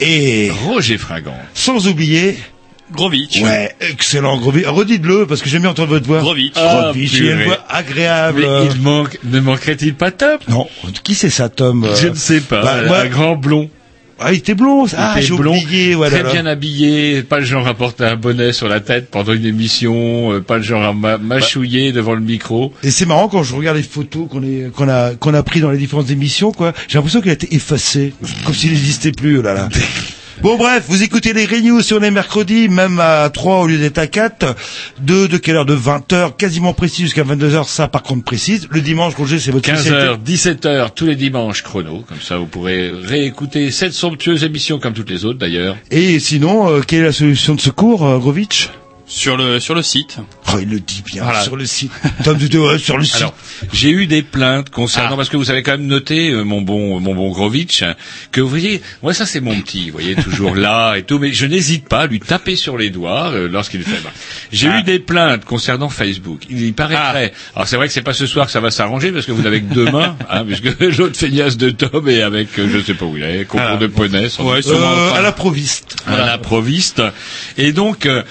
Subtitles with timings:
[0.00, 1.36] et Roger Fringant.
[1.54, 2.36] sans oublier,
[2.92, 3.40] Grovitch.
[3.42, 4.66] ouais, excellent Grovitch.
[4.66, 6.20] Redites-le parce que j'aime bien entendre votre voix.
[6.20, 6.54] Grovitch.
[6.54, 8.40] Grovitch, il a une voix agréable.
[8.40, 10.38] Mais il manque, ne manquerait-il pas Tom?
[10.48, 10.66] Non,
[11.02, 12.62] qui c'est ça, Tom euh, Je ne sais pas.
[12.62, 13.68] bah, un moi- grand blond.
[14.20, 14.86] Ah, il était blond.
[14.96, 15.94] Ah, Il était j'ai oublié.
[15.94, 16.18] Voilà.
[16.18, 19.44] très bien habillé, pas le genre à porter un bonnet sur la tête pendant une
[19.46, 22.72] émission, euh, pas le genre à ma- mâchouiller devant le micro.
[22.82, 25.78] Et c'est marrant quand je regarde les photos qu'on a qu'on a pris dans les
[25.78, 26.72] différentes émissions, quoi.
[26.88, 28.12] J'ai l'impression qu'il a été effacé,
[28.44, 29.38] comme s'il n'existait plus.
[29.38, 29.68] Oh là là.
[30.40, 33.98] Bon bref, vous écoutez les Renews sur les mercredis, même à 3 au lieu d'être
[33.98, 34.54] à 4.
[35.00, 38.68] De, de quelle heure De 20h, quasiment précis jusqu'à 22h, ça par contre précise.
[38.70, 42.04] Le dimanche, Roger, c'est votre 15h, 17h, tous les dimanches chrono.
[42.08, 45.76] Comme ça, vous pourrez réécouter cette somptueuse émission comme toutes les autres d'ailleurs.
[45.90, 48.70] Et sinon, euh, quelle est la solution de secours, euh, Grovitch?
[49.10, 50.18] Sur le, sur le site.
[50.52, 51.42] Oh, il le dit bien, Voilà.
[51.42, 51.90] sur le site.
[52.78, 53.16] Sur le site.
[53.16, 53.34] Alors,
[53.72, 55.16] j'ai eu des plaintes concernant Ah.
[55.16, 57.82] parce que vous avez quand même noté euh, mon bon mon bon Grovitch
[58.32, 61.32] que vous voyez moi ça c'est mon petit vous voyez toujours là et tout mais
[61.32, 63.98] je n'hésite pas à lui taper sur les doigts euh, lorsqu'il fait.
[64.52, 64.80] J'ai Ah.
[64.80, 66.42] eu des plaintes concernant Facebook.
[66.50, 67.32] Il y paraîtrait.
[67.56, 69.42] Alors c'est vrai que c'est pas ce soir que ça va s'arranger parce que vous
[69.42, 72.94] n'avez que deux mains hein, puisque l'autre feignasse de Tom est avec euh, je sais
[72.94, 73.76] pas où il est concours Ah.
[73.76, 74.92] de poney Ouais, sûrement.
[74.92, 75.18] Euh, enfin.
[75.18, 75.96] à la proviste.
[76.06, 77.02] à la proviste.
[77.56, 78.22] Et donc, euh,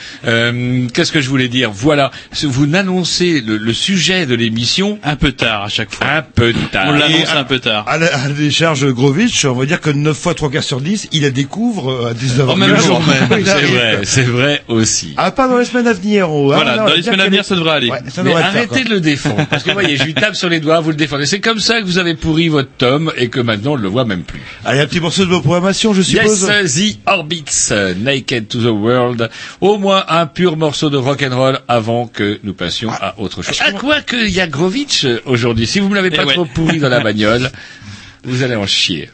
[0.68, 2.12] euh, qu'est-ce que je voulais dire Voilà,
[2.44, 6.06] vous n'annoncez le, le sujet de l'émission Un peu tard à chaque fois.
[6.08, 6.86] un peu tard.
[6.88, 7.86] On l'annonce un peu tard.
[7.88, 10.82] À la, à la décharge Grovitch, on va dire que 9 fois 3 quarts sur
[10.82, 12.50] 10, il la découvre euh, à 19h.
[12.50, 15.14] En même jour même, C'est vrai, c'est vrai aussi.
[15.18, 16.30] Ah, pas dans les semaines à venir.
[16.32, 17.90] Oh, Voilà, non, dans les semaines à venir, ça devrait aller.
[17.90, 20.04] Ouais, ça Mais devrait le faire, arrêtez de le défendre, parce que vous voyez, je
[20.04, 21.26] lui tape sur les doigts, vous le défendez.
[21.26, 24.06] C'est comme ça que vous avez pourri votre tome et que maintenant on le voit
[24.06, 24.42] même plus.
[24.66, 26.48] Allez, un petit morceau de vos programmations, je suppose.
[26.50, 29.30] Yes, The Orbits, Naked to the World.
[29.62, 33.42] Au moins un pur morceau de rock and roll avant que nous passions à autre
[33.42, 33.60] chose.
[33.62, 35.66] À quoi que il y a Grovitch euh, aujourd'hui.
[35.68, 36.34] Si vous me l'avez Eh pas ouais.
[36.34, 37.50] trop pourri dans la bagnole,
[38.24, 39.10] vous allez en chier.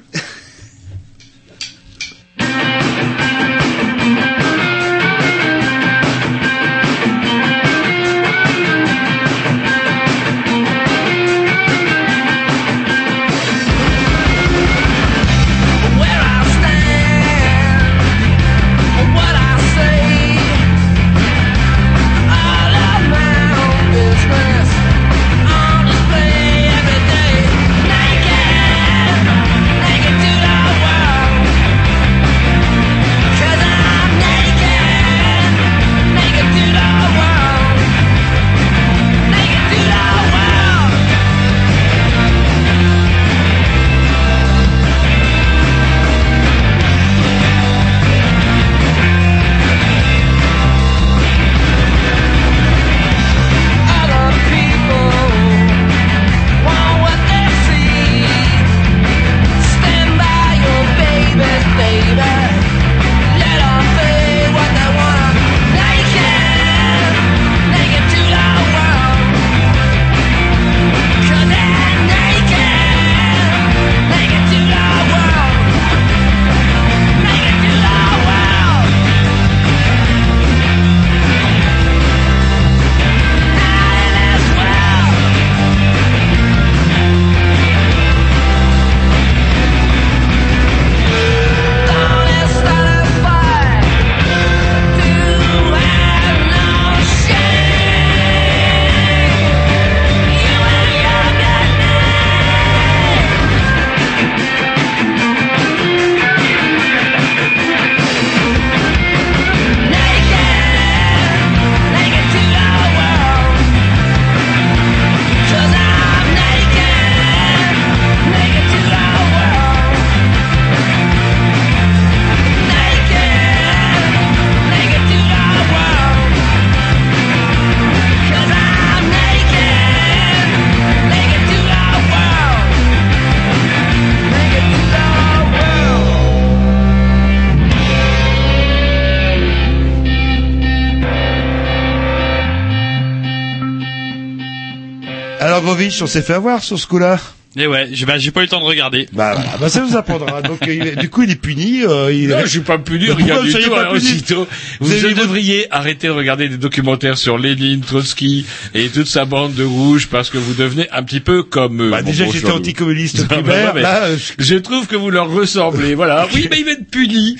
[146.01, 147.19] On s'est fait avoir sur ce coup-là.
[147.55, 149.07] Et ouais, j'ai bah, j'ai pas eu le temps de regarder.
[149.13, 150.41] Bah, voilà, bah ça nous apprendra.
[150.41, 151.83] Donc, euh, il du coup, il est puni.
[151.83, 154.23] Euh, il Non, je suis pas puni, Mais regarde pourquoi du vous pas puni.
[154.27, 154.45] Vous
[154.79, 159.53] Vous, avez devriez arrêter de regarder des documentaires sur Lénine, Trotsky et toute sa bande
[159.53, 161.91] de rouges parce que vous devenez un petit peu comme eux.
[161.91, 163.65] Bah, déjà, bon j'étais anticommuniste Ah, bah, primaire.
[163.65, 165.93] ouais, mais Là, euh, je trouve que vous leur ressemblez.
[165.93, 166.27] Voilà.
[166.33, 167.37] Oui, mais il va être puni.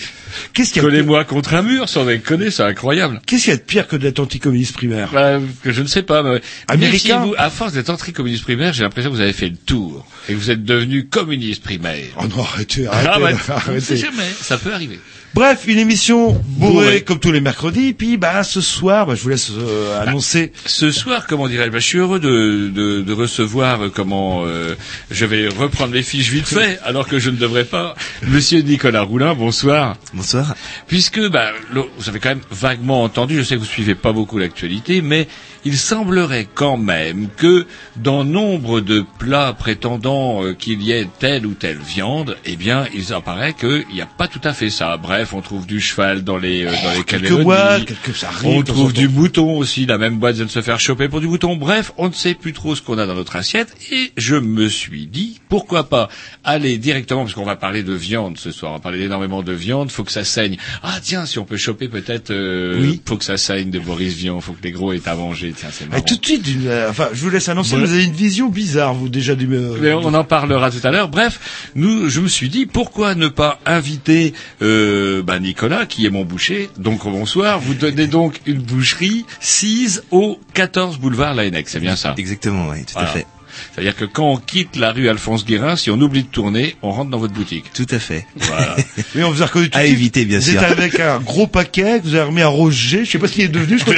[0.54, 3.20] Qu'est-ce qu'il y a de- Collez-moi contre un mur, sans déconner, c'est incroyable.
[3.26, 5.10] Qu'est-ce qu'il y a de pire que d'être anticommuniste primaire?
[5.12, 6.24] Bah, que je ne sais pas.
[6.24, 6.42] Mais...
[6.68, 7.26] Américain?
[7.38, 10.38] à force d'être anti-communiste primaire, j'ai l'impression que vous avez fait le tour et que
[10.38, 12.06] vous êtes devenu communiste primaire.
[12.20, 13.98] Oh non, arrêtez, Ah, arrêtez, bah, on arrêtez.
[13.98, 15.00] jamais, ça peut arriver.
[15.33, 17.01] Bref, une émission bourrée Bourrée.
[17.01, 17.94] comme tous les mercredis.
[17.94, 20.51] Puis, bah, ce soir, bah, je vous laisse euh, annoncer.
[20.68, 24.75] Ce soir, comment dirais-je, bah, je suis heureux de, de, de recevoir euh, comment euh,
[25.09, 27.95] je vais reprendre les fiches vite fait, alors que je ne devrais pas.
[28.27, 29.95] Monsieur Nicolas Roulin, bonsoir.
[30.13, 30.53] Bonsoir.
[30.85, 34.13] Puisque bah, le- vous avez quand même vaguement entendu, je sais que vous suivez pas
[34.13, 35.27] beaucoup l'actualité, mais
[35.65, 37.65] il semblerait quand même que
[37.95, 42.85] dans nombre de plats prétendant euh, qu'il y ait telle ou telle viande, eh bien,
[42.94, 44.97] il apparaît qu'il n'y a pas tout à fait ça.
[44.97, 48.50] Bref, on trouve du cheval dans les euh, dans les Quelques mois, quelques, ça arrive.
[48.50, 51.28] On trouve du mouton aussi, la même boîte vient de se faire choper pour du
[51.28, 51.56] mouton.
[51.56, 54.68] Bref, on ne sait plus trop ce qu'on a dans notre assiette et je me
[54.68, 56.10] suis dit, pourquoi pas
[56.44, 59.54] aller directement, parce qu'on va parler de viande ce soir, on va parler énormément de
[59.54, 60.58] viande, faut que ça saigne.
[60.81, 63.02] Ah tiens, si on peut choper peut-être, euh, Oui.
[63.06, 65.69] faut que ça saigne de Boris Vian, faut que les gros aient à manger, tiens
[65.72, 66.02] c'est Et marrant.
[66.02, 68.94] tout de suite, une, euh, enfin, je vous laisse annoncer, vous avez une vision bizarre,
[68.94, 69.48] vous, déjà, du...
[69.54, 71.10] euh, Mais on en parlera tout à l'heure.
[71.10, 76.10] Bref, nous, je me suis dit pourquoi ne pas inviter euh, bah, Nicolas, qui est
[76.10, 76.69] mon boucher.
[76.77, 77.60] Donc bonsoir.
[77.60, 81.69] Vous donnez donc une boucherie 6 au 14 boulevard Laennec.
[81.69, 82.15] C'est bien ça?
[82.18, 83.10] Exactement, oui, tout Voilà.
[83.10, 83.27] à fait.
[83.74, 86.92] C'est-à-dire que quand on quitte la rue Alphonse Guérin, si on oublie de tourner, on
[86.92, 87.66] rentre dans votre boutique.
[87.74, 88.26] Tout à fait.
[88.36, 88.76] Voilà.
[89.16, 89.98] Oui, on vous a reconnu tout À de suite.
[89.98, 90.62] éviter, bien vous sûr.
[90.64, 93.34] êtes avec un gros paquet, que vous avez remis à Roger, je sais pas ce
[93.34, 93.94] qu'il est devenu, je crois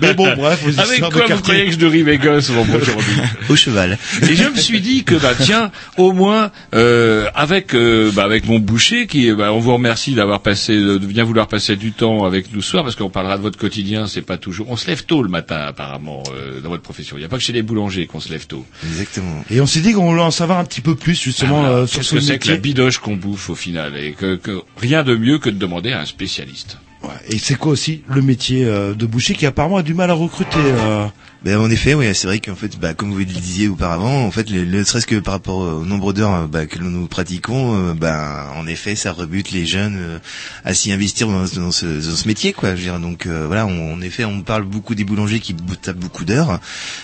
[0.00, 1.36] Mais bon, bref, vos Avec quoi vous quartier.
[1.42, 3.12] croyez que je nourris mes gosses aujourd'hui
[3.48, 3.98] Au cheval.
[4.22, 8.46] Et je me suis dit que bah tiens, au moins euh, avec euh, bah, avec
[8.46, 12.24] mon boucher qui bah, on vous remercie d'avoir passé de bien vouloir passer du temps
[12.24, 14.86] avec nous ce soir parce qu'on parlera de votre quotidien, c'est pas toujours on se
[14.88, 17.16] lève tôt le matin apparemment euh, dans votre profession.
[17.16, 18.64] Il n'y a pas que chez les boulangers qu'on se lève tôt.
[18.84, 19.44] Exactement.
[19.50, 21.76] Et on s'est dit qu'on voulait en savoir un petit peu plus, justement, Ah, voilà.
[21.82, 24.36] euh, sur Qu'est-ce ce que c'est que la bidoche qu'on bouffe au final et que,
[24.36, 26.78] que rien de mieux que de demander à un spécialiste?
[27.28, 30.14] Et c'est quoi aussi le métier euh, de boucher qui apparemment a du mal à
[30.14, 31.06] recruter euh,
[31.44, 34.30] Ben, en effet, oui, c'est vrai qu'en fait, bah, comme vous le disiez auparavant, en
[34.30, 37.94] fait, le, serait-ce que par rapport au nombre d'heures euh, bah, que nous pratiquons, euh,
[37.94, 40.18] ben, en effet, ça rebute les jeunes euh,
[40.64, 42.70] à s'y investir dans, dans ce, dans ce métier, quoi.
[42.70, 45.54] Je veux dire, donc euh, voilà, on- en effet, on parle beaucoup des boulangers qui
[45.80, 46.60] tapent beaucoup d'heures,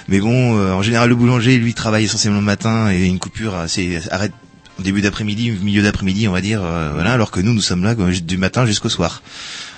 [0.09, 3.99] mais bon, en général, le boulanger, lui, travaille essentiellement le matin et une coupure assez
[4.11, 4.33] arrête
[4.79, 7.97] début d'après-midi, milieu d'après-midi, on va dire, euh, voilà, alors que nous, nous sommes là
[7.97, 9.23] du matin jusqu'au soir.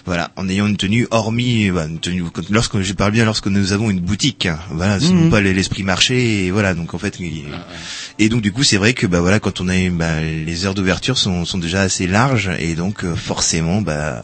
[0.06, 3.72] Voilà, en ayant une tenue hormis, bah, une tenue, lorsque je parle bien, lorsque nous
[3.72, 5.24] avons une boutique, hein, voilà, ce Mhm.
[5.24, 7.44] n'est pas l'esprit marché, et voilà, donc en fait, il-
[8.18, 10.74] et donc du coup, c'est vrai que bah voilà, quand on a, bah, les heures
[10.74, 14.22] d'ouverture sont, sont déjà assez larges, et donc euh, forcément, bah,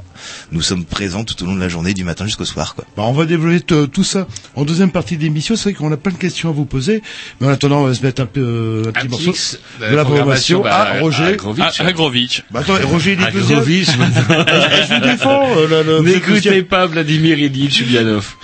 [0.53, 2.85] nous sommes présents tout au long de la journée, du matin jusqu'au soir, quoi.
[2.97, 5.57] bah, on va développer tout ça en deuxième partie d'émission.
[5.57, 7.03] C'est vrai qu'on a plein de questions à vous poser.
[7.41, 9.33] Mais en attendant, on va se mettre un peu euh, un petit Un morceau.
[9.81, 11.37] de la programmation à Roger.
[11.79, 12.43] à Grovitch.
[12.43, 12.53] Ah.
[12.53, 13.59] Bah attends, Roger, il est À deuxième.
[13.61, 15.43] Grovitch, Je vous défends.
[15.57, 18.35] euh, le- le- N'écoutez pas Vladimir Ilyich Ulyanov.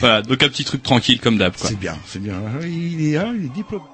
[0.00, 1.52] Voilà, donc un petit truc tranquille comme d'hab.
[1.56, 2.34] C'est bien, c'est bien.
[2.62, 3.84] Il est diplômé.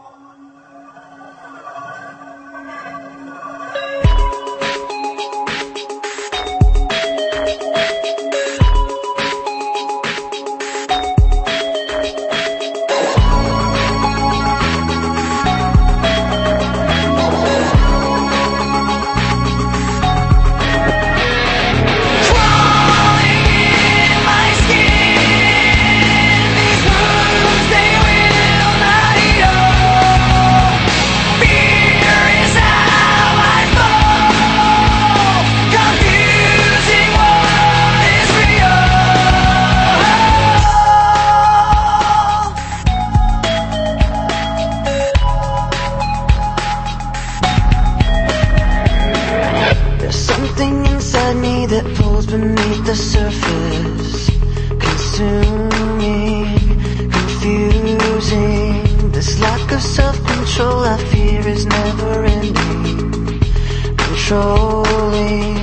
[64.29, 65.57] Controlling.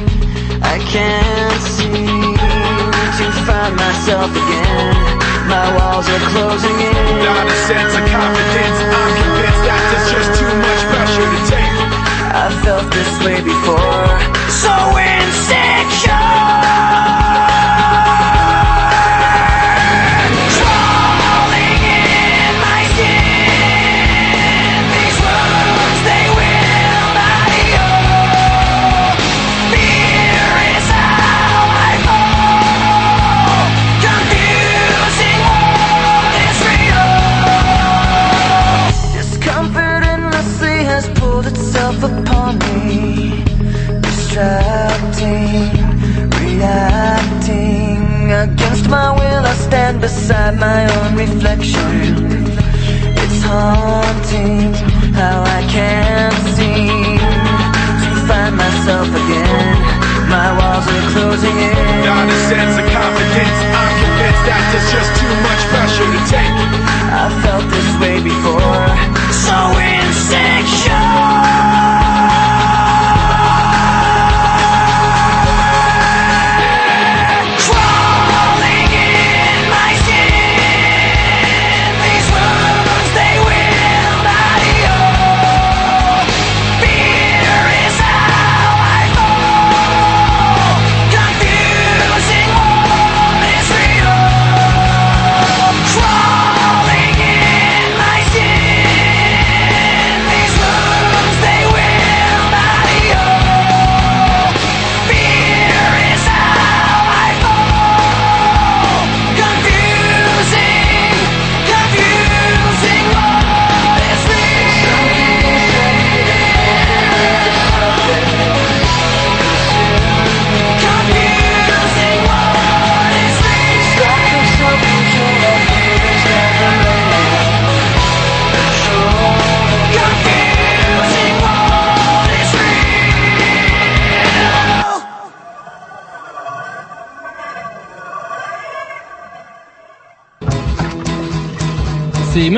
[0.63, 4.95] I can't seem to find myself again.
[5.47, 6.74] My walls are closing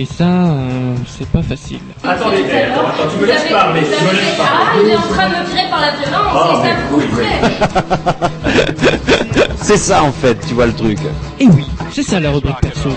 [0.00, 1.80] Et ça, euh, c'est pas facile.
[2.04, 5.28] Attendez, attends, attends, tu me laisses parler, tu me laisses Ah, il est en train
[5.28, 8.28] de me tirer par la violence, et ça me coûterait.
[9.60, 10.98] C'est ça en fait, tu vois le truc.
[11.40, 12.88] Et oui, c'est ça la rubrique perso.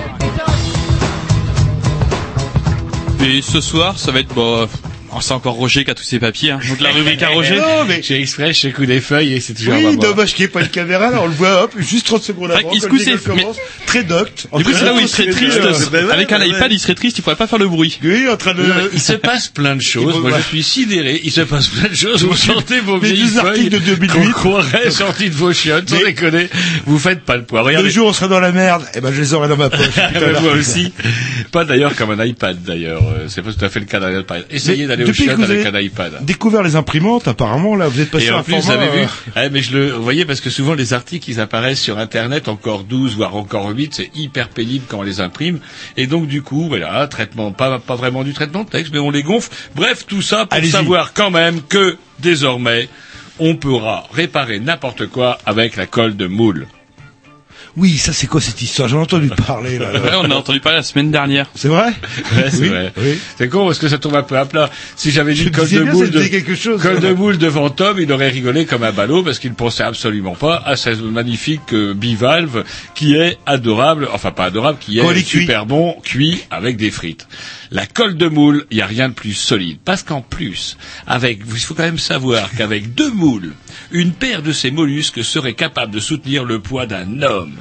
[3.25, 4.67] Et ce soir, ça va être bon.
[5.13, 6.51] oh, c'est encore Roger qui a tous ses papiers.
[6.51, 6.59] Hein.
[6.69, 7.57] Donc la rubrique à Roger.
[7.57, 10.49] Non, mais J'ai exprès, je secoue des feuilles et c'est toujours oui, dommage qu'il n'y
[10.49, 12.81] ait pas de caméra, là, on le voit, hop, juste 30 secondes avant, Ah, il
[12.81, 13.57] se mais- commence,
[13.91, 14.47] très docte.
[14.55, 15.59] Du coup, c'est là où il serait triste.
[16.11, 17.99] Avec un iPad, il serait triste, il pourrait pas faire le bruit.
[18.03, 18.63] Oui, en train de...
[18.93, 20.17] Il se passe plein de choses.
[20.19, 21.19] Moi, je suis sidéré.
[21.23, 22.23] Il se passe plein de choses.
[22.23, 24.31] Vous sortez vos Les vieilles deux articles de feuilles 2008.
[24.33, 25.89] qu'on sorties de vos chiottes.
[25.89, 26.49] Sans déconner.
[26.85, 27.61] Vous faites pas le poids.
[27.61, 27.89] Le Regardez.
[27.89, 29.79] jour où on sera dans la merde, eh ben, je les aurai dans ma poche.
[29.97, 30.57] L'article.
[30.57, 30.93] aussi.
[31.51, 33.03] Pas d'ailleurs comme un iPad d'ailleurs.
[33.03, 34.45] Euh, C'est pas tout à fait le cas d'un iPad.
[34.49, 36.23] Essayez d'aller au chiottes avec un iPad.
[36.25, 39.31] Découvert les imprimantes, apparemment, là, vous êtes passé Et en plus, vous avez vu, euh,
[39.35, 42.47] Ah, mais je le, vous voyez, parce que souvent les articles, ils apparaissent sur Internet
[42.47, 45.59] encore 12, voire encore 8, c'est hyper pénible quand on les imprime.
[45.97, 49.11] Et donc, du coup, voilà, traitement, pas, pas vraiment du traitement de texte, mais on
[49.11, 49.49] les gonfle.
[49.75, 52.87] Bref, tout ça pour savoir quand même que, désormais,
[53.39, 56.67] on pourra réparer n'importe quoi avec la colle de moule.
[57.77, 58.87] Oui, ça c'est quoi cette histoire?
[58.89, 59.91] J'en ai entendu parler, là.
[59.93, 61.47] Ouais, on a entendu parler la semaine dernière.
[61.55, 61.93] C'est vrai?
[62.35, 62.93] Ouais, c'est Oui, vrai.
[62.97, 63.17] oui.
[63.37, 64.69] C'est con parce que ça tombe un peu à plat.
[64.95, 66.81] Si j'avais dit colle de ça de, disait quelque chose.
[66.81, 69.83] colle de moule devant Tom, il aurait rigolé comme un ballot parce qu'il ne pensait
[69.83, 72.63] absolument pas à ce magnifique euh, bivalve
[72.95, 75.23] qui est adorable, enfin pas adorable, qui est cuit.
[75.23, 77.27] super bon cuit avec des frites.
[77.71, 79.77] La colle de moule, il n'y a rien de plus solide.
[79.85, 83.53] Parce qu'en plus, avec, il faut quand même savoir qu'avec deux moules,
[83.91, 87.55] une paire de ces mollusques serait capable de soutenir le poids d'un homme.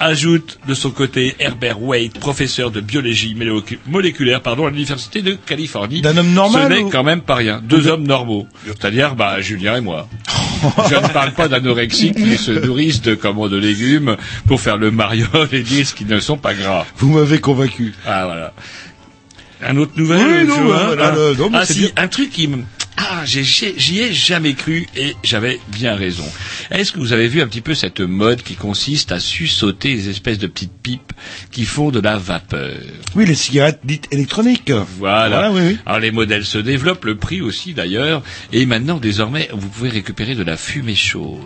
[0.00, 5.32] Ajoute de son côté Herbert Wade, professeur de biologie molécu- moléculaire pardon, à l'université de
[5.32, 6.02] Californie.
[6.02, 7.60] D'un homme normal Ce n'est ou- quand même pas rien.
[7.64, 8.46] Deux hommes normaux.
[8.64, 10.08] C'est-à-dire, bah, Julien et moi.
[10.88, 14.92] Je ne parle pas d'anorexiques qui se nourrissent de, comment, de légumes pour faire le
[14.92, 16.86] mariole et disent qu'ils ne sont pas gras.
[16.98, 17.92] Vous m'avez convaincu.
[18.06, 18.52] Ah, voilà.
[19.66, 22.58] Un autre nouvelle Oui, non, bah, hein, voilà, non, Ah si, un truc qui me...
[23.00, 26.24] Ah, j'y ai jamais cru et j'avais bien raison.
[26.72, 30.08] Est-ce que vous avez vu un petit peu cette mode qui consiste à sussauter des
[30.08, 31.12] espèces de petites pipes
[31.52, 32.76] qui font de la vapeur?
[33.14, 34.72] Oui, les cigarettes dites électroniques.
[34.98, 35.52] Voilà.
[35.52, 35.78] oui, oui.
[35.86, 40.34] Alors les modèles se développent, le prix aussi d'ailleurs, et maintenant désormais vous pouvez récupérer
[40.34, 41.38] de la fumée chaude.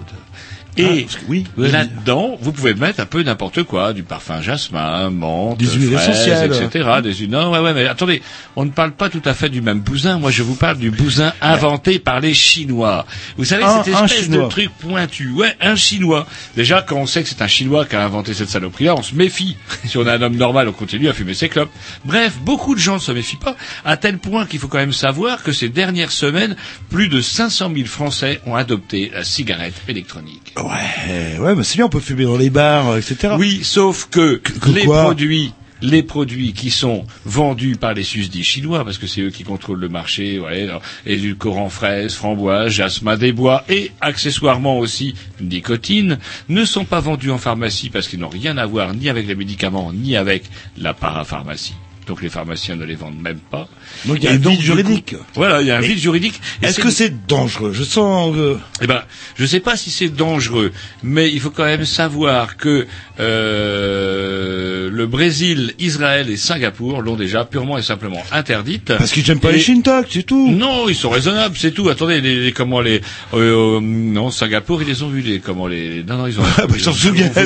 [0.79, 4.41] Et parce que oui, oui, là-dedans, vous pouvez mettre un peu n'importe quoi, du parfum
[4.41, 6.51] jasmin, menthe, Des huiles essentielles.
[6.53, 6.89] etc.
[7.03, 7.31] Des huiles.
[7.31, 8.23] Non, ouais, ouais, mais attendez,
[8.57, 10.19] on ne parle pas tout à fait du même bousin.
[10.19, 13.07] Moi, je vous parle du bousin inventé par les Chinois.
[13.37, 15.31] Vous savez, Un- cette espèce de truc pointu.
[15.31, 16.27] Ouais, un Chinois.
[16.57, 19.15] Déjà, quand on sait que c'est un Chinois qui a inventé cette saloperie-là, on se
[19.15, 19.57] méfie.
[19.85, 21.71] si on est un homme normal, on continue à fumer ses clopes.
[22.05, 24.93] Bref, beaucoup de gens ne se méfient pas, à tel point qu'il faut quand même
[24.93, 26.57] savoir que ces dernières semaines,
[26.91, 30.53] plus de 500 000 Français ont adopté la cigarette électronique.
[30.63, 33.35] Ouais, ouais, mais c'est bien, on peut fumer dans les bars, etc.
[33.39, 35.53] Oui, sauf que, que les produits
[35.83, 39.81] les produits qui sont vendus par les susdits chinois, parce que c'est eux qui contrôlent
[39.81, 46.65] le marché, ouais, alors, édulcorants fraises, framboises, jasmin des bois et accessoirement aussi nicotine, ne
[46.65, 49.93] sont pas vendus en pharmacie parce qu'ils n'ont rien à voir ni avec les médicaments
[49.93, 50.45] ni avec
[50.79, 51.75] la parapharmacie.
[52.07, 53.69] Donc les pharmaciens ne les vendent même pas.
[54.07, 55.15] Donc il y a un vide juridique.
[55.35, 56.41] voilà, il y a un vide juridique.
[56.63, 57.73] Est-ce que c'est dangereux?
[57.73, 58.35] Je sens.
[58.37, 59.03] euh, eh ben,
[59.37, 60.73] je ne sais pas si c'est dangereux,
[61.05, 62.87] mais il faut quand même savoir que
[63.21, 68.93] euh, le Brésil, Israël et Singapour l'ont déjà purement et simplement interdite.
[68.97, 70.51] Parce qu'ils n'aiment pas Et- les Shintok, c'est tout.
[70.51, 71.89] Non, ils sont raisonnables, c'est tout.
[71.89, 73.01] Attendez, les, les- comment les
[73.35, 76.43] euh, euh, non Singapour, ils les ont vus les comment les non non ils ont.
[76.59, 77.33] Ah, bah, ils s'en souviennent.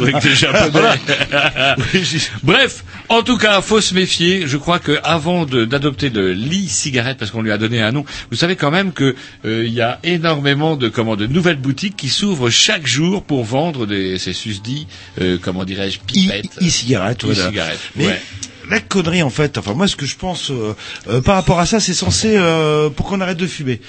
[2.42, 4.45] Bref, en tout cas, faut se méfier.
[4.46, 8.04] Je crois que avant de- d'adopter le l'e-cigarette, parce qu'on lui a donné un nom,
[8.30, 11.96] vous savez quand même que euh, il y a énormément de comment de nouvelles boutiques
[11.96, 14.86] qui s'ouvrent chaque jour pour vendre des ces susdits,
[15.20, 16.58] euh, comment dirais-je, pipettes,
[17.24, 17.78] E- e-cigarettes.
[17.96, 18.22] Mais ouais.
[18.70, 20.74] La connerie en fait, enfin moi ce que je pense euh,
[21.08, 23.80] euh, par rapport à ça, c'est censé euh, pour qu'on arrête de fumer.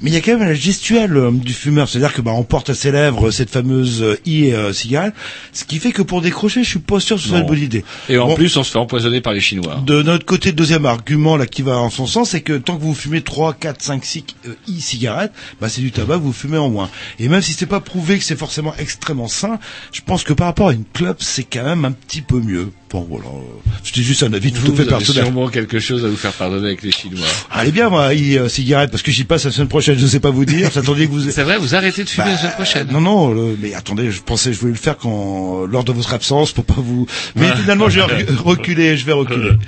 [0.00, 2.42] Mais il y a quand même la gestuelle euh, du fumeur, c'est-à-dire que bah on
[2.44, 5.14] porte à ses lèvres cette fameuse euh, e-cigarette,
[5.52, 7.58] ce qui fait que pour décrocher, je suis pas sûr que ce soit une bonne
[7.62, 7.84] idée.
[8.08, 9.82] Et en Bon, plus, on se fait empoisonner par les Chinois.
[9.86, 12.82] de notre côté, deuxième argument là qui va en son sens, c'est que tant que
[12.82, 16.68] vous fumez 3, 4, 5, 6 euh, e-cigarettes, bah c'est du tabac vous fumez en
[16.68, 16.90] moins.
[17.18, 19.58] Et même si c'est pas prouvé que c'est forcément extrêmement sain,
[19.92, 22.70] je pense que par rapport à une clope, c'est quand même un petit peu mieux.
[22.88, 25.24] Bon voilà, euh, c'était juste un avis tout Vous, à fait vous avez personnel.
[25.24, 27.26] sûrement quelque chose à vous faire pardonner avec les Chinois.
[27.50, 30.44] Allez bien moi, e-cigarette, parce que j'y passe la semaine prochaine, je sais pas vous
[30.44, 30.70] dire.
[30.72, 31.28] J'attendais que vous...
[31.30, 32.88] C'est vrai, vous arrêtez de fumer Bah, la semaine prochaine.
[32.92, 36.14] Non, non, le- mais attendez, je pensais, je voulais le faire quand, lors de votre
[36.14, 37.06] absence, pour pas vous.
[37.34, 39.50] Mais finalement, je vais re- reculer, je vais reculer.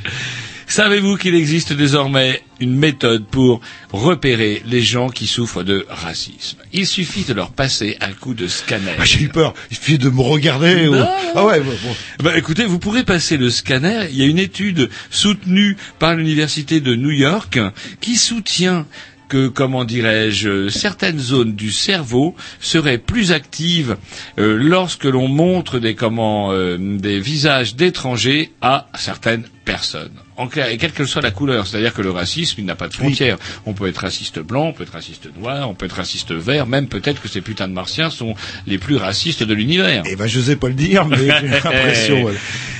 [0.69, 6.59] Savez-vous qu'il existe désormais une méthode pour repérer les gens qui souffrent de racisme?
[6.75, 8.93] Il suffit de leur passer un coup de scanner.
[8.99, 9.55] Ah, J'ai eu peur.
[9.71, 10.87] Il suffit de me regarder.
[10.89, 11.09] ou- Non.
[11.35, 11.73] Ah ouais, bon.
[11.83, 11.97] bon.
[12.23, 14.09] Bah, écoutez, vous pourrez passer le scanner.
[14.11, 17.59] Il y a une étude soutenue par l'université de New York
[18.03, 18.87] qui soutient
[19.31, 23.97] que, comment dirais-je, certaines zones du cerveau seraient plus actives
[24.39, 30.13] euh, lorsque l'on montre des comment euh, des visages d'étrangers à certaines personnes.
[30.37, 32.89] En clair, et quelle que soit la couleur, c'est-à-dire que le racisme, il n'a pas
[32.89, 33.37] de frontières.
[33.67, 36.67] On peut être raciste blanc, on peut être raciste noir, on peut être raciste vert,
[36.67, 38.35] même peut-être que ces putains de martiens sont
[38.67, 40.05] les plus racistes de l'univers.
[40.07, 42.31] Eh ben, je sais pas le dire, mais j'ai l'impression.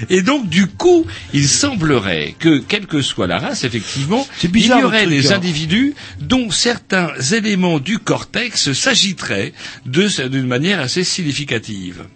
[0.09, 4.81] Et donc, du coup, il semblerait que, quelle que soit la race, effectivement, bizarre, il
[4.81, 5.37] y aurait truc, des hein.
[5.37, 9.53] individus dont certains éléments du cortex s'agiteraient
[9.85, 12.07] d'une manière assez significative.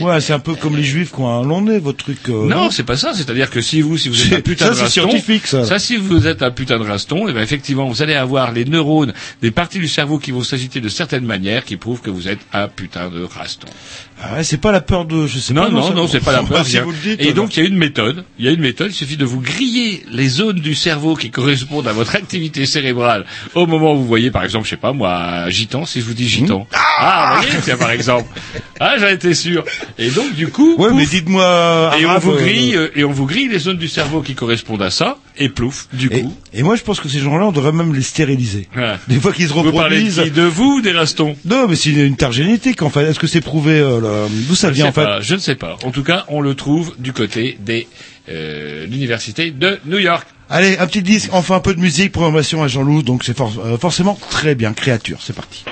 [0.00, 2.18] Ouais, c'est un peu comme les juifs qui ont un long nez, votre truc.
[2.28, 3.12] euh, Non, c'est pas ça.
[3.14, 5.78] C'est-à-dire que si vous, si vous êtes un putain ça, de c'est raston, scientifique, ça.
[5.78, 9.12] si vous êtes un putain de raston, et ben effectivement, vous allez avoir les neurones,
[9.42, 12.40] des parties du cerveau qui vont s'agiter de certaines manières, qui prouvent que vous êtes
[12.52, 13.68] un putain de raston.
[14.22, 15.68] Ah ouais, c'est pas la peur de, je sais Non, pas.
[15.70, 16.66] non, ça- non, c'est pas la peur.
[16.66, 18.24] si vous le dites, et donc, il y a une méthode.
[18.38, 18.88] Il y a une méthode.
[18.90, 23.24] Il suffit de vous griller les zones du cerveau qui correspondent à votre activité cérébrale
[23.54, 26.06] au moment où vous voyez, par exemple, je sais pas, moi, un gitan, si je
[26.06, 26.66] vous dis gitan.
[26.98, 28.28] Ah, vous voyez, tiens, par exemple.
[28.80, 29.64] Ah, j'en étais sûr.
[29.98, 31.92] Et donc, du coup, Ouais, pouf, mais dites-moi.
[31.98, 34.34] et on vous euh, grille, euh, et on vous grille les zones du cerveau qui
[34.34, 36.34] correspondent à ça, et plouf, du Et, coup.
[36.52, 38.68] et moi, je pense que ces gens-là, on devrait même les stériliser.
[38.74, 38.98] Voilà.
[39.08, 40.42] Des fois qu'ils se Vous parlez de reproduisent.
[40.54, 43.04] vous ou des rastons Non, mais c'est une, une tare génétique, en fait.
[43.04, 45.54] Est-ce que c'est prouvé, euh, là D'où ça vient, en fait pas, je ne sais
[45.56, 45.76] pas.
[45.84, 47.86] En tout cas, on le trouve du côté des
[48.28, 50.26] euh, l'université de New York.
[50.50, 53.52] Allez, un petit disque, enfin un peu de musique, programmation à Jean-Loup, donc c'est for-
[53.64, 55.64] euh, forcément très bien, créature, c'est parti.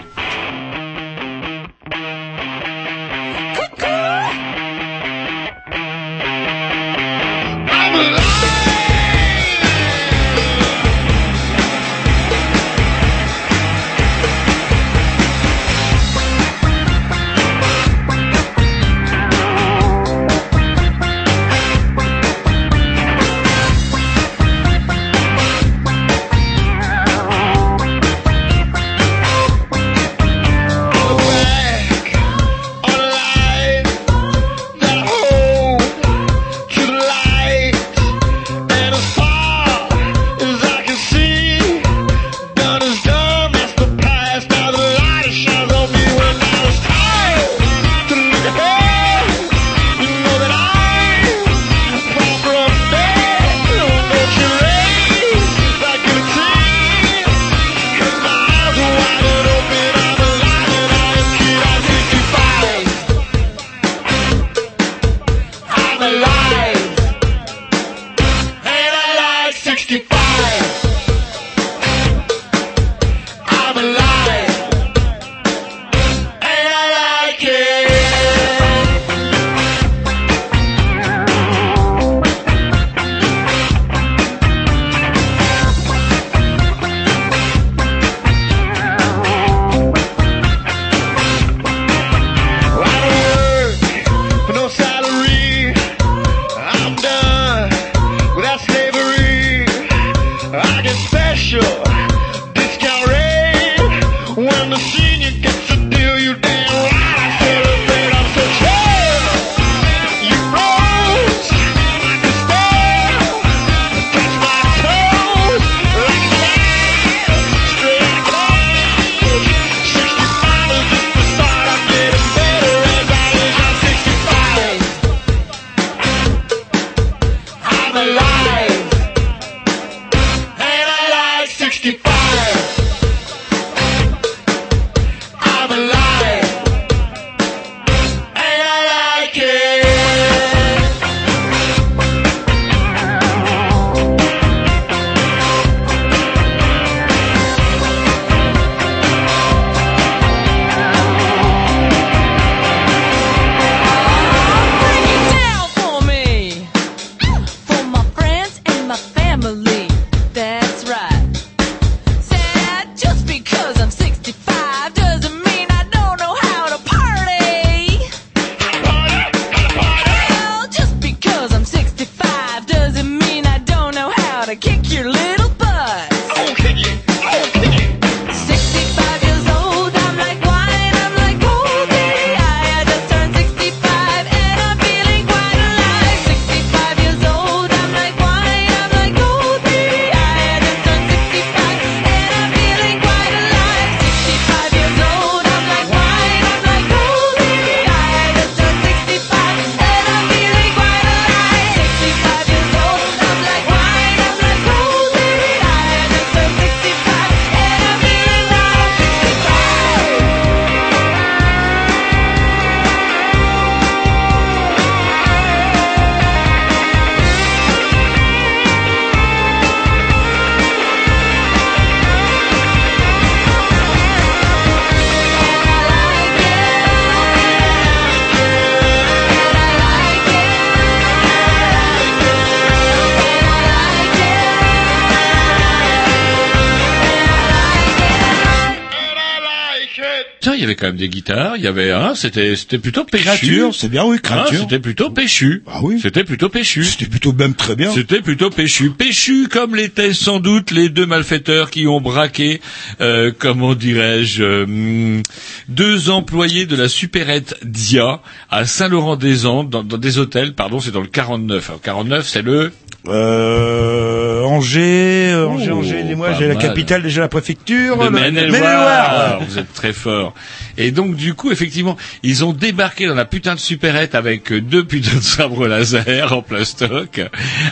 [241.05, 243.63] Des guitares, il y avait un, c'était c'était plutôt péchu.
[243.73, 244.17] C'est bien, oui.
[244.31, 245.63] Hein, c'était plutôt péchu.
[245.67, 245.99] Ah oui.
[246.01, 246.83] C'était plutôt péchu.
[246.85, 247.91] C'était plutôt même très bien.
[247.93, 248.91] C'était plutôt péchu.
[248.91, 252.63] Péchu comme l'étaient sans doute les deux malfaiteurs qui ont braqué,
[253.03, 255.21] euh, comment dirais-je, euh,
[255.69, 261.01] deux employés de la supérette Dia à Saint-Laurent-des-Andes, dans, dans des hôtels, pardon, c'est dans
[261.03, 261.69] le 49.
[261.69, 262.73] Alors, 49, c'est le...
[263.07, 267.99] Euh, Angers, euh, Angers, Oh, Angers, dis-moi, j'ai la capitale, déjà la préfecture.
[267.99, 268.51] de le- Maine-et-Loire.
[268.51, 269.41] Maine-et-Loire.
[269.47, 270.35] Vous êtes très fort.
[270.79, 274.61] Et donc du coup, effectivement, ils ont débarqué dans la putain de supérette avec euh,
[274.61, 277.21] deux putains de sabres laser en plastoc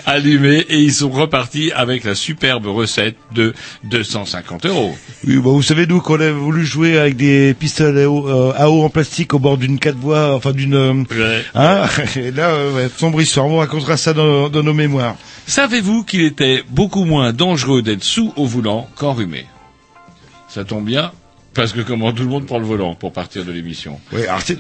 [0.07, 4.97] allumés et ils sont repartis avec la superbe recette de 250 euros.
[5.27, 8.53] Oui, bah, vous savez, nous, qu'on a voulu jouer avec des pistolets à eau, euh,
[8.57, 11.43] à eau en plastique au bord d'une quatre voies, enfin d'une, euh, Ouais.
[11.55, 11.85] hein,
[12.17, 15.17] et là, euh, ouais, sombre histoire, on racontera ça dans, dans nos mémoires.
[15.47, 19.47] Savez-vous qu'il était beaucoup moins dangereux d'être sous au volant qu'enrhumé?
[20.49, 21.13] Ça tombe bien
[21.55, 24.01] parce que comment tout le monde prend le volant pour partir de l'émission.
[24.13, 24.59] Oui, alors c'est,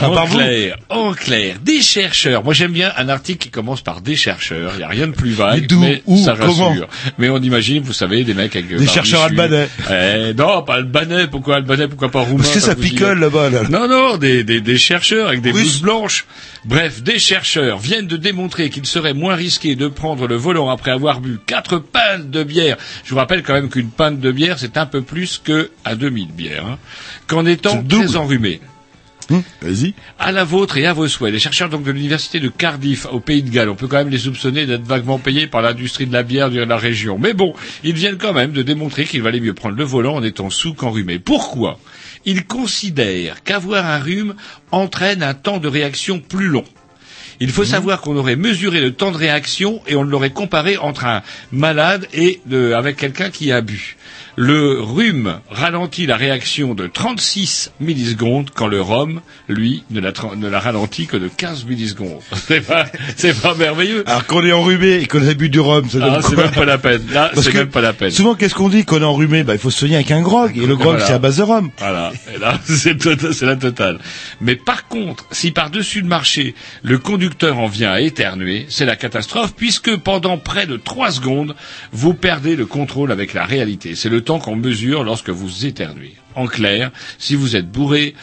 [0.00, 0.36] à En vous.
[0.38, 2.44] clair, en clair, des chercheurs.
[2.44, 4.72] Moi, j'aime bien un article qui commence par des chercheurs.
[4.74, 6.88] Il n'y a rien de plus vague, mais Où ça Comment rassure.
[7.18, 9.68] Mais on imagine, vous savez, des mecs avec Des chercheurs albanais.
[9.90, 11.26] Eh, non, pas albanais.
[11.28, 11.88] Pourquoi albanais?
[11.88, 12.42] Pourquoi pas roumain?
[12.42, 13.62] Parce que ça picole là-bas, là.
[13.70, 15.60] Non, non, des, des, des chercheurs avec des Oui.
[15.62, 16.26] blouses blanches.
[16.66, 20.90] Bref, des chercheurs viennent de démontrer qu'il serait moins risqué de prendre le volant après
[20.92, 22.76] avoir bu quatre pintes de bière.
[23.04, 25.94] Je vous rappelle quand même qu'une pinte de bière, c'est un peu plus que à
[25.94, 26.66] demi de bière.
[26.66, 26.78] Hein,
[27.26, 28.60] qu'en étant très enrhumé.
[29.30, 29.94] Hum, Vas-y.
[30.18, 31.32] À la vôtre et à vos souhaits.
[31.32, 34.10] Les chercheurs donc de l'université de Cardiff au Pays de Galles, on peut quand même
[34.10, 37.18] les soupçonner d'être vaguement payés par l'industrie de la bière de la région.
[37.18, 40.22] Mais bon, ils viennent quand même de démontrer qu'il valait mieux prendre le volant en
[40.22, 41.18] étant sous qu'enrhumé.
[41.18, 41.78] Pourquoi?
[42.26, 44.34] Ils considèrent qu'avoir un rhume
[44.70, 46.64] entraîne un temps de réaction plus long.
[47.40, 51.04] Il faut savoir qu'on aurait mesuré le temps de réaction et on l'aurait comparé entre
[51.04, 52.40] un malade et
[52.74, 53.96] avec quelqu'un qui a bu.
[54.36, 60.36] Le rhume ralentit la réaction de 36 millisecondes quand le rhum, lui, ne la, tra-
[60.36, 62.20] ne la ralentit que de 15 millisecondes.
[62.48, 62.84] C'est pas,
[63.16, 64.02] c'est pas merveilleux.
[64.06, 66.64] Alors qu'on est enrhumé et qu'on a bu du rhum, ça Ah, c'est même pas
[66.64, 67.02] la peine.
[67.12, 68.10] Là, c'est même pas la peine.
[68.10, 69.44] Souvent, qu'est-ce qu'on dit qu'on est enrhumé?
[69.44, 70.56] Bah, il faut se soigner avec un grog.
[70.58, 71.06] Et le grog, Voilà.
[71.06, 71.70] c'est à base de rhum.
[71.78, 72.12] Voilà.
[72.34, 73.00] Et là, c'est
[73.32, 73.98] c'est la totale.
[74.40, 78.96] Mais par contre, si par-dessus le marché, le conducteur en vient à éternuer, c'est la
[78.96, 81.54] catastrophe puisque pendant près de trois secondes,
[81.92, 83.94] vous perdez le contrôle avec la réalité.
[83.94, 86.14] C'est le temps qu'on mesure lorsque vous éternuez.
[86.34, 88.14] En clair, si vous êtes bourré,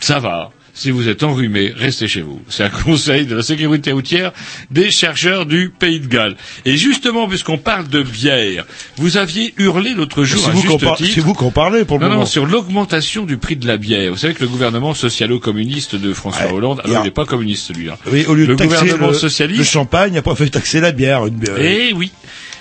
[0.00, 0.50] ça va.
[0.74, 2.38] si vous êtes enrhumé, restez chez vous.
[2.50, 4.32] C'est un conseil de la sécurité routière
[4.70, 6.36] des chercheurs du Pays de Galles.
[6.66, 8.66] Et justement, puisqu'on parle de bière,
[8.98, 11.12] vous aviez hurlé l'autre jour à vous juste titre.
[11.14, 12.20] c'est vous qu'on parlait pour le non, moment.
[12.24, 14.12] Non, sur l'augmentation du prix de la bière.
[14.12, 17.24] Vous savez que le gouvernement socialo-communiste de François Ouais, Hollande, alors a- il n'est pas
[17.24, 17.96] communiste celui-là.
[18.12, 20.50] Oui, au lieu de le taxer gouvernement le, socialiste le champagne, il a pas fait
[20.50, 21.24] taxer la bière.
[21.24, 21.54] Une bière.
[21.58, 22.12] eh oui.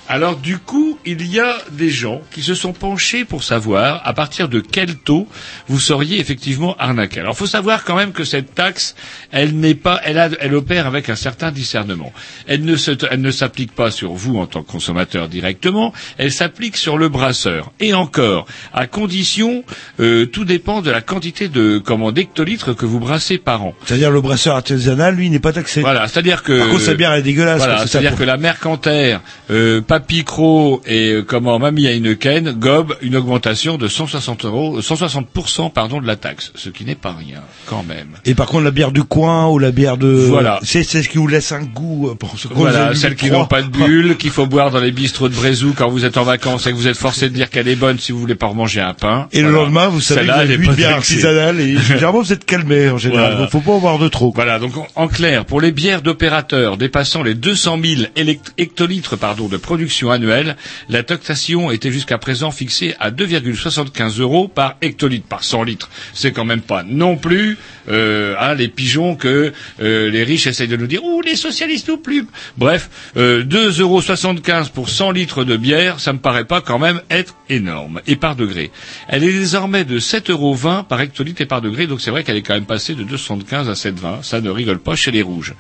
[0.08, 4.14] Alors du coup, il y a des gens qui se sont penchés pour savoir à
[4.14, 5.28] partir de quel taux
[5.68, 7.22] vous seriez effectivement arnaqué.
[7.22, 8.96] Alors il faut savoir quand même que cette taxe,
[9.32, 12.14] elle n'est pas, elle, a- elle opère avec un certain discernement.
[12.48, 16.32] Elle ne se- elle ne s'applique pas sur vous en tant que consommateur directement, elle
[16.32, 17.72] s'applique sur le brasseur.
[17.80, 19.64] Et encore, à condition,
[20.00, 23.74] euh, tout dépend de la quantité de comment d'hectolitres que vous brassez par an.
[23.86, 25.82] C'est-à-dire le brasseur artisanal, lui, n'est pas taxé.
[25.82, 27.58] Voilà, c'est-à-dire que Par contre, sa bière est dégueulasse.
[27.58, 33.16] voilà, c'est-à-dire que la Mercantaire, euh, Papy Cro et euh, comment Mamie Heineken gobent une
[33.16, 35.28] augmentation de 160 euros, 160
[35.74, 38.10] pardon de la taxe, ce qui n'est pas rien quand même.
[38.26, 40.08] Et par contre, la bière du coin ou la bière de...
[40.08, 40.60] Voilà.
[40.64, 43.46] C'est c'est ce qui vous laisse un goût euh, pour ce Voilà, celles qui n'ont
[43.46, 46.24] pas de bulles, qu'il faut boire dans les bistrots de Brézou quand vous êtes en
[46.24, 48.52] vacances et que vous êtes forcé de dire qu'elle est bonne si vous voulez pas
[48.52, 49.30] manger un pain.
[49.32, 52.34] Et le lendemain, vous savez que vous avez bu une bière artisanale et généralement vous
[52.34, 53.28] êtes calmé en général.
[53.32, 53.42] Voilà.
[53.44, 54.34] Donc faut pas en boire de trop.
[54.36, 59.48] Voilà, donc en, clair, pour les bières d'opérateurs dépassant les 200 000 élect- hectolitres pardon,
[59.48, 59.56] de
[59.86, 60.56] production annuelle,
[60.90, 65.90] la taxation était jusqu'à présent fixée à 2,75 euros par hectolitre, par 100 litres.
[66.16, 70.68] C'est quand même pas non plus euh, hein, les pigeons que euh, les riches essayent
[70.68, 75.44] de nous dire «Ouh, les socialistes nous plument!» Bref, euh, 2,75 euros pour 100 litres
[75.44, 78.02] de bière, ça me paraît pas quand même être énorme.
[78.08, 78.72] Et par degré.
[79.08, 80.58] Elle est désormais de 7,20 euros
[80.90, 83.70] par hectolitre et par degré, donc c'est vrai qu'elle est quand même passée de 2,75
[83.70, 84.24] à 7,20.
[84.24, 85.54] Ça ne rigole pas chez les rouges.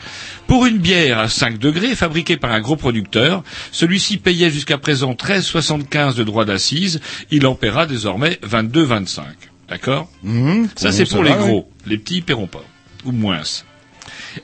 [0.47, 5.13] Pour une bière à 5 degrés, fabriquée par un gros producteur, celui-ci payait jusqu'à présent
[5.13, 7.01] 13,75 de droits d'assises.
[7.31, 9.23] Il en paiera désormais 22,25.
[9.69, 10.09] D'accord?
[10.23, 10.69] Mhm.
[10.75, 11.69] Ça, c'est pour les gros.
[11.85, 12.63] Les petits, ils paieront pas.
[13.05, 13.41] Ou moins.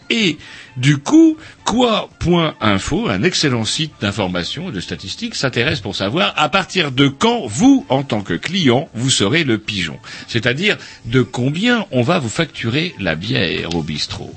[0.10, 0.38] Et
[0.78, 6.92] du coup, quoi.info, un excellent site d'information et de statistiques, s'intéresse pour savoir à partir
[6.92, 9.98] de quand vous, en tant que client, vous serez le pigeon.
[10.28, 14.34] C'est-à-dire de combien on va vous facturer la bière au bistrot.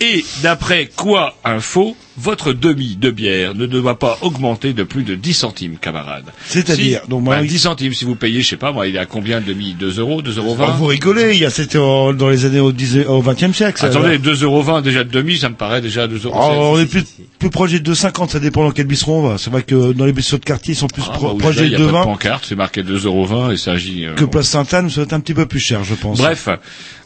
[0.00, 5.34] Et d'après quoi.info, votre demi de bière ne doit pas augmenter de plus de 10
[5.34, 6.30] centimes, camarades.
[6.46, 7.48] C'est-à-dire, Si- donc, moi, bah, oui.
[7.48, 9.74] 10 centimes si vous payez, je sais pas, moi, il est à combien de demi?
[9.74, 12.60] 2 euros 2 euros Oh, 20 vous rigolez, il y a c'était dans les années
[12.60, 13.80] au, 10 au 20e siècle.
[13.80, 13.86] ça.
[13.86, 16.34] Attendez, 2,20€ déjà de demi, ça me paraît déjà 2 euros.
[16.38, 17.04] Oh, on est plus,
[17.38, 19.38] plus proche des 2,50, ça dépend dans quel bistrot on va.
[19.38, 21.56] C'est vrai que dans les bistrots de quartier, ils sont plus Ah, pro- bah proches
[21.56, 24.06] des il y a pas de 2,20 pancarte, c'est marqué 2,20€ et ça agit.
[24.06, 26.18] euh, que Place Sainte-Anne, ça va être un petit peu plus cher, je pense.
[26.18, 26.48] Bref,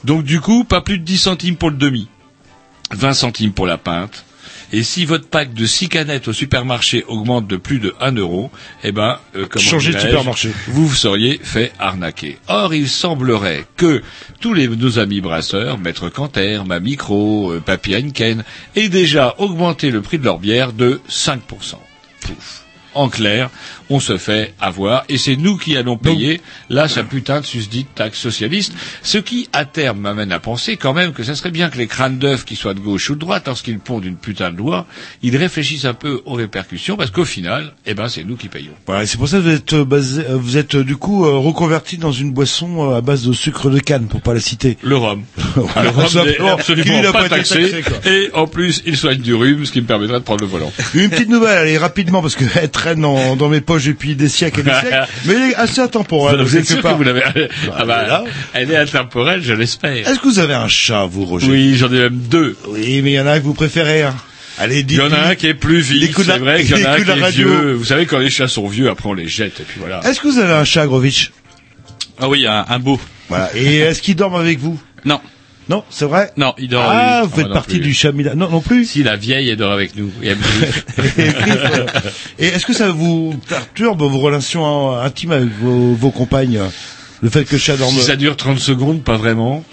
[0.05, 2.09] donc du coup, pas plus de 10 centimes pour le demi,
[2.95, 4.25] 20 centimes pour la pinte.
[4.73, 8.51] Et si votre pack de 6 canettes au supermarché augmente de plus de 1 euro,
[8.85, 10.51] eh ben, euh, comment Changez de supermarché.
[10.69, 12.39] Vous vous seriez fait arnaquer.
[12.49, 14.03] Or, il semblerait que
[14.41, 18.45] tous les, nos amis brasseurs, Maître Canter, Ma Micro, euh, Papy Heineken,
[18.77, 21.41] aient déjà augmenté le prix de leur bière de 5%.
[22.21, 22.68] Pouf.
[22.95, 23.51] En clair,
[23.91, 27.89] on se fait avoir et c'est nous qui allons payer là sa putain de susdite
[27.95, 28.73] taxe socialiste,
[29.03, 31.87] ce qui à terme m'amène à penser quand même que ça serait bien que les
[31.87, 34.87] crânes d'œufs qui soient de gauche ou de droite, lorsqu'ils pondent une putain de loi,
[35.23, 38.73] ils réfléchissent un peu aux répercussions parce qu'au final, eh ben c'est nous qui payons.
[38.87, 40.97] Voilà, et c'est pour ça que vous êtes euh, basé, euh, vous êtes euh, du
[40.97, 44.79] coup reconverti dans une boisson à base de sucre de canne, pour pas la citer.
[44.83, 45.25] Le rhum.
[45.57, 49.81] Le rhum n'est absolument pas, taxé, et en plus il soigne du rhume, ce qui
[49.81, 50.73] me permettrait de prendre le volant.
[50.95, 52.49] Une petite nouvelle, allez rapidement parce qu'elle
[52.95, 56.41] traîne dans mes poches depuis des siècles et des siècles, mais elle est assez intemporelle.
[56.43, 58.25] Vous êtes sûr que vous l'avez Ah elle est bah,
[58.55, 59.93] elle est intemporelle, je l'espère.
[60.09, 61.49] Est-ce que vous avez un chat, vous, Roger?
[61.51, 62.57] Oui, j'en ai même deux.
[62.69, 64.03] Oui, mais il y en a un que vous préférez.
[64.03, 64.15] hein.
[64.61, 66.89] Allez, Il y en a un qui est plus la- c'est vrai qu'il y en
[66.91, 67.73] a un qui est vieux.
[67.75, 70.01] Vous savez, quand les chats sont vieux, après on les jette, et puis voilà.
[70.05, 71.31] Est-ce que vous avez un chat, Grovitch
[72.21, 72.99] Ah oui, un, un beau.
[73.29, 73.51] Voilà.
[73.55, 74.81] Et est-ce qu'il dort avec vous?
[75.05, 75.21] Non.
[75.69, 76.85] Non, c'est vrai Non, il dort.
[76.87, 77.29] Ah, lui.
[77.29, 78.35] vous faites non partie du chat Mila.
[78.35, 78.87] Non, non plus.
[78.87, 80.11] Si la vieille, elle dort avec nous.
[80.23, 80.31] Et
[82.47, 86.61] est-ce que ça vous perturbe vos relations intimes avec vos, vos compagnes?
[87.23, 87.95] Le fait que le chat dorme...
[87.95, 89.65] si ça dure 30 secondes, pas vraiment.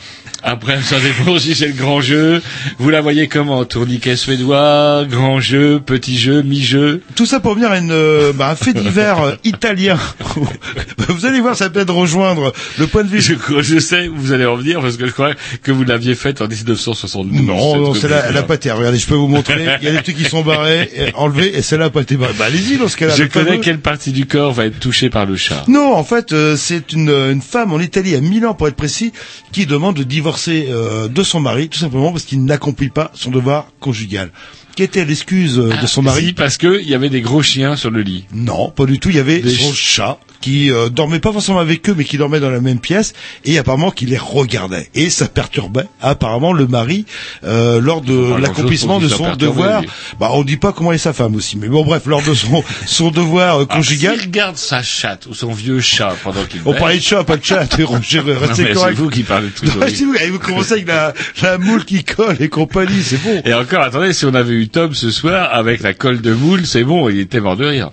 [0.47, 2.41] Après, ça dépend si c'est le grand jeu.
[2.77, 3.65] Vous la voyez comment?
[3.65, 7.01] Tourniquet suédois, grand jeu, petit jeu, mi-jeu.
[7.15, 9.97] Tout ça pour venir à une, euh, bah, un fait divers euh, italien.
[11.09, 13.21] vous allez voir, ça peut être rejoindre le point de vue...
[13.21, 15.31] Je, sais où vous allez en venir parce que je crois
[15.63, 17.41] que vous l'aviez faite en 1972.
[17.41, 18.43] Non, non, cette celle-là, elle a rubrique-là.
[18.43, 18.71] pas été.
[18.71, 19.65] Regardez, je peux vous montrer.
[19.81, 22.17] Il y a des trucs qui sont barrés, et enlevés, et celle-là a pas été
[22.17, 22.33] barrée.
[22.37, 23.15] Bah, allez-y, dans ce cas-là.
[23.15, 25.63] Je connais fameux- quelle partie du corps va être touchée par le chat.
[25.67, 29.11] Non, en fait, euh, c'est une, une femme en Italie, à Milan pour être précis,
[29.51, 33.31] qui demande de divorcer euh, de son mari, tout simplement parce qu'il n'accomplit pas son
[33.31, 34.31] devoir conjugal.
[34.75, 37.41] qu'était l'excuse euh, de son Ah, mari si, parce que il y avait des gros
[37.41, 38.25] chiens sur le lit.
[38.33, 39.09] Non, pas du tout.
[39.09, 42.03] Il y avait Des son ch- chat qui euh, dormait pas forcément avec eux, mais
[42.03, 44.89] qui dormait dans la même pièce, et apparemment qui les regardait.
[44.93, 47.05] Et ça perturbait apparemment le mari
[47.43, 49.81] euh, lors de alors, l'accomplissement de son devoir.
[49.81, 49.89] lui.
[50.19, 52.63] Bah, on dit pas comment est sa femme aussi, mais bon, bref, lors de son
[52.85, 54.15] son devoir euh, Ah, conjugal.
[54.15, 57.37] S'il regarde sa chatte ou son vieux chat pendant qu'il On parlait de chat, pas
[57.37, 57.67] de chat.
[57.83, 58.97] Roger, restez mais c'est correct.
[58.97, 59.65] vous qui parlez de tout.
[59.65, 63.41] Non, vous, allez vous commencez avec la, la moule qui colle et compagnie, c'est bon.
[63.45, 66.65] Et encore, attendez, si on avait eu Tom ce soir avec la colle de moule,
[66.65, 67.91] c'est bon, il était mort de rire.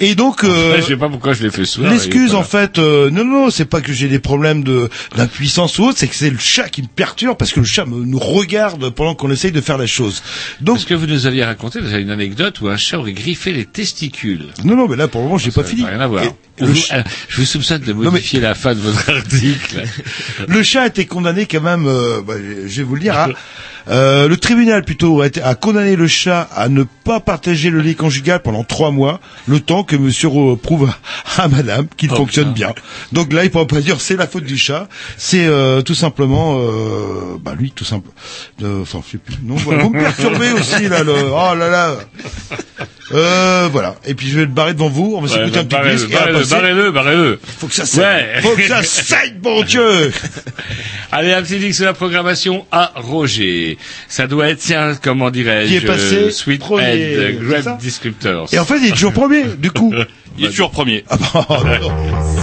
[0.00, 1.80] Et donc, euh, je sais pas pourquoi je l'ai fait ce.
[1.80, 5.84] L'excuse en fait, euh, non, non, c'est pas que j'ai des problèmes de d'impuissance ou
[5.84, 8.18] autre, c'est que c'est le chat qui me perturbe parce que le chat me, nous
[8.18, 10.22] regarde pendant qu'on essaye de faire la chose.
[10.60, 13.12] Donc, Parce que vous nous aviez raconté, vous avez une anecdote où un chat aurait
[13.12, 14.46] griffé les testicules?
[14.64, 15.84] non, non, mais là pour le moment j'ai Ça pas n'a fini.
[15.86, 16.24] rien à voir.
[16.24, 19.08] Et le, vous- ch- alors, je vous soupçonne de mais- modifier la fin de votre
[19.16, 19.82] article.
[20.46, 21.86] le chat a été condamné quand même.
[21.86, 23.18] euh, bah, je vais vous le dire.
[23.18, 23.28] hein.
[23.86, 27.80] Euh, le tribunal plutôt a, été- a condamné le chat à ne pas partager le
[27.80, 30.90] lit conjugal pendant trois mois, le temps que Monsieur re- prouve
[31.36, 32.72] à, à Madame qu'il Oh, fonctionne bien.
[33.12, 34.88] Donc là, il pourra pas dire c'est la faute du chat.
[35.18, 38.08] C'est euh, tout simplement, euh, bah lui, tout simple.
[38.62, 39.34] euh, Enfin, je sais plus.
[39.42, 39.82] Non, voilà.
[39.82, 41.02] vous me perturbez aussi là.
[41.02, 41.96] Le, oh là là.
[43.12, 43.96] Euh, voilà.
[44.06, 45.12] Et puis je vais le barrer devant vous.
[45.16, 46.08] On va s'écouter un petit disque.
[46.50, 47.38] Barrez-le, barrez-le.
[47.58, 48.04] Faut que ça saigne.
[48.04, 48.40] Ouais.
[48.42, 50.12] Faut que ça saigne, bon Dieu.
[51.12, 53.78] Allez, un petit disque de la programmation à Roger.
[54.08, 58.48] Ça doit être, tiens, comment dirais-je, Qui est passé euh, Sweet Head, ça Grab Descriptors.
[58.52, 59.94] Et en fait, il est toujours premier, du coup.
[60.36, 61.04] Il est toujours premier.
[61.08, 62.33] Ah bah, oh,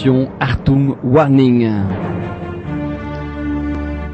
[0.00, 1.70] Attention, Artung Warning.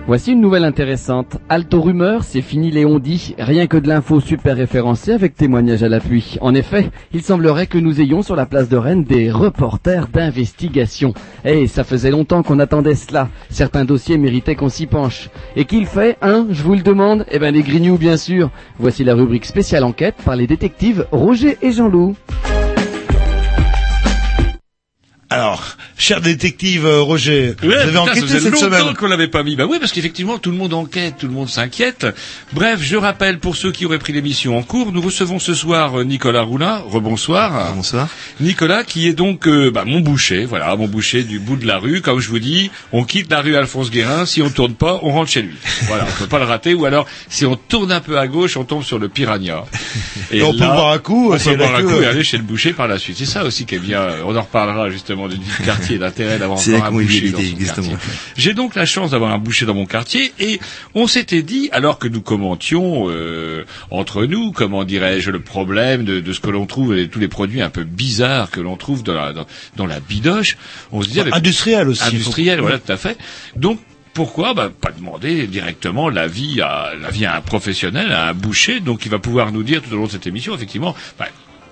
[0.09, 1.37] Voici une nouvelle intéressante.
[1.49, 3.37] Alto rumeur, c'est fini les on-dit.
[3.39, 6.39] Rien que de l'info super référencée avec témoignage à l'appui.
[6.41, 11.15] En effet, il semblerait que nous ayons sur la place de Rennes des reporters d'investigation.
[11.45, 13.29] Eh, ça faisait longtemps qu'on attendait cela.
[13.49, 15.31] Certains dossiers méritaient qu'on s'y penche.
[15.55, 17.25] Et qu'il fait, hein, je vous le demande?
[17.31, 18.51] Eh ben les Grignoux, bien sûr.
[18.81, 22.17] Voici la rubrique spéciale enquête par les détectives Roger et Jean-Loup.
[25.29, 28.95] Alors, cher détective euh, Roger, vous avez putain, enquêté ça cette longtemps semaine.
[28.95, 29.57] qu'on l'avait pas mis.
[29.57, 32.07] Bah oui, parce qu'effectivement, tout le monde enquête, tout le monde s'inquiète.
[32.53, 35.99] Bref, je rappelle pour ceux qui auraient pris l'émission en cours, nous recevons ce soir
[35.99, 36.77] euh, Nicolas Roulin.
[36.87, 37.75] Rebonsoir.
[37.75, 38.07] Bonsoir.
[38.41, 41.79] Nicolas, qui est donc euh, bah, mon boucher, voilà, mon boucher du bout de la
[41.79, 42.03] rue.
[42.03, 44.27] Comme je vous dis, on quitte la rue Alphonse Guérin.
[44.27, 45.57] Si on tourne pas, on rentre chez lui.
[45.89, 46.73] Voilà, on peut pas le rater.
[46.73, 49.65] Ou alors, si on tourne un peu à gauche, on tombe sur le Piranha.
[50.31, 52.45] Et on peut boire un coup, On peut boire un coup et aller chez le
[52.45, 53.17] boucher par la suite.
[53.19, 54.07] C'est ça aussi qui est bien.
[54.25, 57.57] On en reparlera justement vie de quartier, d'intérêt d'avoir encore un boucher dans convivialité, son
[57.57, 57.89] exactement.
[57.91, 58.11] quartier.
[58.37, 60.61] J'ai donc la chance d'avoir un boucher dans mon quartier et
[60.95, 66.21] on s'était dit, alors que nous commentions euh, entre nous, comment dirais-je, le problème de,
[66.21, 69.03] de ce que l'on trouve, et tous les produits un peu bizarres que l'on trouve
[69.03, 69.47] dans la, dans,
[69.77, 70.57] dans la bidoche,
[70.93, 71.21] on se dit...
[71.21, 72.05] avec- Industriel aussi.
[72.05, 73.17] Industriel, voilà, tout à fait.
[73.57, 73.79] Donc,
[74.15, 74.55] pourquoi?
[74.55, 79.11] Bah, pas demander directement l'avis à l'avis à un professionnel, à un boucher, donc il
[79.11, 81.27] va pouvoir nous dire tout au long de cette émission, effectivement, bah,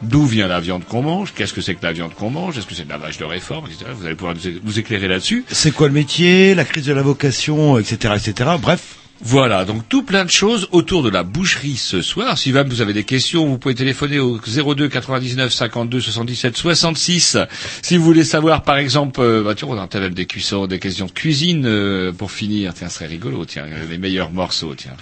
[0.05, 2.67] d'où vient la viande qu'on mange, qu'est-ce que c'est que la viande qu'on mange, est-ce
[2.67, 3.67] que c'est de la vache de réforme.
[3.97, 5.45] Vous allez pouvoir nous éclairer là-dessus.
[5.51, 8.51] C'est quoi le métier, la crise de la vocation, etc., etc.
[8.61, 9.04] Bref.
[9.21, 12.37] Voilà, donc tout plein de choses autour de la boucherie ce soir.
[12.37, 17.39] Si vous avez des questions, vous pouvez téléphoner au 02 99 52 77 66.
[17.81, 21.07] Si vous voulez savoir, par exemple, euh, bah, tiens, on a des cuissons, des questions
[21.07, 22.75] de cuisine euh, pour finir.
[22.75, 24.97] Tiens, ce serait rigolo, tiens, les meilleurs morceaux, tiens.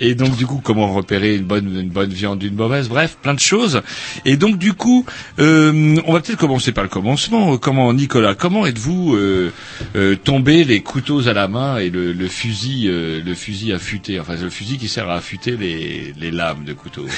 [0.00, 3.34] Et donc du coup, comment repérer une bonne une bonne viande d'une mauvaise, bref, plein
[3.34, 3.82] de choses.
[4.24, 5.04] Et donc du coup,
[5.40, 7.54] euh, on va peut-être commencer par le commencement.
[7.54, 9.52] Euh, Comment Nicolas, comment êtes-vous euh,
[9.96, 14.20] euh, tombé les couteaux à la main et le, le fusil euh, le fusil affûté,
[14.20, 17.06] enfin le fusil qui sert à affûter les, les lames de couteau.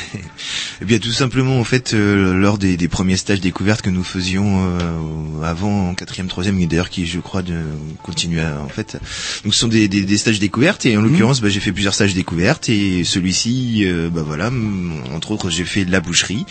[0.82, 4.02] Eh bien, tout simplement, en fait, euh, lors des, des premiers stages découvertes que nous
[4.02, 7.58] faisions euh, avant en quatrième, troisième, et d'ailleurs qui, je crois, de,
[8.02, 8.96] continuent à- en fait.
[9.44, 11.92] Donc, ce sont des, des, des stages découvertes, et en l'occurrence, bah, j'ai fait plusieurs
[11.92, 14.50] stages découvertes, et celui-ci, euh, bah voilà,
[15.14, 16.46] entre autres, j'ai fait de la boucherie,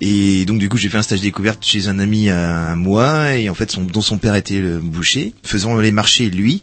[0.00, 3.34] et donc du coup, j'ai fait un stage découverte chez un ami à, à moi,
[3.36, 6.62] et en fait, son, dont son père était le boucher, faisant les marchés lui,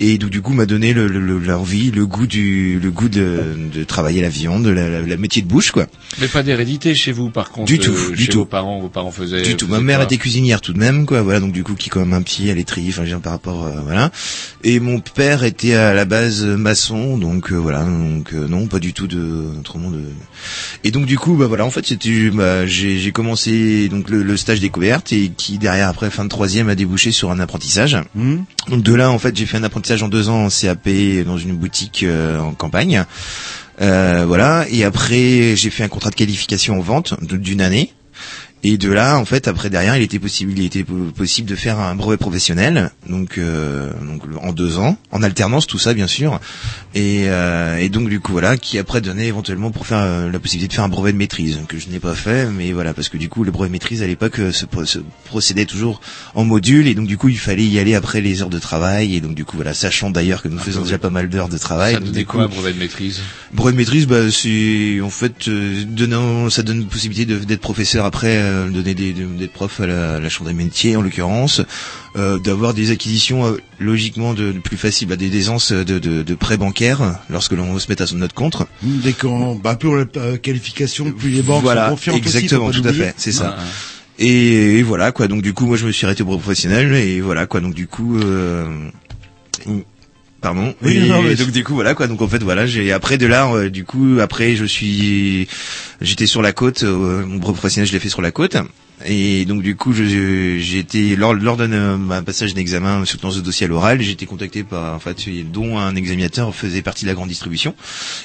[0.00, 3.08] et donc du coup, m'a donné le, le- le- l'envie, le goût du, le goût
[3.08, 5.86] de, de travailler la viande, la, la, la métier de bouche, quoi.
[6.20, 7.66] Mais pas d'hérédité chez vous, par contre.
[7.66, 8.38] Du tout, euh, du chez tout.
[8.40, 9.42] vos parents, vos parents faisaient.
[9.42, 9.66] Du tout.
[9.66, 11.22] Ma mère quoi était cuisinière tout de même, quoi.
[11.22, 13.20] Voilà, donc du coup, qui quand même un pied à l'étrier, enfin, je veux dire,
[13.20, 14.10] par rapport, euh, voilà.
[14.62, 18.78] Et mon père était à la base maçon, donc euh, voilà, donc euh, non, pas
[18.78, 20.00] du tout de, autrement de.
[20.84, 24.22] Et donc du coup, bah voilà, en fait, c'était, bah, j'ai j'ai commencé donc le,
[24.22, 27.96] le stage découverte et qui derrière après fin de troisième a débouché sur un apprentissage.
[28.68, 30.88] Donc de là, en fait, j'ai fait un apprentissage en deux ans en CAP
[31.26, 33.04] dans une boutique euh, en campagne.
[33.80, 34.66] Euh, voilà.
[34.70, 37.92] Et après, j'ai fait un contrat de qualification en vente d'une année.
[38.66, 41.54] Et de là, en fait, après derrière, il était possible, il était po- possible de
[41.54, 46.06] faire un brevet professionnel, donc, euh, donc en deux ans, en alternance, tout ça, bien
[46.06, 46.40] sûr.
[46.94, 50.38] Et, euh, et donc du coup, voilà, qui après donnait éventuellement pour faire euh, la
[50.38, 53.10] possibilité de faire un brevet de maîtrise, que je n'ai pas fait, mais voilà, parce
[53.10, 56.00] que du coup, le brevet de maîtrise à l'époque euh, se, pro- se procédait toujours
[56.34, 59.14] en module, et donc du coup, il fallait y aller après les heures de travail,
[59.14, 61.58] et donc du coup, voilà, sachant d'ailleurs que nous faisons déjà pas mal d'heures de
[61.58, 61.94] travail.
[61.94, 63.20] Ça donnait quoi un brevet de maîtrise?
[63.52, 68.06] Brevet de maîtrise, bah, c'est en fait euh, donnant, ça donne une possibilité d'être professeur
[68.06, 71.02] après, euh, donner des, de- d'être prof à la, à la chambre des métiers en
[71.02, 71.60] l'occurrence,
[72.16, 76.22] euh, d'avoir des acquisitions euh, logiquement de, de plus faciles, bah, des aisances de, de,
[76.22, 78.62] de prêts bancaires lorsque l'on se met à son notre compte.
[78.82, 82.16] Dès qu'on, bah, plus on a la euh, qualification, plus les banques voilà, sont confiantes
[82.16, 83.56] exactement, aussi, tout à fait, c'est ça.
[84.18, 85.26] Et, et voilà quoi.
[85.26, 87.60] Donc du coup, moi je me suis arrêté au professionnel et voilà quoi.
[87.60, 88.64] Donc du coup, euh,
[90.44, 90.74] pardon.
[90.82, 92.06] Oui, Et non, mais donc du coup voilà quoi.
[92.06, 95.48] Donc en fait voilà, j'ai après de là, euh, du coup après je suis,
[96.02, 96.82] j'étais sur la côte.
[96.84, 98.56] euh, mon brevet professionnel je l'ai fait sur la côte.
[99.04, 103.40] Et donc du coup, je- j'ai été lors, lors d'un euh, passage d'examen soutenance de
[103.40, 105.16] dossier à l'oral, j'ai été contacté par en fait
[105.52, 107.74] dont un examinateur faisait partie de la grande distribution.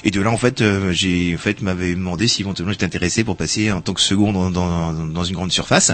[0.04, 3.24] Et de là en fait, euh, j'ai en fait m'avait demandé si éventuellement j'étais intéressé
[3.24, 5.90] pour passer en tant que second dans, dans, dans une grande surface.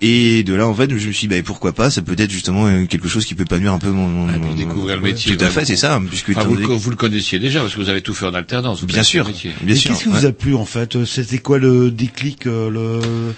[0.00, 2.30] Et de là en fait, je me suis dit bah, pourquoi pas, ça peut être
[2.30, 5.02] justement euh, quelque chose qui peut pas nuire un peu mon, mon pour découvrir le
[5.02, 5.36] métier.
[5.36, 7.80] Tout à fait, c'est ça, puisque Enfin, vous, le- vous le connaissiez déjà parce que
[7.80, 8.80] vous avez tout fait en alternance.
[8.80, 9.30] vous Bien sûr,
[9.62, 9.90] bien Et sûr.
[9.92, 11.04] qu'est-ce qui vous a plu en fait?
[11.04, 13.34] C'était quoi le déclic euh, le...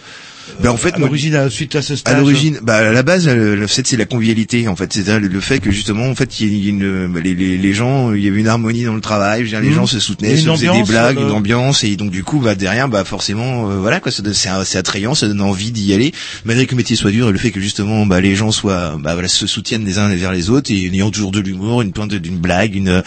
[0.62, 3.03] Ben en fait, à l'origine, à- suite à ce stage À l'origine, bah à la
[3.03, 6.14] base, le, le fait c'est la convivialité en fait, c'est le, fait que justement en
[6.14, 8.84] fait il y a une, bah, les, les, les gens, il y avait une harmonie
[8.84, 9.74] dans le travail, je veux dire, les Mhm.
[9.74, 12.55] gens se soutenaient, se faisaient des blagues, euh, une ambiance et donc du coup bah
[12.55, 16.12] derrière bah forcément euh, voilà quoi, c'est attrayant, ça donne envie d'y aller.
[16.44, 18.96] Malgré que le métier soit dur et le fait que justement bah les gens soient
[19.01, 21.92] bah voilà se soutiennent les uns vers les autres et ayant toujours de l'humour, une
[21.92, 23.03] pointe d'une blague, une euh,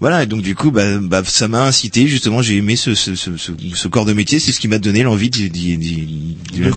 [0.00, 3.14] voilà et donc du coup bah, bah ça m'a incité justement, j'ai aimé ce, ce,
[3.14, 5.48] ce, ce, corps de métier, c'est ce qui m'a donné l'envie d'y-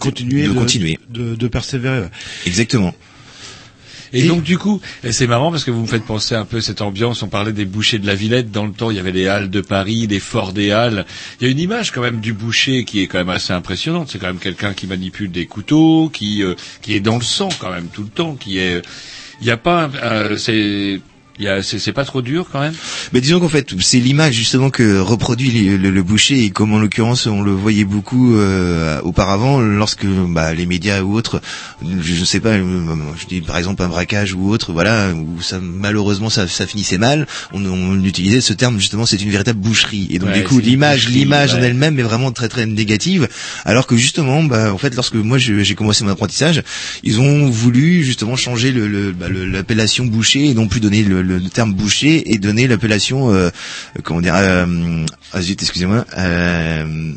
[0.10, 0.99] continuer, de continuer.
[1.10, 2.01] de, de persévérer.
[2.01, 2.10] ouais.
[2.45, 2.93] Exactement.
[4.14, 4.82] Et, donc du coup,
[5.12, 7.22] c'est marrant parce que vous me faites penser un peu à cette ambiance.
[7.22, 8.51] On parlait des bouchers de la Villette.
[8.51, 11.05] Dans le temps, il y avait les halles de Paris, les forts des halles.
[11.39, 14.10] Il y a une image quand même du boucher qui est quand même assez impressionnante.
[14.12, 17.49] C'est quand même quelqu'un qui manipule des couteaux, qui euh, qui est dans le sang
[17.60, 18.36] quand même tout le temps.
[18.36, 18.82] Qui est,
[19.41, 20.99] il n'y a pas, euh, c'est,
[21.62, 22.74] c'est c'est pas trop dur quand même?
[23.14, 26.44] Mais disons qu'en fait, c'est l'image justement que reproduit les- le, le boucher.
[26.44, 31.16] Et comme en l'occurrence on le voyait beaucoup euh, auparavant lorsque bah, les médias ou
[31.16, 31.42] autres,
[31.84, 35.42] je, je sais pas, euh, je dis par exemple un braquage ou autre, voilà, où
[35.42, 39.60] ça malheureusement ça, ça finissait mal, on, on utilisait ce terme justement, c'est une véritable
[39.60, 40.08] boucherie.
[40.12, 43.28] Et donc Ouais, du coup l'image, l'image en elle-même est vraiment très très négative,
[43.66, 46.64] alors que justement, bah en fait lorsque moi j'ai commencé mon apprentissage,
[47.04, 51.04] ils ont voulu justement changer le, le- bah, le- l'appellation boucher et non plus donner
[51.04, 53.49] le, le terme boucher et donner l'appellation euh,
[54.03, 57.13] comment dire euh, ah excusez-moi euh,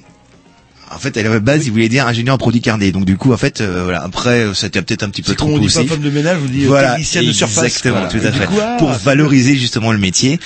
[0.94, 2.92] en fait, à la base, il voulait dire ingénieur en produits carnés.
[2.92, 4.02] Donc, du coup, en fait, euh, voilà.
[4.02, 5.86] Après, ça était peut-être un petit peu trop on dit pas poussé.
[5.86, 7.64] femme de ménage, on dit euh, Voilà, technicienne de surface.
[7.64, 8.08] exactement, Voilà.
[8.10, 8.46] tout à fait.
[8.46, 10.38] coup, ah, Pour valoriser justement le métier.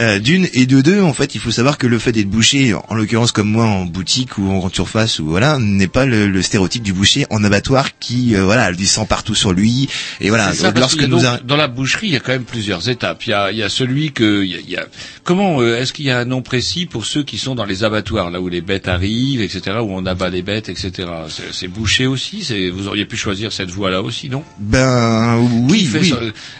[0.00, 2.74] Euh, D'une et de deux, en fait, il faut savoir que le fait d'être boucher,
[2.88, 6.28] en l'occurrence comme moi en boutique ou en grande surface ou voilà, n'est pas le,
[6.28, 9.88] le stéréotype du boucher en abattoir qui, euh, voilà, a du sang partout sur lui.
[10.20, 12.88] Et voilà, ça, lorsque nous donc- dans la boucherie, il y a quand même plusieurs
[12.88, 13.22] étapes.
[13.26, 14.86] Il y a, il y a celui que, il y a, il y a-
[15.24, 17.84] comment euh, est-ce qu'il y a un nom précis pour ceux qui sont dans les
[17.84, 21.08] abattoirs, là où les bêtes arrivent, etc., où on abat les bêtes, etc.
[21.52, 22.46] C'est- bouché aussi.
[22.74, 24.42] Vous auriez pu choisir cette voie-là aussi, non?
[24.58, 25.38] Ben
[25.68, 26.14] oui, oui.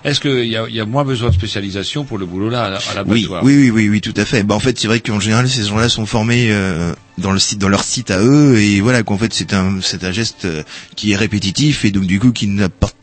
[0.05, 2.71] Est-ce qu'il y a, y a moins besoin de spécialisation pour le boulot là à,
[2.95, 4.43] la- Oui, oui, oui, oui, oui, tout à fait.
[4.43, 7.59] Bah en fait, c'est vrai qu'en général, ces gens-là sont formés euh, dans le site,
[7.59, 10.63] dans leur site à eux, et voilà qu'en fait, c'est un, c'est un geste euh,
[10.97, 12.97] qui est répétitif et donc du coup qui n'apporte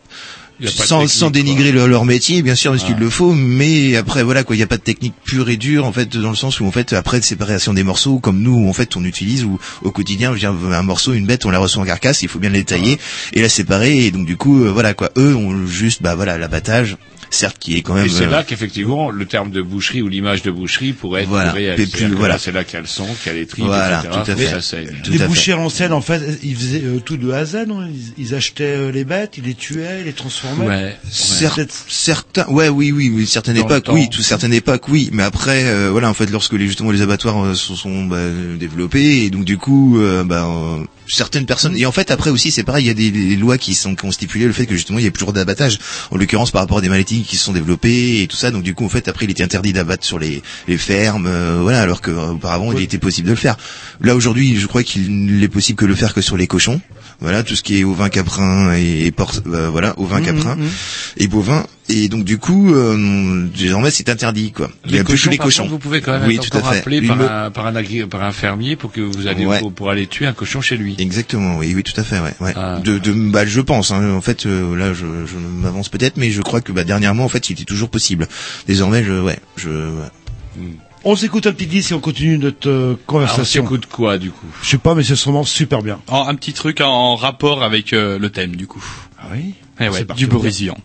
[0.68, 2.88] sans, dénigrer leur, leur métier, bien sûr, parce Ah.
[2.88, 5.58] qu'il le faut, mais après voilà quoi, il n'y a pas de technique pure et
[5.58, 8.42] dure en fait, dans le sens où en fait après de séparation des morceaux, comme
[8.42, 11.46] nous en fait on utilise ou au quotidien, je veux dire, un morceau, une bête,
[11.46, 13.00] on la reçoit en carcasse, il faut bien la détailler
[13.34, 16.38] et la séparer, et donc du coup euh, voilà quoi, eux ont juste bah voilà
[16.38, 16.98] l'abattage,
[17.32, 20.08] certes qui est quand même Et c'est euh, là qu'effectivement le terme de boucherie ou
[20.08, 21.76] l'image de boucherie pourrait être Voilà, réel.
[21.88, 22.36] plus- voilà.
[22.36, 24.20] là, C'est là qu'il y a le sang, qu'il y a les tripes, Voilà, etc.
[24.26, 24.48] tout à fait.
[24.48, 24.90] ça saigne.
[25.04, 25.28] Tout les à fait.
[25.28, 27.86] bouchers en scène, en fait, ils faisaient euh, tout de A à Z, non?
[27.86, 30.68] Ils, ils achetaient euh, les bêtes, ils les tuaient, ils les transformaient.
[30.68, 30.96] Ouais.
[31.12, 35.66] Certains, ouais, oui, oui, oui, certaines Dans époques, oui, tout certaines époques, oui, mais après,
[35.66, 38.18] euh, voilà, en fait, lorsque les justement les abattoirs euh, se sont bah,
[38.60, 41.76] développés et donc du coup, euh, bah, euh, certaines personnes.
[41.78, 43.96] Et en fait après aussi c'est pareil, il y a des, des lois qui sont
[43.96, 45.80] qui ont stipulé le fait que justement il y a plus toujours d'abattage,
[46.12, 48.64] en l'occurrence par rapport à des maladies qui se sont développées et tout ça, donc
[48.64, 51.82] du coup en fait après il était interdit d'abattre sur les les fermes, euh, voilà,
[51.82, 53.58] alors que euh, auparavant il était possible de le faire.
[54.02, 56.82] Là aujourd'hui, je crois qu'il n'est possible que le faire que sur les cochons,
[57.22, 60.56] voilà, tout ce qui est ovins, caprins et, et porc- euh, voilà, ovins, Mhm, caprins
[60.56, 60.70] mhm.
[61.18, 64.70] et bovins et donc du coup euh, désormais c'est interdit quoi.
[64.86, 65.64] Il y Les a plus que cochons, les par cochons.
[65.64, 66.80] contre, vous pouvez quand même oui, être tout à encore fait.
[66.80, 69.46] appelé Il par me- un, par, un agri- par un fermier pour que vous allez
[69.46, 69.60] Ouais.
[69.60, 70.96] pour, pour aller tuer un cochon chez lui.
[71.00, 72.34] Exactement, oui, oui, tout à fait, ouais.
[72.42, 72.54] ouais.
[72.56, 72.80] Ah.
[72.84, 73.92] De, de, bah, je pense.
[73.92, 77.26] Hein, en fait, euh, là, je, je m'avance peut-être, mais je crois que bah, dernièrement,
[77.26, 78.28] en fait, il était toujours possible.
[78.68, 79.70] Désormais, je, ouais, je.
[79.70, 80.68] ouais.
[81.06, 83.64] On s'écoute un petit disque et on continue notre euh, Alors, on conversation.
[83.64, 86.00] s'écoute quoi du coup Je sais pas, mais c'est sûrement super bien.
[86.08, 88.84] En- un petit truc en rapport avec euh, le thème du coup.
[89.18, 90.34] Ah oui Eh ouais, C'est parti, du on.
[90.36, 90.78] Borésian.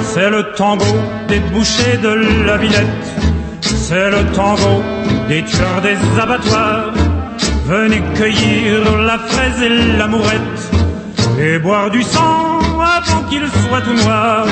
[0.00, 0.84] C'est le tango
[1.28, 3.06] des bouchers de la Villette.
[3.60, 4.82] C'est le tango
[5.28, 6.92] des tueurs des abattoirs.
[7.66, 9.68] Venez cueillir la fraise et
[9.98, 10.57] l'amourette
[11.38, 14.46] et boire du sang avant qu'il soit tout noir.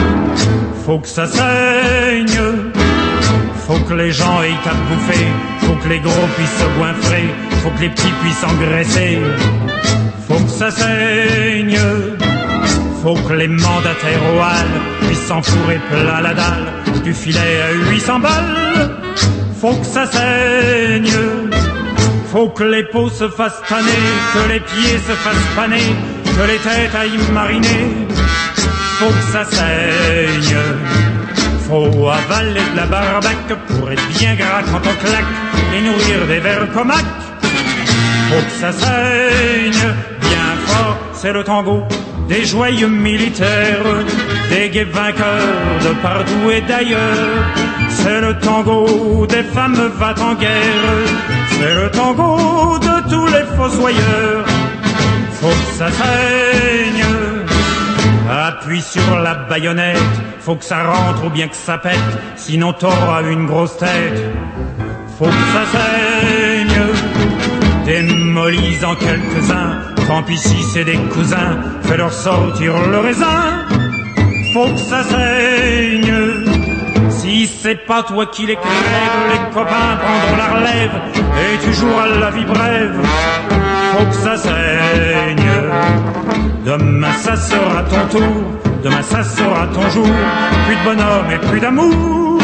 [0.85, 2.41] Faut que ça saigne.
[3.66, 5.27] Faut que les gens aient à bouffer.
[5.61, 7.24] Faut que les gros puissent se goinfrer.
[7.62, 9.18] Faut que les petits puissent engraisser.
[10.29, 11.79] Faut que ça saigne.
[13.03, 18.91] Faut que les mandataires au puissent s'enfourrer plat la dalle du filet à 800 balles.
[19.61, 21.12] Faut que ça saigne.
[22.33, 24.05] Faut que les peaux se fassent tanner,
[24.35, 25.95] que les pieds se fassent paner,
[26.37, 27.89] que les têtes aillent mariner.
[28.99, 30.59] Faut que ça saigne.
[31.66, 35.32] Faut avaler de la barbaque pour être bien gras quand on claque
[35.74, 37.05] et nourrir des vers comac.
[38.28, 39.87] Faut que ça saigne
[40.20, 41.82] bien fort, c'est le tango
[42.28, 43.87] des joyeux militaires,
[44.51, 47.45] des gays vainqueurs de partout et d'ailleurs.
[47.89, 51.07] C'est le tango des femmes va en guerre.
[51.51, 54.45] C'est le tango de tous les fossoyeurs.
[55.47, 57.05] Faut que ça saigne.
[58.28, 59.97] Appuie sur la baïonnette.
[60.40, 62.01] Faut que ça rentre ou bien que ça pète.
[62.34, 64.20] Sinon t'auras une grosse tête.
[65.16, 66.82] Faut que ça saigne.
[67.84, 69.82] Démolis-en quelques-uns.
[70.09, 71.59] Tant pis si c'est des cousins.
[71.82, 73.66] Fais-leur sortir le raisin.
[74.53, 76.12] Faut que ça saigne.
[77.09, 82.09] Si c'est pas toi qui les crèves, les copains prendront la relève et tu joueras
[82.18, 83.76] la vie brève.
[83.93, 85.47] Faut que ça saigne.
[86.64, 88.45] Demain ça sera ton tour,
[88.82, 90.09] demain ça sera ton jour.
[90.66, 92.41] Plus de bonhomme et plus d'amour.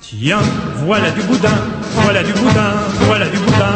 [0.00, 0.38] Tiens,
[0.86, 1.48] voilà du boudin,
[1.94, 2.72] voilà du boudin,
[3.06, 3.72] voilà du boudin.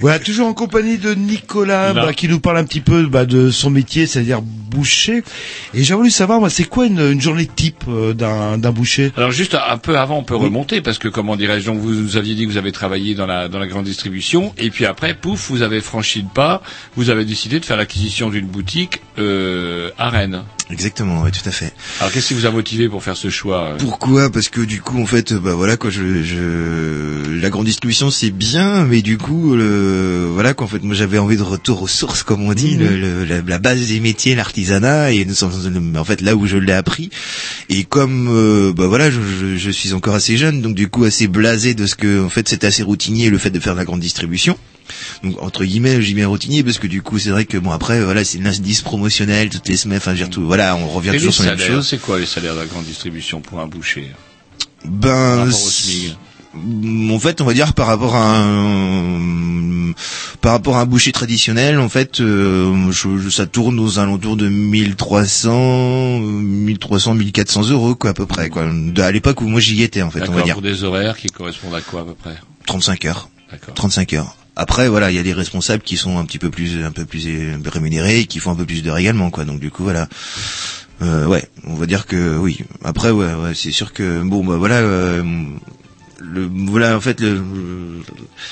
[0.00, 3.50] Voilà, toujours en compagnie de Nicolas, bah, qui nous parle un petit peu bah, de
[3.50, 5.22] son métier, c'est-à-dire boucher.
[5.74, 9.12] Et j'ai voulu savoir, moi, c'est quoi une, une journée type euh, d'un d'un boucher?
[9.16, 12.16] Alors juste un peu avant, on peut remonter parce que comment dirais-je donc vous nous
[12.16, 15.14] aviez dit que vous avez travaillé dans la dans la grande distribution et puis après
[15.14, 16.62] pouf vous avez franchi le pas,
[16.96, 20.42] vous avez décidé de faire l'acquisition d'une boutique euh, à Rennes.
[20.70, 21.72] Exactement, oui, tout à fait.
[21.98, 23.76] Alors qu'est-ce qui vous a motivé pour faire ce choix euh?
[23.78, 24.30] Pourquoi?
[24.30, 27.40] Parce que du coup, en fait, bah voilà quoi, je, je...
[27.40, 30.28] la grande distribution c'est bien, mais du coup, le...
[30.30, 32.96] voilà quoi, en fait, moi j'avais envie de retour aux sources, comme on dit, le,
[32.98, 36.56] le- la, la base des métiers, l'artisanat, et nous sommes en fait là où je
[36.56, 37.10] l'ai appris.
[37.68, 41.04] Et comme, euh, bah voilà, je, je, je suis encore assez jeune, donc du coup
[41.04, 43.78] assez blasé de ce que, en fait, c'était assez routinier le fait de faire de
[43.78, 44.56] la grande distribution.
[45.22, 48.02] Donc entre guillemets, j'y mets routinier parce que du coup, c'est vrai que bon après,
[48.02, 51.10] voilà, c'est l'indice promotionnel toutes les semaines, enfin, je veux dire tout, voilà, on revient
[51.10, 51.86] Et toujours sur la même chose.
[51.88, 54.10] c'est quoi les salaires de la grande distribution pour un boucher?
[54.84, 55.50] Ben,
[57.10, 59.92] en fait, on va dire par rapport à un
[60.40, 64.36] par rapport à un boucher traditionnel, en fait, euh, je- je- ça tourne aux alentours
[64.36, 68.64] de 1300, euh, 1300, 1400 euros quoi à peu près quoi.
[68.72, 71.16] De- à l'époque où moi j'y étais en fait, on va dire pour des horaires
[71.16, 72.36] qui correspondent à quoi à peu près?
[72.66, 73.28] 35 heures.
[73.50, 73.74] D'accord.
[73.74, 74.36] 35 heures.
[74.56, 77.04] Après voilà, il y a des responsables qui sont un petit peu plus un peu
[77.04, 79.44] plus euh, rémunérés et qui font un peu plus d'heures également quoi.
[79.44, 80.08] Donc du coup voilà.
[81.00, 82.58] Euh, ouais, on va dire que oui.
[82.84, 85.22] Après ouais, ouais c'est sûr que bon bah voilà euh,
[86.20, 87.40] le voilà en fait le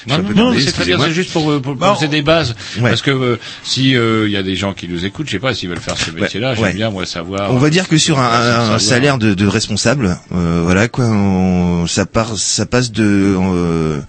[0.09, 2.55] un Non, non, c'est très bien, c'est juste pour, euh, pour poser des bases.
[2.79, 2.91] Ouais.
[2.91, 5.39] Parce que euh, si euh, il y a des gens qui nous écoutent, je sais
[5.39, 6.73] pas s'ils veulent faire ce métier-là, j'aime ouais.
[6.75, 7.53] bien moi savoir.
[7.53, 8.81] On va dire que sur un, un- un savoir.
[8.81, 13.05] salaire de, de responsable, euh, voilà quoi, on- ça part, ça passe de
[13.37, 14.01] euh,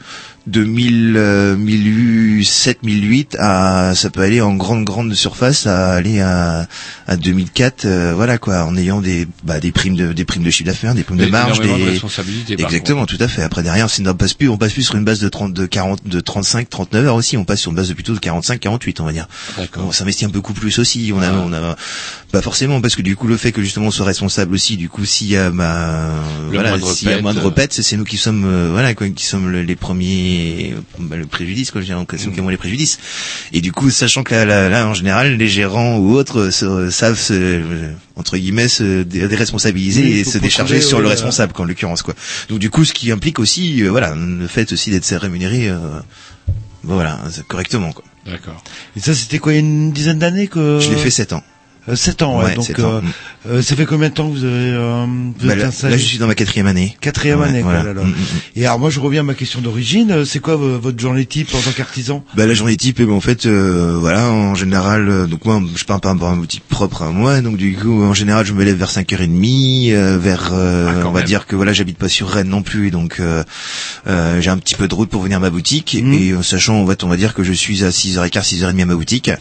[0.47, 6.21] de 1000, euh, 1007, 1008 à, ça peut aller en grande grande surface à aller
[6.21, 6.67] à,
[7.07, 10.49] à 2004, euh, voilà quoi, en ayant des bah, des primes de des primes de
[10.49, 13.41] chiffre d'affaires, des primes de marge, des de responsabilités, exactement, tout à fait.
[13.43, 15.65] Après derrière, c'est- on passe plus, on passe plus sur une base de 30, de
[15.65, 18.59] 40, de 35, 39 heures aussi, on passe sur une base de plutôt de 45,
[18.59, 19.27] 48, on va dire.
[19.87, 21.11] On s'investit un peu beaucoup plus aussi.
[21.13, 21.75] On a, on a,
[22.31, 24.89] pas forcément parce que du coup le fait que justement on soit responsable aussi, du
[24.89, 26.11] coup s'il y a bah,
[26.51, 27.51] voilà, s'il y a pète, moindre euh.
[27.51, 31.25] pète, c'est- nous qui sommes euh, voilà quoi, qui sommes le- les premiers bah, le
[31.25, 32.99] préjudice quoi, je dirais, c'est nous qui avons les préjudices.
[33.53, 36.89] Et du coup sachant que là, là, là, en général les gérants ou autres se-
[36.89, 41.07] savent se, euh, entre guillemets se dé- déresponsabiliser Oui, et se décharger trouver, sur le
[41.07, 42.13] responsable quoi, en l'occurrence quoi.
[42.49, 45.77] Donc du coup ce qui implique aussi euh, voilà le fait aussi d'être rémunéré euh,
[46.83, 48.03] voilà correctement quoi.
[48.25, 48.61] D'accord.
[48.97, 50.79] Et ça, c'était quoi, il y a une dizaine d'années que...
[50.81, 51.43] Je l'ai fait 7 ans.
[51.89, 52.45] Euh, sept ans, ouais.
[52.45, 52.95] Ouais, donc, ans.
[52.95, 53.01] euh,
[53.49, 55.05] euh, ça fait combien de temps que vous avez, euh,
[55.39, 56.97] vous Bah, êtes là, installé là, je suis dans ma quatrième année.
[56.99, 57.93] Quatrième Ouais, année, quoi, voilà.
[57.93, 58.03] là, là.
[58.03, 58.15] Mm, mm,
[58.57, 60.11] Et alors, moi, je reviens à ma question d'origine.
[60.11, 62.23] Euh, C'est quoi vo- votre journée type en tant qu'artisan?
[62.35, 65.61] Bah la journée type, eh ben, en fait, euh, voilà, en général, euh, donc moi,
[65.75, 68.63] je pars par une boutique propre à moi, donc du coup, en général, je me
[68.65, 71.27] lève vers 5h30, euh, vers, euh, Ah, on va même.
[71.27, 73.43] dire que voilà, j'habite pas sur Rennes non plus, et donc euh,
[74.07, 76.81] euh, j'ai un petit peu de route pour venir à ma boutique, et euh, sachant,
[76.81, 79.31] en fait, on va dire que je suis à 6h15, 6h30 à ma boutique,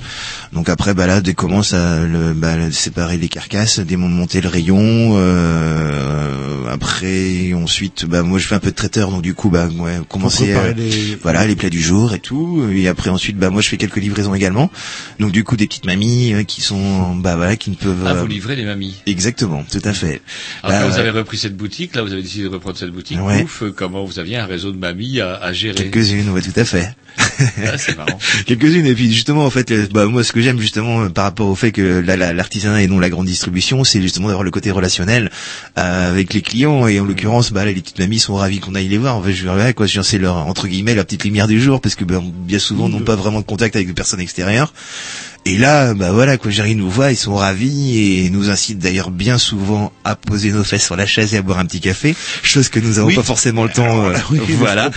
[0.53, 5.14] donc après, bah là, dès commence à le, bah, séparer les carcasses, démonter le rayon,
[5.16, 9.68] euh, après, ensuite, bah moi, je fais un peu de traiteur, donc du coup, bah
[9.78, 13.51] ouais, commencer euh, les- voilà les plats du jour et tout et après ensuite bah
[13.51, 14.70] moi je fais quelques livraisons également
[15.18, 18.14] donc du coup des petites mamies euh, qui sont bah voilà qui ne peuvent Ah,
[18.14, 18.95] vous livrez des mamies.
[19.07, 20.20] exactement tout à fait
[20.62, 22.91] Alors, Bah, quand vous avez repris cette boutique, là, vous avez décidé de reprendre cette
[22.91, 23.18] boutique.
[23.20, 23.43] Ouais.
[23.45, 25.74] Ouf, comment vous aviez un réseau de mamies à, à gérer.
[25.74, 28.18] quelques-unes ouais tout à fait Ah, c'est marrant.
[28.47, 31.55] quelques-unes et puis justement en fait bah moi ce que j'aime justement par rapport au
[31.55, 34.70] fait que la- la- l'artisanat et non la grande distribution c'est justement d'avoir le côté
[34.70, 35.31] relationnel
[35.79, 36.87] euh, avec les clients.
[36.87, 39.16] Et en l'occurrence bah là, les petites mamies sont ravies qu'on aille les voir.
[39.16, 41.95] En fait je ouais, quoi c'est leur entre guillemets la petite lumière du jour parce
[41.95, 44.72] que ben, bien souvent n'ont pas vraiment de contact avec des personnes extérieures
[45.49, 49.12] Et là, bah voilà, quoi, Jerry nous voit, ils sont ravis et nous incitent d'ailleurs
[49.12, 52.16] bien souvent à poser nos fesses sur la chaise et à boire un petit café,
[52.42, 53.14] chose que nous n'avons Oui.
[53.14, 54.09] pas forcément le temps.
[54.11, 54.90] euh, oui, voilà.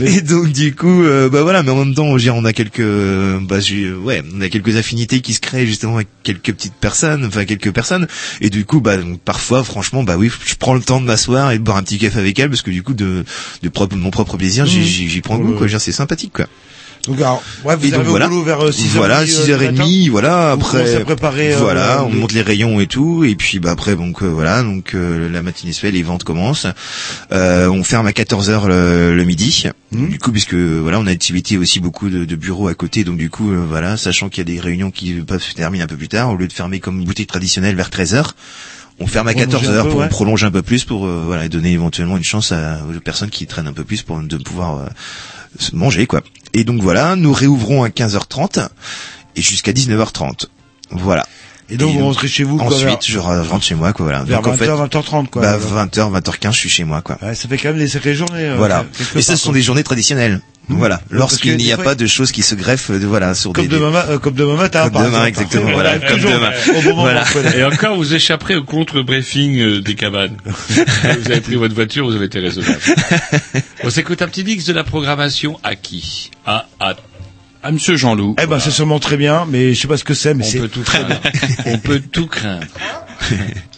[0.00, 0.06] ouais.
[0.06, 2.80] Et donc du coup, euh, bah voilà, mais en même temps, on, on a quelques,
[3.42, 3.58] bah
[4.02, 7.70] ouais, on a quelques affinités qui se créent justement avec quelques petites personnes, enfin quelques
[7.70, 8.06] personnes.
[8.40, 11.50] Et du coup, bah donc, parfois, franchement, bah oui, je prends le temps de m'asseoir
[11.52, 13.26] et de boire un petit café avec elle parce que du coup, de,
[13.62, 15.68] de propre, mon propre plaisir, j'y- j'y j'y prends goût, quoi.
[15.78, 16.46] C'est sympathique, quoi.
[17.08, 18.28] Donc, alors, ouais, vous Et donc voilà.
[18.28, 18.88] boulot vers 6h30.
[18.94, 21.00] Voilà, 6h30, voilà, après.
[21.00, 24.26] préparer, euh, voilà, on monte les rayons et tout, et puis bah après donc euh,
[24.28, 26.68] voilà, donc euh, la matinée se fait, les ventes commencent.
[27.32, 29.64] Euh, on ferme à 14h le, le midi.
[29.90, 30.06] Mmh.
[30.08, 33.16] Du coup puisque voilà, on a activité aussi beaucoup de, de bureaux à côté, donc
[33.18, 35.88] du coup euh, voilà, sachant qu'il y a des réunions qui peuvent se terminer un
[35.88, 38.30] peu plus tard au lieu de fermer comme une boutique traditionnelle vers 13h.
[39.00, 40.06] On ferme à Prolonger 14 un heures peu, pour ouais.
[40.06, 43.30] on prolonge un peu plus pour euh, voilà donner éventuellement une chance à, aux personnes
[43.30, 44.86] qui traînent un peu plus pour de pouvoir euh,
[45.58, 46.22] se manger quoi.
[46.54, 48.68] Et donc voilà, nous réouvrons à 15h30
[49.36, 50.46] et jusqu'à 19h30.
[50.90, 51.26] Voilà.
[51.72, 54.24] Et donc, vous rentrez chez vous, quoi, vers- Ensuite, je rentre chez moi quoi voilà.
[54.24, 55.42] Vers donc en 20h, fait 20h30, quoi.
[55.42, 57.18] bah, 20h, 20h15, je suis chez moi quoi.
[57.22, 58.44] Ouais, ça fait quand même des sacrées journées.
[58.50, 58.84] euh, voilà.
[58.96, 60.40] quelque Et ça part, ce sont des journées traditionnelles.
[60.68, 63.34] Voilà, Parce que lorsqu'il n'y a pas de choses qui se greffent euh, de voilà
[63.34, 65.48] sur Comme des demain, ma- euh, comme demain matin, Comme par demain, exemple.
[65.50, 66.50] exactement, voilà, comme demain.
[66.68, 67.56] Au bon moment, Voilà.
[67.56, 70.36] Et encore, vous échapperez au contre-briefing euh, des cabanes.
[70.46, 72.78] vous avez pris votre voiture, vous avez été raisonnable.
[73.84, 76.30] On s'écoute un petit mix de la programmation à qui?
[76.46, 76.94] À à
[77.62, 78.34] à Monsieur Jean-Loup.
[78.42, 80.48] Eh ben, c'est sûrement très bien, mais je sais pas ce que c'est, mais On
[80.48, 81.16] c'est peut tout très bien.
[81.16, 81.58] craindre.
[81.66, 82.66] On peut tout craindre.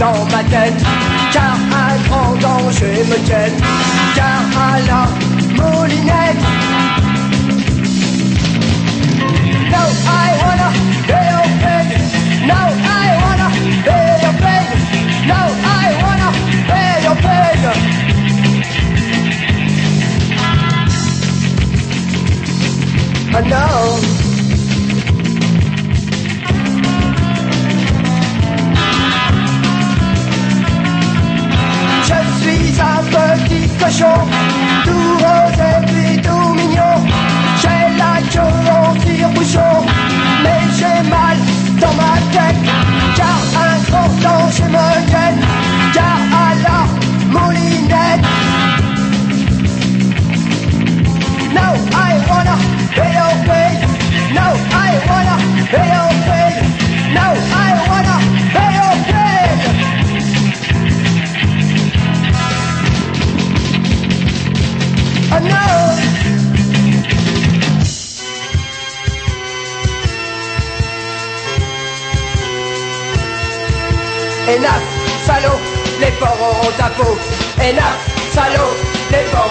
[0.00, 0.82] dans ma tête,
[1.30, 3.60] car un grand danger me guette,
[4.16, 5.02] car à la
[5.58, 6.42] moulinette.
[9.70, 10.68] No, I wanna
[11.06, 11.90] be your friend.
[12.50, 13.48] No, I wanna
[13.86, 14.68] be your friend.
[15.28, 16.30] No, I wanna
[16.70, 17.62] be your friend.
[23.32, 24.19] I know.
[33.80, 34.18] Cochon,
[34.84, 36.96] tout rose et puis tout mignon.
[37.60, 39.74] J'ai la queue en tire-bouchon,
[40.42, 41.36] mais j'ai mal
[41.80, 42.60] dans ma tête.
[43.16, 45.40] Car un grand danger me gêne,
[74.50, 74.82] Hélas,
[75.26, 75.60] salaud,
[76.00, 77.16] les porcs auront ta peau.
[77.62, 77.94] Hélas,
[78.32, 78.74] salaud,
[79.12, 79.49] les porcs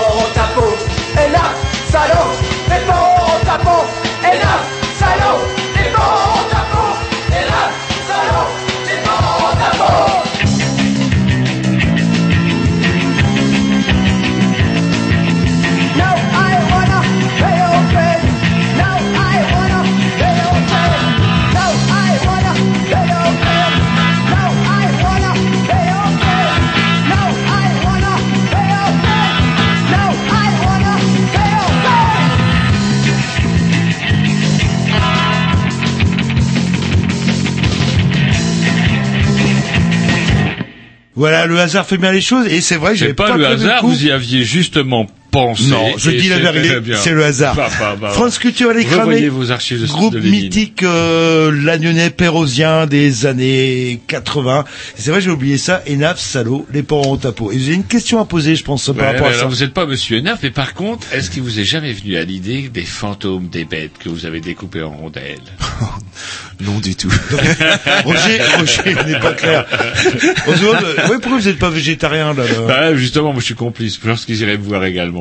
[41.19, 43.81] Voilà, le hasard fait bien les choses, et c'est vrai j'avais pas, pas le hasard,
[43.81, 43.89] coup.
[43.89, 45.67] vous y aviez justement pensé.
[45.67, 47.55] Non, je dis la vérité, c'est le hasard.
[47.55, 49.29] Bah, bah, bah, France Culture, elle est Revoyez cramée.
[49.29, 54.65] vos archives de, Groupe de mythique euh, lagnonnais pérosien des années 80.
[54.97, 55.81] Et C'est vrai, j'ai oublié ça.
[55.89, 57.51] Enaf, salaud, les porcs en tapot.
[57.51, 59.39] Et j'ai une question à poser, je pense, par rapport à ça.
[59.39, 62.15] alors vous n'êtes pas Monsieur Enaf, mais par contre, est-ce qu'il vous est jamais venu
[62.17, 65.39] à l'idée des fantômes des bêtes que vous avez découpés en rondelles
[66.61, 67.09] Non du tout.
[68.03, 69.65] Roger, Roger n'est pas clair.
[70.47, 73.55] Demande, euh, ouais, pourquoi vous n'êtes pas végétarien, là, là Bah, justement, moi je suis
[73.55, 73.97] complice.
[74.01, 75.18] Je pense qu'ils iraient me voir également.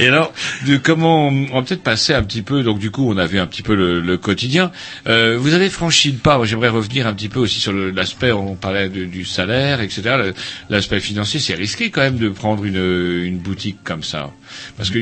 [0.00, 0.32] Et alors,
[0.66, 2.62] de comment on va peut-être passer un petit peu.
[2.62, 4.70] Donc du coup, on a vu un petit peu le, le quotidien.
[5.08, 6.40] Euh, vous avez franchi le pas.
[6.44, 8.32] J'aimerais revenir un petit peu aussi sur l'aspect.
[8.32, 10.32] On parlait de- du salaire, etc.
[10.70, 14.30] L'aspect financier, c'est risqué quand même de prendre une, une boutique comme ça,
[14.76, 15.00] parce que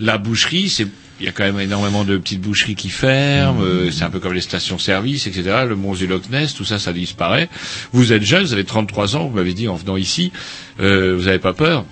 [0.00, 0.86] la boucherie, c'est
[1.18, 4.20] il y a quand même énormément de petites boucheries qui ferment, euh, c'est un peu
[4.20, 5.64] comme les stations-service, etc.
[5.66, 7.48] Le mont du Loch Ness, tout ça, ça disparaît.
[7.92, 10.30] Vous êtes jeune, vous avez 33 ans, vous m'avez dit en venant ici,
[10.80, 11.86] euh, vous n'avez pas peur?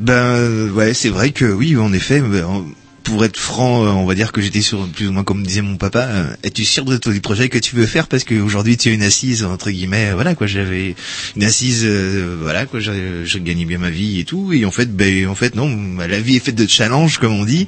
[0.00, 2.20] Ben ouais, c'est vrai que oui, en effet.
[2.20, 2.64] ben, en-
[3.02, 5.62] Pour être franc, euh, on va dire que j'étais sur plus ou moins comme disait
[5.62, 6.00] mon papa.
[6.00, 8.06] euh, Es-tu sûr de ton du projet que tu veux faire?
[8.08, 10.10] Parce qu'aujourd'hui tu as une assise entre guillemets.
[10.10, 10.94] euh, Voilà quoi, j'avais
[11.34, 11.82] une assise.
[11.84, 14.52] euh, voilà quoi, j'ai je gagnais bien ma vie et tout.
[14.52, 17.44] Et en fait, ben en fait non, la vie est faite de challenges comme on
[17.46, 17.66] dit.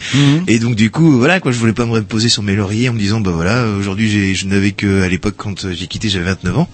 [0.49, 2.93] Et donc du coup, voilà quoi, je voulais pas me reposer sur mes lauriers en
[2.93, 6.59] me disant bah voilà, aujourd'hui je n'avais que à l'époque quand j'ai quitté j'avais 29
[6.59, 6.69] ans.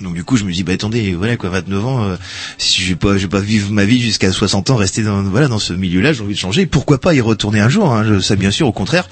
[0.00, 2.16] Donc du coup, je me dis bah attendez, voilà quoi, 29 ans, euh,
[2.58, 5.22] si je vais pas, je vais pas vivre ma vie jusqu'à 60 ans, rester dans
[5.22, 6.66] voilà dans ce milieu-là, j'ai envie de changer.
[6.66, 9.08] Pourquoi pas y retourner un jour hein, Ça bien sûr, au contraire.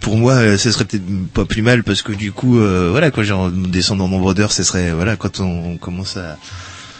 [0.00, 3.10] Pour moi, euh, ce serait peut-être pas plus mal parce que du coup, euh, voilà
[3.10, 6.38] quoi, genre descendre en nombre d'heures, ce serait voilà quand on, on commence à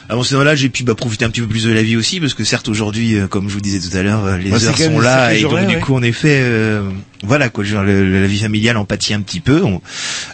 [0.09, 2.21] avancer dans l'âge et puis bah profiter un petit peu plus de la vie aussi
[2.21, 4.57] parce que certes aujourd'hui, euh, comme je vous disais tout à l'heure, euh, les Bah,
[4.65, 6.83] heures sont là et donc du coup en effet, euh,
[7.23, 9.63] voilà quoi, genre le- la vie familiale en pâtit un petit peu.
[9.63, 9.81] On-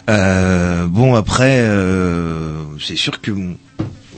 [0.09, 3.31] euh, bon après, euh, c'est sûr que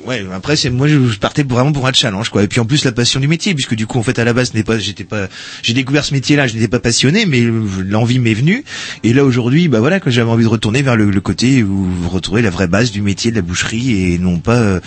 [0.03, 2.41] Ouais, après c'est moi je partais vraiment pour un challenge quoi.
[2.41, 4.33] Et puis en plus la passion du métier puisque du coup en fait à la
[4.33, 5.27] base ce n'est pas j'étais pas
[5.61, 7.43] j'ai découvert ce métier-là, je n'étais pas passionné mais
[7.85, 8.63] l'envie m'est venue
[9.03, 11.85] et là aujourd'hui bah voilà que j'avais envie de retourner vers le, le côté où
[11.85, 14.79] vous retrouvez la vraie base du métier de la boucherie et non pas euh,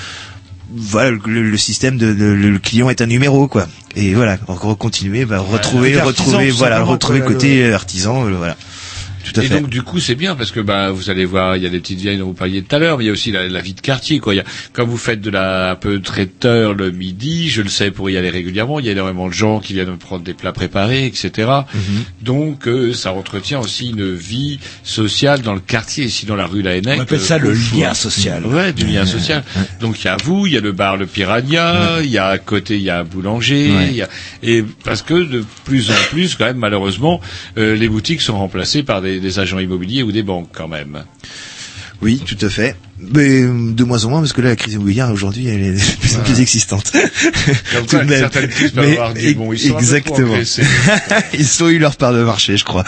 [0.77, 3.67] voilà le, le système de, de- le client est un numéro quoi.
[3.97, 8.57] Et voilà, encore continuer bah retrouver retrouver voilà, retrouver côté le- artisan euh, voilà.
[9.25, 9.59] Tout à et fait.
[9.61, 11.81] donc du coup c'est bien parce que bah vous allez voir il y a des
[11.81, 13.61] petites vieilles dont vous parliez tout à l'heure mais il y a aussi la, la
[13.61, 14.35] vie de quartier quoi.
[14.35, 17.69] Il y a quand vous faites de la un peu traiteur le midi je le
[17.69, 20.35] sais pour y aller régulièrement il y a énormément de gens qui viennent prendre des
[20.35, 22.05] plats préparés etc Mhm.
[22.23, 26.63] donc euh, ça entretient aussi une vie sociale dans le quartier ici dans la rue
[26.63, 28.45] La Hennec On appelle ça euh, le lien social.
[28.47, 29.43] ouais du lien social.
[29.81, 32.27] donc il y a vous il y a le bar le Piranha il y a
[32.29, 34.09] à côté il y a un boulanger il y a-
[34.43, 37.21] et parce que de plus en plus quand même malheureusement
[37.59, 41.05] euh, les boutiques sont remplacées par des, des agents immobiliers ou des banques quand même
[42.03, 42.77] Oui, tout à fait.
[42.99, 45.73] Mais euh, de moins en moins parce que là la crise immobilière aujourd'hui elle est
[45.73, 46.93] de plus en plus existante.
[46.93, 48.19] Comme Tout quoi, de même.
[48.21, 49.53] certaines crises peuvent Mais avoir du bon.
[49.53, 50.37] Ils sont un peu trop exactement.
[51.39, 52.85] Ils ont eu leur part de marché, je crois.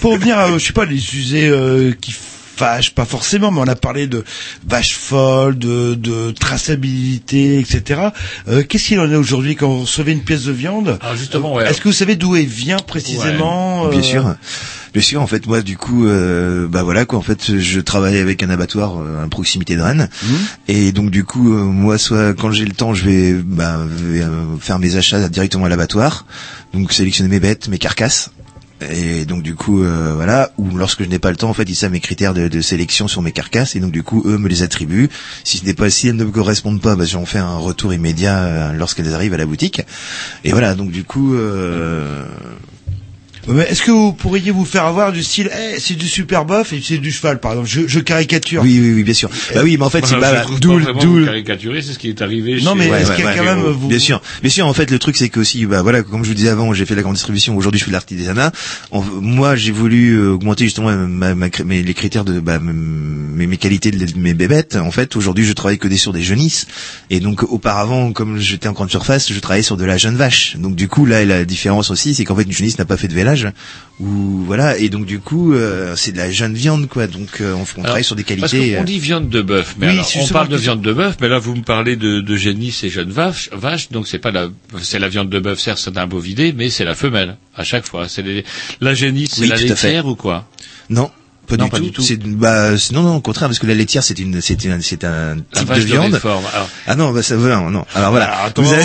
[0.00, 2.12] Pour revenir, à, je sais pas, les sujets euh, qui
[2.56, 4.24] fâchent, pas forcément, mais on a parlé de
[4.66, 8.00] vaches folles, de, de traçabilité, etc.
[8.48, 10.98] Euh, Qu'est-ce qu'il en est aujourd'hui quand vous recevez une pièce de viande?
[11.02, 11.68] Ah, justement, ouais.
[11.68, 13.88] Est-ce que vous savez d'où elle vient précisément?
[13.88, 14.34] Bien euh, sûr.
[14.96, 17.18] Bien sûr, en fait, moi, du coup, euh, bah voilà, quoi.
[17.18, 20.36] En fait, je travaille avec un abattoir euh, à proximité de Rennes, Mhm.
[20.68, 24.56] et donc du coup, euh, moi, soit quand j'ai le temps, je vais, bah, euh,
[24.58, 26.24] faire mes achats directement à l'abattoir,
[26.72, 28.30] donc sélectionner mes bêtes, mes carcasses.
[28.90, 30.52] Et donc du coup euh, voilà.
[30.58, 32.60] Ou lorsque je n'ai pas le temps en fait ils savent mes critères de, de
[32.60, 33.74] sélection sur mes carcasses.
[33.74, 35.08] Et donc du coup eux me les attribuent.
[35.44, 37.94] Si ce n'est pas si elles ne me correspondent pas bah j'en fais un retour
[37.94, 39.80] immédiat euh, lorsqu'elles arrivent à la boutique.
[40.44, 40.74] Et voilà.
[40.74, 42.26] Donc du coup euh,
[43.68, 46.80] Est-ce que vous pourriez vous faire avoir du style, eh, c'est du super bof et
[46.84, 47.68] c'est du cheval, par exemple.
[47.68, 48.62] Je, je caricature.
[48.62, 49.30] Oui, oui, oui, bien sûr.
[49.54, 52.08] Bah oui, mais en fait, Moi, c'est bah, trouve d'où, d'où, caricaturer, c'est ce qui
[52.08, 52.60] est arrivé.
[52.62, 54.20] Non, chez- mais Ouais, est-ce ouais, qu'il y a ouais, quand même, vous- Bien sûr,
[54.42, 54.66] bien sûr.
[54.66, 56.86] En fait, le truc c'est que aussi, bah voilà, comme je vous disais avant, j'ai
[56.86, 57.56] fait la grande distribution.
[57.56, 58.52] Aujourd'hui, je fais de l'artisanat.
[58.92, 63.56] Moi, j'ai voulu euh, augmenter justement ma, ma- mes, les critères de bah, mes, mes
[63.56, 64.76] qualités de, de mes bébêtes.
[64.76, 66.66] En fait, aujourd'hui, je travaille que des sur des jeunisses.
[67.10, 70.56] Et donc, auparavant, comme j'étais en grande surface, je travaillais sur de la jeune vache.
[70.56, 73.08] Donc, du coup, là, la différence aussi, c'est qu'en fait, une jeunisse n'a pas fait
[73.08, 73.35] de vélage.
[73.98, 74.76] Ou voilà.
[74.78, 77.06] Et donc, du coup, euh, c'est de la jeune viande, quoi.
[77.06, 78.72] Donc, euh, on, on travaille sur des qualités.
[78.74, 81.16] qu'on euh, dit viande de bœuf, mais Oui, alors, on parle de viande de bœuf,
[81.20, 84.30] mais là vous me parlez de, de génisse et jeune vache, vache, donc c'est pas
[84.30, 84.48] la,
[84.82, 87.86] c'est la viande de bœuf, certes c'est un bovidé, mais c'est la femelle à chaque
[87.86, 88.06] fois.
[88.08, 88.22] C'est
[88.80, 90.46] la génisse, c'est Oui, la laitière ou quoi?
[90.90, 91.10] Non.
[91.46, 91.84] Pas, Non, du, pas tout.
[91.84, 92.02] du tout.
[92.02, 95.04] C'est bah non non au contraire parce que la laitière c'est une c'est une c'est
[95.04, 96.14] un type de de viande.
[96.22, 96.42] Alors,
[96.86, 97.84] Ah non bah ça voilà non.
[97.94, 98.26] Alors voilà.
[98.26, 98.84] Alors, attends, vous avez,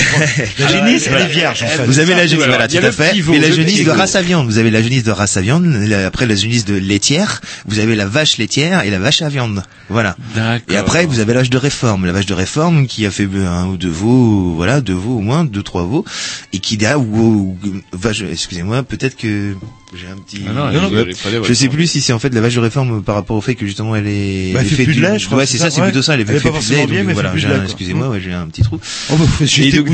[0.59, 1.85] la génisse, elle est vierge, en fait.
[1.85, 3.17] Vous avez la génisse voilà tout à fait.
[3.17, 4.45] Et la génisse de race à viande.
[4.47, 5.67] Vous avez la génisse de race à viande.
[6.05, 7.41] Après la génisse de laitière.
[7.65, 9.63] Vous avez la vache laitière et la vache à viande.
[9.89, 10.15] Voilà.
[10.35, 10.61] D'accord.
[10.69, 12.05] Et après, vous avez l'âge de réforme.
[12.05, 15.21] La vache de réforme qui a fait un ou deux veaux, voilà, deux veaux au
[15.21, 16.05] moins, deux, trois veaux,
[16.53, 19.55] et qui derrière, ou, ou- vache, excusez-moi, peut-être que
[19.93, 21.03] j'ai un petit, Ah non, Non, pas
[21.43, 23.55] je sais plus si c'est en fait la vache de réforme par rapport au fait
[23.55, 25.57] que justement elle est, Bah, elle fait plus de du- lait, je crois, Ouais, c'est
[25.57, 25.87] ça, ça, c'est ouais.
[25.87, 27.59] plutôt ça, elle, Elle est fait pas elle voilà, fait plus j'ai de un- lait,
[27.61, 27.65] quoi.
[27.65, 28.79] excusez-moi, ouais, j'ai un petit trou.
[29.11, 29.25] Oh, bah,
[29.71, 29.93] du dans coup,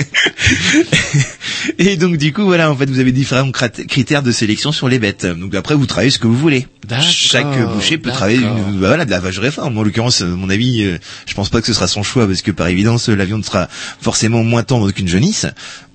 [1.78, 4.98] Et donc du coup voilà en fait vous avez différents critères de sélection sur les
[4.98, 5.26] bêtes.
[5.26, 6.66] Donc après vous travaillez ce que vous voulez.
[7.00, 9.76] Chaque boucher peut travailler une- bah, voilà de la vache de réforme.
[9.78, 12.42] En l'occurrence euh, mon avis euh, je pense pas que ce sera son choix parce
[12.42, 13.68] que par évidence la viande sera
[14.00, 15.46] forcément moins tendre qu'une jaunisse.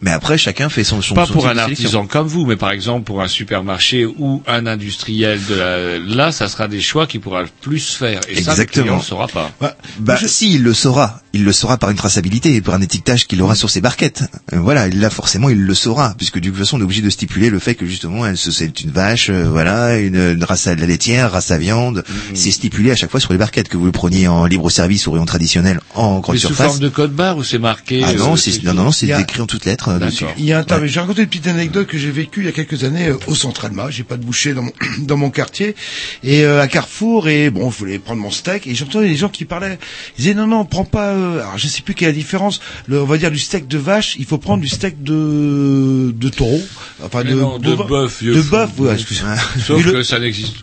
[0.05, 2.69] Mais après chacun fait son son Pas son pour un artisan comme vous, mais par
[2.69, 5.97] exemple pour un supermarché ou un industriel de la...
[5.97, 8.21] là, ça sera des choix qu'il pourra plus faire.
[8.29, 8.83] Et ça, le Exactement.
[8.83, 9.51] client ne saura pas.
[9.99, 11.21] Bah si, il le saura.
[11.35, 14.23] Il le saura par une traçabilité et par un étiquetage qu'il aura sur ses barquettes.
[14.53, 17.09] Euh, voilà, là forcément il le saura, puisque de toute façon on est obligé de
[17.09, 20.67] stipuler le fait que justement elle se- c'est une vache, euh, voilà, une, une race
[20.67, 22.03] à la laitière, race à viande.
[22.07, 22.35] Mhm.
[22.35, 25.07] C'est stipulé à chaque fois sur les barquettes que vous le preniez en libre service
[25.07, 26.67] ou rayon traditionnel en grande Mais sous surface.
[26.67, 29.19] forme de code barre ou c'est marqué Ah non, euh, c'est non, non, c'est a-
[29.19, 30.25] écrit en toutes lettres euh, dessus.
[30.37, 32.49] Il y a un mais j'ai raconté une petite anecdote que j'ai vécue il y
[32.49, 33.89] a quelques années euh, au centre Alma.
[33.89, 35.75] J'ai pas de boucher dans mon, dans mon quartier
[36.23, 39.29] et euh, à Carrefour et bon, je voulais prendre mon steak et j'entendais des gens
[39.29, 39.77] qui parlaient.
[40.17, 41.13] Ils disaient non non, prends pas.
[41.25, 42.61] Euh, alors je sais plus quelle est la différence.
[42.87, 46.29] Le, on va dire du steak de vache, il faut prendre du steak de de
[46.29, 46.61] taureau,
[47.03, 48.69] enfin de non, de bœuf, de bœuf.
[48.77, 49.35] Ouais, excusez-moi.
[49.65, 50.57] Sauf le- que ça n'existe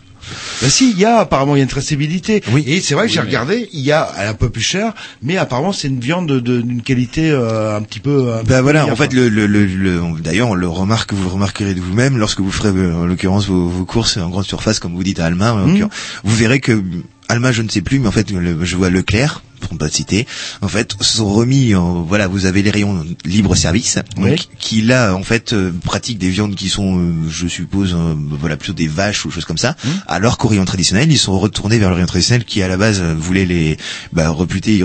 [0.61, 2.41] bah si, il y a apparemment il y a une traçabilité.
[2.53, 2.63] Oui.
[2.65, 4.49] Et c'est vrai que Oui, j'ai mais- regardé, il y a elle est un peu
[4.49, 8.33] plus cher, mais apparemment c'est une viande de- de- d'une qualité euh, un petit peu.
[8.33, 9.15] un peu Bah voilà, en fait, quoi.
[9.15, 12.51] le, le, le, le- d'ailleurs, on le remarque, vous le remarquerez de vous-même lorsque vous
[12.53, 15.61] ferez, euh, en l'occurrence, vos, vos courses en grande surface, comme vous dites à Alma,
[15.67, 15.91] l'occurrence,
[16.23, 16.81] vous verrez que
[17.27, 19.89] Alma, je ne sais plus, mais en fait, le- je vois Leclerc, pour ne pas
[19.89, 20.27] citer,
[20.61, 24.47] en fait, se sont remis, en, voilà, vous avez les rayons libre service, donc, Oui.
[24.59, 28.57] qui là, en fait, euh, pratiquent des viandes qui sont, euh, je suppose, euh, voilà,
[28.57, 29.91] plutôt des vaches ou choses comme ça, Mhm.
[30.07, 33.01] alors qu'au rayon traditionnel, ils sont retournés vers le rayon traditionnel qui, à la base,
[33.01, 33.77] voulait les,
[34.11, 34.75] bah, reputer,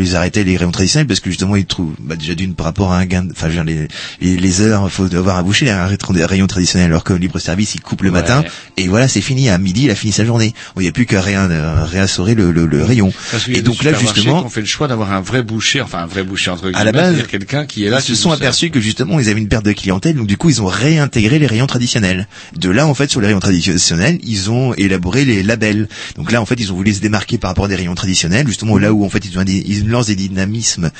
[0.00, 2.92] ils arrêtaient les rayons traditionnels parce que justement, ils trouvent, bah, déjà d'une par rapport
[2.92, 3.88] à un gain, enfin, les,
[4.20, 7.74] les, les heures, faut avoir à boucher un rétro- rayon traditionnel, alors que libre service,
[7.74, 8.14] il coupe le Ouais.
[8.20, 8.44] matin,
[8.76, 10.54] et voilà, c'est fini, à midi, il a fini sa journée.
[10.76, 11.48] Il n'y a plus qu'à réin-
[11.84, 13.12] réassorer le, le, le rayon.
[13.48, 15.98] Et donc là, supermarchés justement, qui ont fait le choix d'avoir un vrai boucher, enfin
[15.98, 17.98] un vrai boucher entre guillemets, à la base, quelqu'un qui est là.
[17.98, 20.50] ils se sont aperçus que justement ils avaient une perte de clientèle, donc du coup
[20.50, 22.28] ils ont réintégré les rayons traditionnels.
[22.56, 25.88] De là en fait sur les rayons traditionnels, ils ont élaboré les labels.
[26.16, 28.46] Donc là en fait ils ont voulu se démarquer par rapport à des rayons traditionnels,
[28.46, 30.90] justement là où en fait ils, ont ils lancent des dynamismes,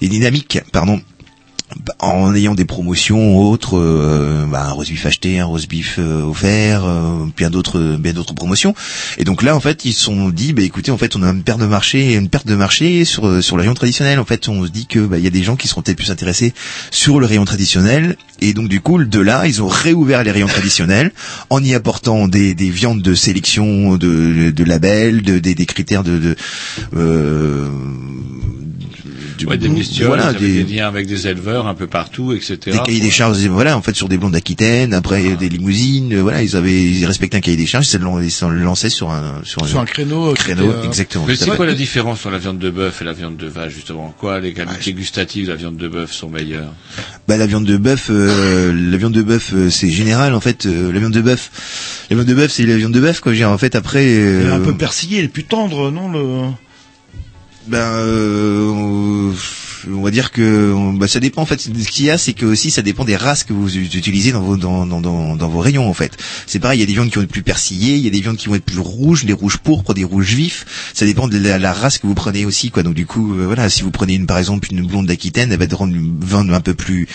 [0.00, 1.00] des dynamiques, pardon,
[1.98, 6.22] en ayant des promotions autres, euh, bah, un rose beef acheté, un rose beef euh,
[6.22, 8.74] offert, euh, bien d'autres, bien d'autres promotions.
[9.18, 11.30] Et donc là, en fait, ils se sont dit, bah écoutez, en fait, on a
[11.30, 14.18] une perte de marché, une perte de marché sur euh, sur le rayon traditionnel.
[14.20, 15.96] En fait, on se dit que bah, il y a des gens qui seront peut-être
[15.98, 16.54] plus intéressés
[16.90, 18.16] sur le rayon traditionnel.
[18.40, 21.12] Et donc du coup, de là, ils ont réouvert les rayons traditionnels
[21.50, 26.02] en y apportant des, des viandes de sélection, de, de labels, de, des, des critères
[26.04, 26.36] de, de
[26.96, 27.68] euh,
[29.38, 29.68] du- Ouais, des
[30.06, 32.58] voilà, des liens avec des éleveurs un peu partout, etc.
[32.66, 36.42] des cahiers des charges voilà en fait sur des blondes d'Aquitaine après des limousines voilà
[36.42, 39.66] ils avaient ils respectaient un cahier des charges ils se le lançaient sur un sur,
[39.66, 41.24] Sur un créneau, euh, créneau euh, exactement.
[41.26, 43.72] Mais c'est quoi la différence entre la viande de bœuf et la viande de vache
[43.74, 44.14] justement?
[44.18, 46.72] Quoi les qualités gustatives de la viande de bœuf sont meilleures?
[47.28, 50.92] Bah la viande de bœuf euh, la viande de bœuf c'est général en fait euh,
[50.92, 51.50] la viande de bœuf
[52.10, 53.32] la viande de bœuf c'est la viande de bœuf quoi.
[53.32, 55.44] Je veux dire en fait après Elle est euh, un peu persillée, elle est plus
[55.44, 56.50] tendre, non le.
[57.66, 59.32] ben euh,
[59.90, 62.46] on- va dire que bah, ça dépend en fait ce qu'il y a c'est que
[62.46, 65.60] aussi ça dépend des races que vous utilisez dans vos dans, dans, dans, dans vos
[65.60, 66.16] rayons en fait
[66.46, 68.10] c'est pareil il y a des viandes qui vont être plus persillées il y a
[68.10, 71.28] des viandes qui vont être plus rouges des rouges pourpres des rouges vifs ça dépend
[71.28, 73.82] de la, la race que vous prenez aussi quoi donc du coup euh, voilà si
[73.82, 76.60] vous prenez une par exemple une blonde d'Aquitaine elle va te rendre une viande un
[76.60, 77.08] peu plus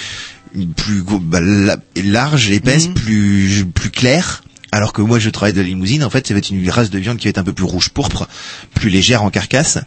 [0.76, 2.94] plus bah, la- large épaisse Mhm.
[2.96, 6.38] plus plus claire alors que moi je travaille de la limousine, en fait, ça va
[6.38, 8.28] être une race de viande qui va être un peu plus rouge pourpre,
[8.76, 9.80] plus légère en carcasse.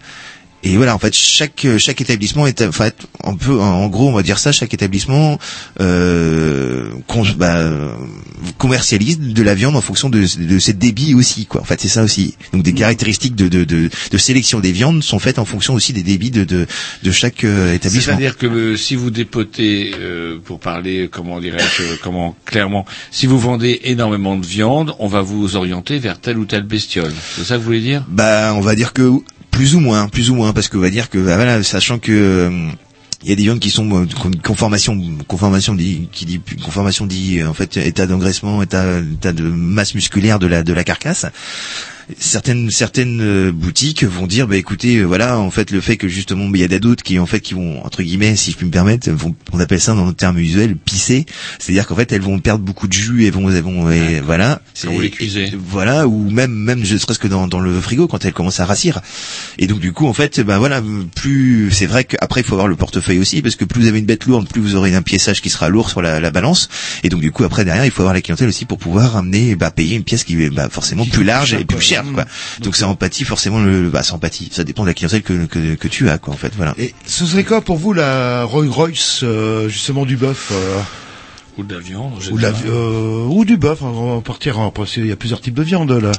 [0.64, 2.90] Et voilà, en fait, chaque chaque établissement est, enfin,
[3.24, 5.38] un peu, en gros, on va dire ça, chaque établissement
[5.80, 7.96] euh, con- bah,
[8.58, 11.60] commercialise de la viande en fonction de, de ses débits aussi, quoi.
[11.60, 12.36] En fait, c'est ça aussi.
[12.52, 15.92] Donc, des caractéristiques de, de, de, de sélection des viandes sont faites en fonction aussi
[15.92, 16.66] des débits de de,
[17.02, 18.12] de chaque euh, établissement.
[18.14, 23.38] C'est-à-dire que euh, si vous dépotez, euh, pour parler, comment dirais-je, comment clairement, si vous
[23.38, 27.12] vendez énormément de viande, on va vous orienter vers telle ou telle bestiole.
[27.36, 28.04] C'est ça que vous voulez dire?
[28.08, 29.10] Bah, on va dire que
[29.52, 32.10] plus ou moins, plus ou moins, parce qu'on va dire que bah, voilà, sachant que
[32.12, 32.68] euh,
[33.22, 34.98] Il y a des viandes qui sont euh, con- conformation,
[35.28, 40.40] conformation dit, qui dit conformation dit en fait état d'engraissement, état, état de masse musculaire
[40.40, 41.26] de la de la carcasse.
[42.18, 46.08] Certaines certaines euh, boutiques vont dire bah écoutez euh, voilà en fait le fait que
[46.08, 48.50] justement bah, il y a des d'autres qui en fait qui vont entre guillemets si
[48.50, 51.26] je puis me permettre vont, on appelle ça dans notre terme usuel pisser.
[51.58, 54.60] C'est-à-dire qu'en fait elles vont perdre beaucoup de jus et vont elles vont et voilà.
[54.88, 55.10] Quand vous Et-
[55.56, 58.64] voilà ou même même je serais que dans, dans le frigo quand elles commencent à
[58.64, 59.00] rassir
[59.58, 60.82] et donc du coup en fait bah voilà
[61.14, 63.98] plus c'est vrai qu'après il faut avoir le portefeuille aussi parce que plus vous avez
[63.98, 66.68] une bête lourde plus vous aurez un piéçage qui sera lourd sur la, la balance.
[67.04, 69.54] Et donc du coup après derrière il faut avoir la clientèle aussi pour pouvoir amener
[69.56, 72.24] bah payer une pièce qui est bah, forcément plus large et plus chère quoi.
[72.60, 74.48] Donc ça empathie forcément le bah ça empathie.
[74.52, 76.74] Ça dépend de la clientèle que, que, que tu as quoi en fait voilà.
[76.78, 80.80] Et ce serait quoi pour vous la Rolls Royce euh, justement du bœuf euh,
[81.58, 82.12] Ou de la viande.
[82.30, 85.40] ou, la, euh, ou du bœuf On va partir en parce qu'il y a plusieurs
[85.40, 86.12] types de viande là.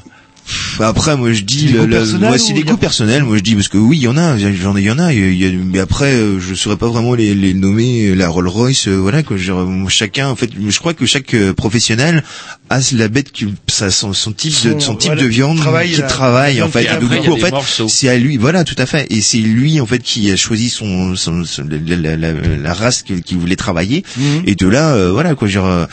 [0.80, 3.24] Après moi je dis le, le- personnels moi, c'est ou des y a- goûts personnels.
[3.24, 5.00] Moi je dis parce que oui il y en a j'en ai il y en
[5.00, 8.48] a, y a- mais après euh, je saurais pas vraiment les, les nommer la Rolls
[8.48, 9.38] Royce euh, voilà quoi.
[9.38, 9.54] Je-
[9.88, 12.24] chacun en fait je crois que chaque euh, professionnel
[12.70, 15.92] a la bête qui ça son, son type de Son- type voilà, de viande travaille
[15.92, 16.88] qui la- travaille la en fait.
[16.88, 19.08] après, du coup, en fait c'est à lui voilà tout à fait.
[19.12, 23.38] Et c'est lui en fait qui a choisi son, son, son- la, la- race qu'il
[23.38, 24.04] voulait travailler.
[24.18, 24.44] Mhm.
[24.48, 25.86] et de là euh, voilà quoi genre euh,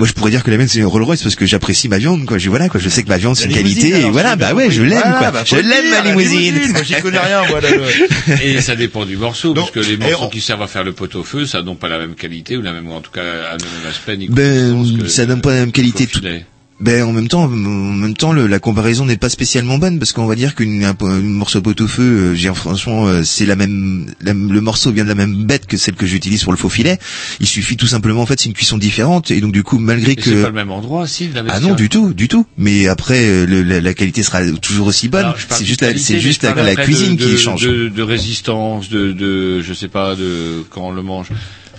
[0.00, 1.98] moi je pourrais dire que la mienne c'est une Rolls Royce parce que j'apprécie ma
[1.98, 4.34] viande quoi je voilà quoi je sais que ma viande c'est limousine, qualité et voilà
[4.34, 7.46] bah ouais je l'aime Voilà, quoi bah, je l'aime ma limousine Moi j'y connais rien
[7.48, 7.60] moi.
[7.60, 10.62] là, le- Et ça dépend du morceau, Donc, parce que les morceaux on- qui servent
[10.62, 13.10] à faire le pot-au-feu, ça n'ont pas la même qualité, ou la même, en tout
[13.10, 16.06] cas, à le même aspect, ni Ben, que ça donne pas la même qualité.
[16.06, 16.46] filet.
[16.80, 20.12] Ben en même temps, en même temps, le- la comparaison n'est pas spécialement bonne parce
[20.14, 23.44] qu'on va dire qu'une un, un morceau pot au feu, euh, j'ai franchement, euh, c'est
[23.44, 26.52] la même, la- le morceau vient de la même bête que celle que j'utilise pour
[26.52, 26.98] le faux filet.
[27.38, 30.12] Il suffit tout simplement, en fait, c'est une cuisson différente et donc du coup, malgré
[30.12, 32.28] Et que c'est pas le même endroit, si, de la ah non, du tout, du
[32.28, 32.46] tout.
[32.56, 35.26] Mais après, euh, le- la, la qualité sera toujours aussi bonne.
[35.50, 37.60] C'est juste, la, c'est juste la, cuisine de, qui de- change.
[37.62, 41.26] De, de résistance, de, de, je sais pas, de quand on le mange.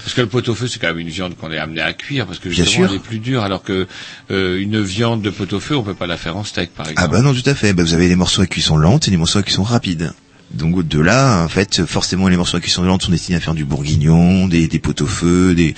[0.04, 2.40] Parce que le pot-au-feu, c'est quand même une viande qu'on est amené à cuire, parce
[2.40, 3.88] que justement, elle est plus dure, alors que
[4.32, 7.02] euh, une viande de pot-au-feu, on peut pas la faire en steak, par exemple.
[7.04, 7.74] Ah bah non, tout à fait.
[7.74, 10.14] Bah, vous avez des morceaux à cuisson lente et des morceaux à cuisson rapide.
[10.54, 13.54] Donc de là, en fait, forcément, les morceaux à cuisson lente sont destinés à faire
[13.54, 15.76] du bourguignon, des, des pot-au-feu, des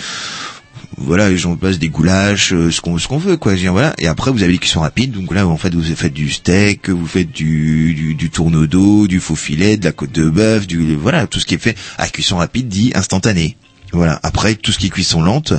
[0.97, 3.55] voilà, j'en passe des goulaches, euh, ce qu'on ce qu'on veut quoi.
[3.55, 3.93] Dire, voilà.
[3.97, 5.11] Et après, vous avez les cuissons rapides.
[5.11, 9.07] Donc là, en fait, vous faites du steak, vous faites du du, du tourneau d'eau,
[9.07, 11.78] du faux filet, de la côte de bœuf, du voilà, tout ce qui est fait
[11.97, 13.57] à cuisson rapide dit instantané.
[13.93, 14.19] Voilà.
[14.23, 15.53] Après, tout ce qui est cuisson lente,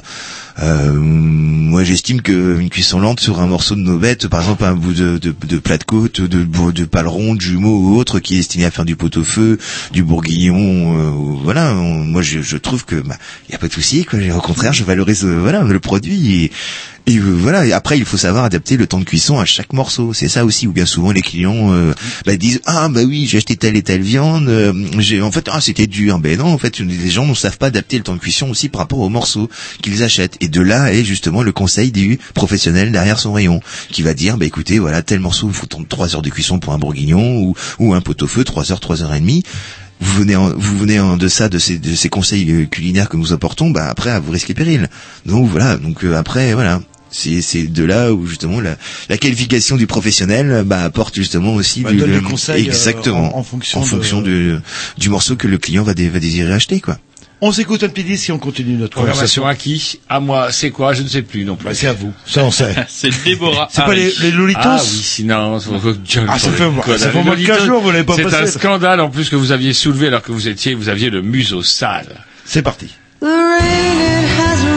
[0.62, 4.74] euh, moi j'estime que une cuisson lente sur un morceau de novette, par exemple un
[4.74, 8.34] bout de, de, de plat de côte, de, de, paleron, de jumeau ou autre, qui
[8.34, 9.58] est destiné à faire du pot-au-feu,
[9.92, 11.10] du bourguignon, euh,
[11.42, 11.74] voilà.
[11.74, 13.16] moi je, je trouve que bah
[13.50, 14.18] y a pas de souci quoi.
[14.34, 16.52] Au contraire, je valorise euh, voilà le produit et,
[17.06, 17.76] et, euh, voilà.
[17.76, 20.14] Après, il faut savoir adapter le temps de cuisson à chaque morceau.
[20.14, 20.66] C'est ça aussi.
[20.66, 21.92] Ou bien souvent les clients euh,
[22.24, 24.48] bah, disent ah bah oui j'ai acheté telle et telle viande.
[24.48, 26.18] euh, j'ai en fait ah c'était dur.
[26.18, 28.68] Ben non en fait les gens ne savent pas adapter le temps de cuisson aussi
[28.70, 29.50] par rapport aux morceaux
[29.82, 30.38] qu'ils achètent.
[30.44, 34.36] Et de là est justement le conseil du professionnel derrière son rayon qui va dire
[34.36, 37.54] bah écoutez voilà tel morceau il faut 3 heures de cuisson pour un bourguignon ou
[37.78, 39.42] ou un pot-au-feu 3 heures 3 heures et demie
[40.00, 43.16] vous venez en, vous venez en deçà de ces, de ces conseils euh, culinaires que
[43.16, 44.88] nous apportons, bah après à vous risquez péril.
[45.24, 48.76] Donc voilà, donc euh, après voilà, c'est c'est de là où justement la,
[49.08, 53.34] la qualification du professionnel bah apporte justement aussi Bah, du le- des conseils, euh, exactement
[53.36, 54.56] en- en fonction en de- fonction du
[54.98, 56.98] du morceau que le client va, dé- va désirer acheter quoi.
[57.40, 59.42] On s'écoute un petit disque et on continue notre conversation.
[59.42, 60.50] Programmation à qui À moi.
[60.50, 61.66] C'est quoi Je ne sais plus non plus.
[61.66, 62.12] Bah, c'est à vous.
[62.26, 62.74] Ça on sait.
[62.88, 63.68] C'est Déborah.
[63.70, 67.46] C'est pas les, les Lolitos Ah oui, sinon, Ah, ça fait- ça fait moins 15
[67.48, 68.36] Lolitos, jours, vous l'avez pas C'est passé.
[68.36, 71.20] un scandale en plus que vous aviez soulevé alors que vous étiez, vous aviez le
[71.22, 72.24] museau sale.
[72.46, 72.86] C'est parti.
[73.20, 74.73] The rain it has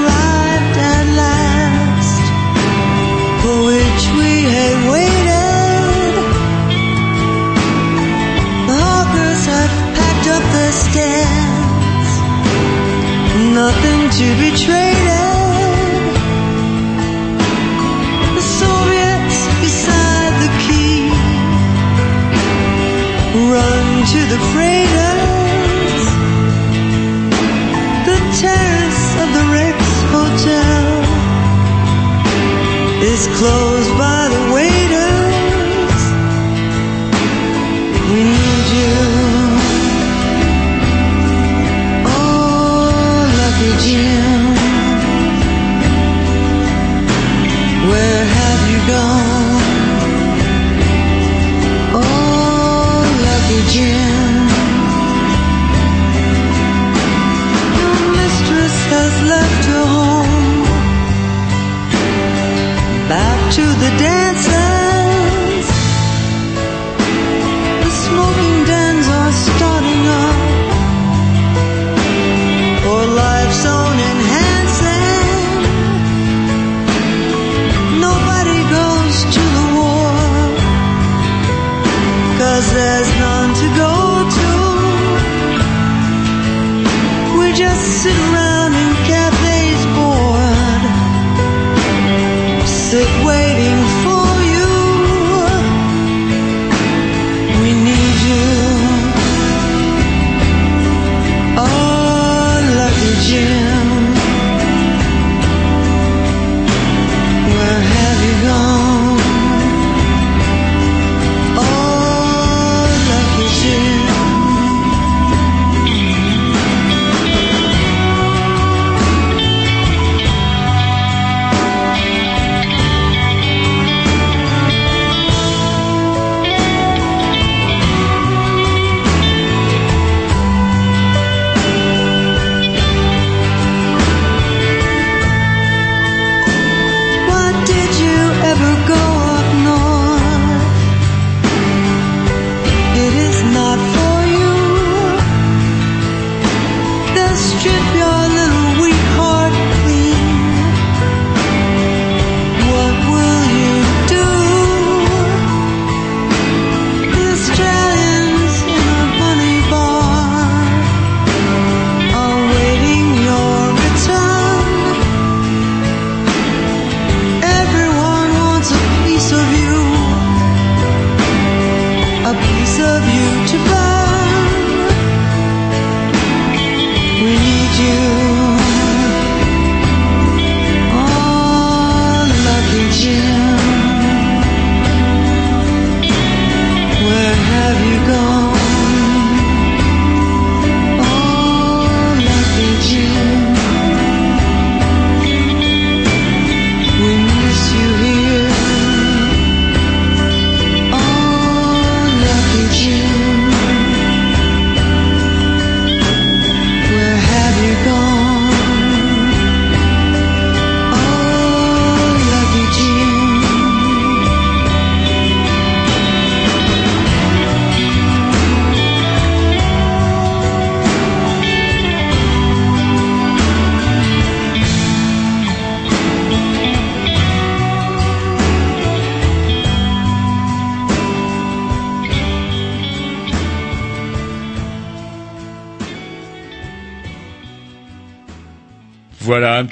[14.17, 16.13] to be traded.
[18.33, 21.05] The Soviets beside the quay
[23.53, 26.03] run to the freighters.
[28.09, 29.77] The terrace of the Rex
[30.15, 30.85] Hotel
[33.13, 34.46] is closed by the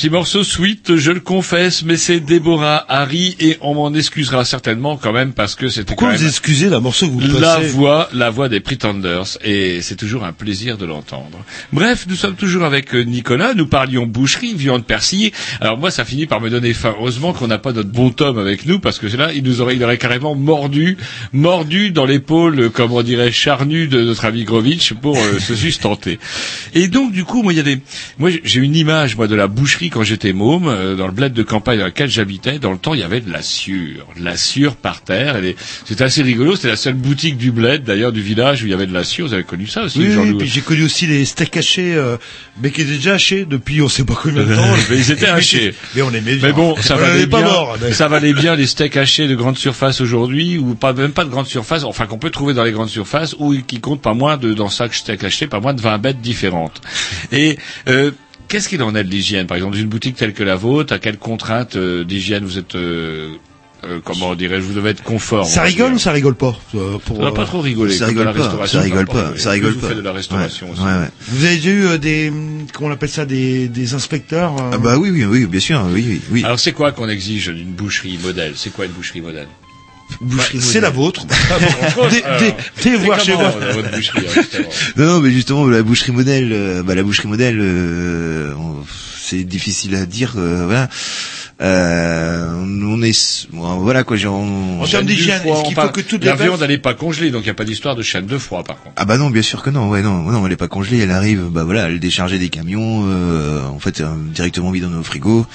[0.06, 4.98] petit morceau sweet, je le confesse, mais c'est Déborah Harry et on m'en excusera certainement
[4.98, 7.56] quand même parce que c'était Pourquoi quand vous même excusez la morceau que vous la
[7.56, 11.40] passez voix, la voix des Pretenders et c'est toujours un plaisir de l'entendre.
[11.74, 15.34] Bref, nous sommes toujours avec euh, Nicolas, nous parlions boucherie, viande persillée.
[15.60, 16.94] Alors moi, ça finit par me donner faim.
[17.00, 19.76] Heureusement qu'on n'a pas notre bon Tom avec nous parce que là, il nous aurait,
[19.76, 20.98] il aurait carrément mordu,
[21.34, 26.20] mordu dans l'épaule, comme on dirait, charnu de notre ami Grovitch pour euh, se sustenter.
[26.76, 27.80] Et donc, du coup, moi, il y a des,
[28.20, 31.32] moi, j'ai une image, moi, de la boucherie quand j'étais môme, euh, dans le bled
[31.32, 32.60] de campagne dans lequel j'habitais.
[32.60, 35.38] Dans le temps, il y avait de la sûre, de la sûre par terre.
[35.86, 36.58] C'était assez rigolo.
[36.58, 39.06] C'était la seule boutique du bled, d'ailleurs, du village où il y avait de la
[39.06, 39.28] sûre.
[39.28, 41.96] Vous avez connu ça aussi, Oui, oui, Loup puis j'ai connu aussi les steaks hachés,
[41.96, 42.18] euh,
[42.62, 44.62] mais qui étaient déjà hachés depuis on sait pas combien de temps.
[44.90, 45.74] mais ils étaient hachés.
[45.96, 46.48] Mais on aimait bien.
[46.50, 47.78] Mais bon, ça valait bien, mort.
[47.82, 51.24] mais- ça valait bien les steaks hachés de grande surface aujourd'hui, ou pas même pas
[51.24, 54.14] de grande surface, enfin qu'on peut trouver dans les grandes surfaces, ou qui comptent pas
[54.14, 56.82] moins de dans chaque steak haché, pas moins de 20 bêtes différentes.
[57.32, 57.58] Et
[57.88, 58.12] euh,
[58.48, 60.94] Qu'est-ce qu'il en est de l'hygiène Par exemple, dans une boutique telle que la vôtre,
[60.94, 63.34] à quelles contraintes euh, d'hygiène vous êtes euh,
[63.84, 65.48] euh, comment dirais-je, vous devez être conforme.
[65.48, 67.94] Ça rigole ou ça rigole pas euh, pour, Ça pas trop rigoler.
[67.94, 69.88] Ça rigole pas, ça rigole pas, ça rigole Vous pas.
[69.90, 70.82] faites de la restauration Ouais, aussi.
[70.82, 71.10] ouais, ouais.
[71.28, 74.78] Vous avez eu euh, des, hum, comment on appelle ça, des, des inspecteurs euh, Ah
[74.80, 76.44] bah oui, oui, oui, bien sûr, oui, oui, oui.
[76.44, 78.54] Alors c'est quoi qu'on exige d'une boucherie modèle?
[78.56, 79.48] C'est quoi une boucherie modèle?
[80.22, 81.26] Bah, c'est la vôtre.
[82.10, 83.54] Des- des- des voir chez moi.
[83.62, 84.62] euh, hein,
[84.98, 88.54] Non, non, mais justement, la boucherie modèle, euh, bah, la boucherie modèle, euh,
[89.20, 90.88] c'est difficile à dire, euh, voilà.
[91.62, 92.54] Euh,
[92.84, 96.36] on est, voilà quoi, j'ai, on- En termes d'hygiène, est-ce qu'il faut que toutes La
[96.46, 98.64] viande, elle n'est pas congelée, donc il n'y a pas d'histoire de chaîne de froid,
[98.64, 98.94] par contre.
[98.98, 99.90] Ah bah non, bien sûr que non.
[99.90, 101.00] Ouais, non, non, elle est pas congelée.
[101.00, 104.90] Elle arrive, bah voilà, elle déchargeait des camions, euh, en fait, euh, directement mis dans
[104.90, 105.46] nos frigos.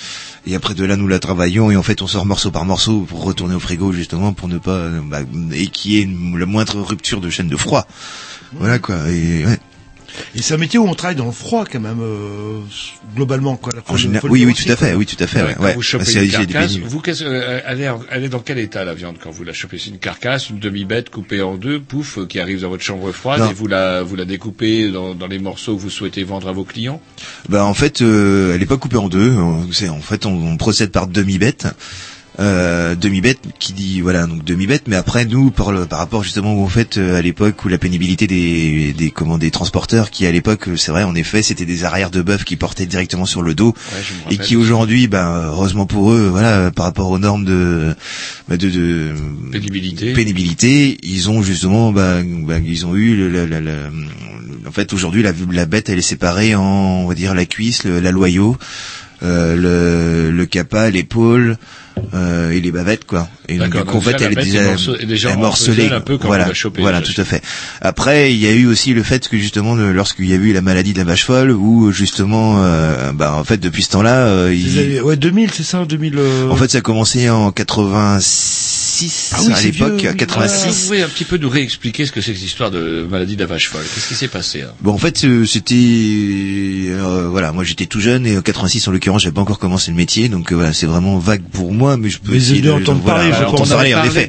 [0.47, 3.03] Et après de là, nous la travaillons et en fait, on sort morceau par morceau
[3.03, 5.21] pour retourner au frigo justement pour ne pas, euh, bah,
[5.53, 5.69] et
[5.99, 7.87] ait une- la moindre rupture de chaîne de froid.
[8.55, 9.09] Voilà quoi.
[9.11, 9.59] Et ouais.
[10.35, 12.59] Et c'est un métier où on travaille dans le froid quand même, euh,
[13.15, 13.57] globalement.
[13.57, 13.73] Quoi.
[13.89, 14.97] En général, oui, oui, aussi, tout à fait, quoi.
[14.99, 15.43] oui, tout à fait.
[15.43, 15.75] Ouais, Quand ouais.
[15.75, 18.59] vous chopez C'est- une carcasse, vous, qu'est-ce- euh, elle, est, en- elle est dans quel
[18.59, 19.79] état la viande quand vous la chopez?
[19.79, 23.11] C'est une carcasse, une demi-bête coupée en deux, pouf, euh, qui arrive dans votre chambre
[23.13, 23.51] froide Non.
[23.51, 26.53] et vous la, vous la découpez dans, dans les morceaux que vous souhaitez vendre à
[26.53, 27.01] vos clients?
[27.49, 29.37] Bah en fait, euh, elle est pas coupée en deux.
[29.37, 29.43] Euh,
[29.73, 31.67] C'est en fait, on, on procède par demi-bête.
[32.39, 36.55] Euh, demi-bête qui dit voilà donc demi-bête mais après nous par, le, par rapport justement
[36.55, 40.25] où en fait euh, à l'époque où la pénibilité des des comment des transporteurs qui
[40.27, 43.27] à l'époque euh, c'est vrai en effet c'était des arrières de bœuf qui portaient directement
[43.27, 43.75] sur le dos
[44.29, 47.95] Ouais, et qui aujourd'hui ben heureusement pour eux voilà par rapport aux normes de
[48.49, 49.13] bah, de, de
[49.51, 50.13] Pénibilité.
[50.13, 53.91] pénibilité ils ont justement bah, bah, ils ont eu le, le- le- le-
[54.69, 57.83] en fait aujourd'hui la, la bête elle est séparée en on va dire la cuisse
[57.83, 58.57] le, la loyau
[59.23, 61.59] euh, le le capa l'épaule
[62.15, 63.29] euh, et les bavettes quoi.
[63.49, 66.53] Et donc, D'accord, du coup, en fait elle est déjà, morcelée un peu quand voilà
[66.55, 67.43] chopez, voilà tout à fait.
[67.81, 70.61] Après il y a eu aussi le fait que justement lorsqu'il y a eu la
[70.63, 74.55] maladie de la vache folle où justement euh, bah en fait depuis ce temps-là euh,
[74.55, 76.15] il- ouais, 2000, c'est ça, 2000.
[76.19, 78.80] euh, en fait ça a commencé en 86
[79.33, 80.07] Ah oui, à l'époque à oui.
[80.11, 82.71] Ah, 86 Vous pouvez un petit peu nous réexpliquer ce que c'est que cette histoire
[82.71, 83.85] de maladie de la vache folle?
[83.95, 84.73] Qu'est-ce qui s'est passé hein?
[84.81, 85.75] Bon, en fait, euh, c'était
[86.89, 89.91] euh, voilà, moi j'étais tout jeune et en 86 en l'occurrence, j'avais pas encore commencé
[89.91, 92.61] le métier, donc euh, voilà, c'est vraiment vague pour moi, mais je peux Mais essayer
[92.61, 93.69] de de entendre voilà, parler, je entendre pense.
[93.71, 94.29] parler, en effet.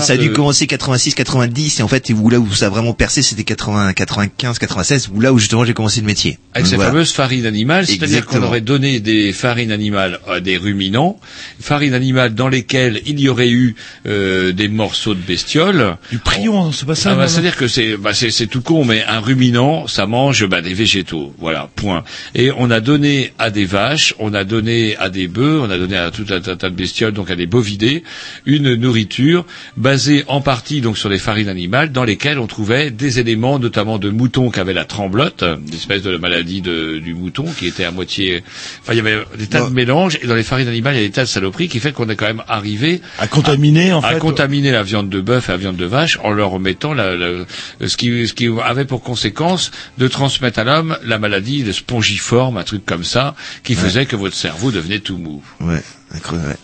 [0.00, 2.66] ça a dû de- commencer 86, 90 et en fait, et où là où ça
[2.66, 6.38] a vraiment percé, c'était 80, 95, 96, où là où justement j'ai commencé le métier.
[6.54, 6.90] Avec Donc, ces voilà.
[6.90, 11.18] fameuses farines animales, c'est-à-dire qu'on aurait donné des farines animales à des ruminants,
[11.60, 13.74] farines animales dans lesquelles il y aurait eu
[14.06, 15.96] euh, des morceaux de bestioles.
[16.10, 18.84] Du prion, c'est pas ça Ah bah, C'est-à-dire que c'est bah, c'est c'est tout con,
[18.84, 22.04] mais un ruminant, ça mange bah, des végétaux, voilà, point.
[22.34, 25.78] Et on a donné à des vaches, on a donné à des bœufs, on a
[25.78, 28.02] donné à tout un tas de bestioles, donc à des bovidés,
[28.46, 29.44] une nourriture
[29.76, 33.98] basée en partie donc sur les farines animales, dans lesquelles on trouvait des éléments, notamment
[33.98, 37.84] de moutons qui avaient la tremblote, une espèce de maladie de- du mouton qui était
[37.84, 38.42] à moitié.
[38.82, 41.04] Enfin, il y avait des tas de mélanges, et dans les farines animales, il y
[41.04, 44.00] a des tas de saloperies qui fait qu'on est quand même arrivé À contaminer, en
[44.02, 44.18] à fait.
[44.18, 47.44] contaminer la viande de bœuf et la viande de vache en leur mettant la, la-
[47.86, 52.56] ce, qui, ce qui avait pour conséquence de transmettre à l'homme la maladie de spongiforme,
[52.56, 53.34] un truc comme ça,
[53.64, 55.42] qui faisait que votre cerveau devenait tout mou.
[55.60, 55.82] Ouais,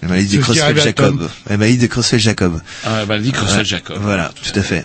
[0.02, 0.42] la maladie de.
[0.92, 1.28] Tom.
[1.48, 2.60] La maladie de Creutzfeldt-Jacob.
[2.84, 3.98] Ah, la maladie Ouais, Creutzfeldt-Jacob.
[4.00, 4.84] Voilà, tout à fait.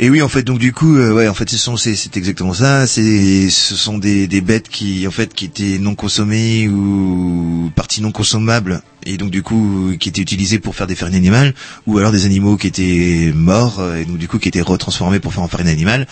[0.00, 2.16] Et oui, en fait, donc du coup, euh, ouais, en fait, ce sont, c'est, c'est
[2.16, 2.86] exactement ça.
[2.86, 8.00] C'est, ce sont des, des bêtes qui, en fait, qui étaient non consommées ou parties
[8.00, 11.52] non consommables, et donc du coup, qui étaient utilisées pour faire des farines animales,
[11.88, 15.18] ou alors des animaux qui étaient morts, euh, et donc du coup, qui étaient retransformés
[15.18, 16.06] pour faire en farine animale.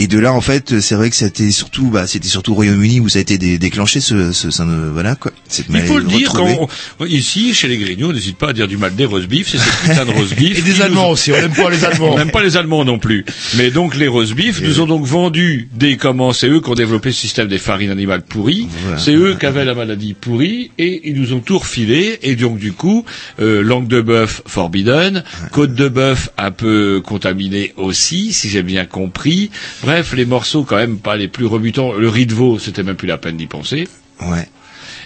[0.00, 3.00] Et de là, en fait, c'est vrai que c'était surtout, bah, c'était surtout au Royaume-Uni
[3.00, 5.30] où ça a été dé- déclenché ce, ce, ne- voilà quoi.
[5.46, 6.68] Cette Il faut le dire, quand
[7.00, 9.48] on- ici, chez les Grignoux, on n'hésite pas à dire du mal des roast beef,
[9.50, 10.58] c'est ces putains de roast beef.
[10.58, 12.14] Et des nous Allemands aussi, on n'aime pas les Allemands.
[12.14, 13.19] On n'aime pas les Allemands non plus.
[13.56, 16.74] Mais donc, les roast beef nous ont donc vendu des, comment, c'est eux qui ont
[16.74, 21.08] développé ce système des farines animales pourries, c'est eux qui avaient la maladie pourrie, et
[21.08, 23.04] ils nous ont tout refilé, et donc, du coup,
[23.40, 28.84] euh, langue de bœuf forbidden, côte de bœuf un peu contaminée aussi, si j'ai bien
[28.86, 29.50] compris.
[29.82, 31.92] Bref, les morceaux quand même pas les plus rebutants.
[31.92, 33.88] Le riz de veau, c'était même plus la peine d'y penser.
[34.20, 34.48] Ouais.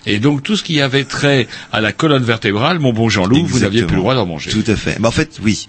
[0.06, 3.60] Et donc tout ce qui avait trait à la colonne vertébrale, mon bon Jean-Loup, vous
[3.60, 4.50] n'aviez plus le droit d'en manger.
[4.50, 4.98] Tout à fait.
[5.00, 5.66] Bah, en fait, oui.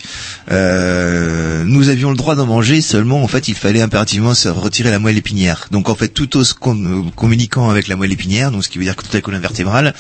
[0.51, 4.91] Euh, nous avions le droit d'en manger, seulement en fait, il fallait impérativement se retirer
[4.91, 5.67] la moelle épinière.
[5.71, 8.83] Donc en fait, tout os com- communiquant avec la moelle épinière, donc ce qui veut
[8.83, 9.93] dire que toute la colonne vertébrale,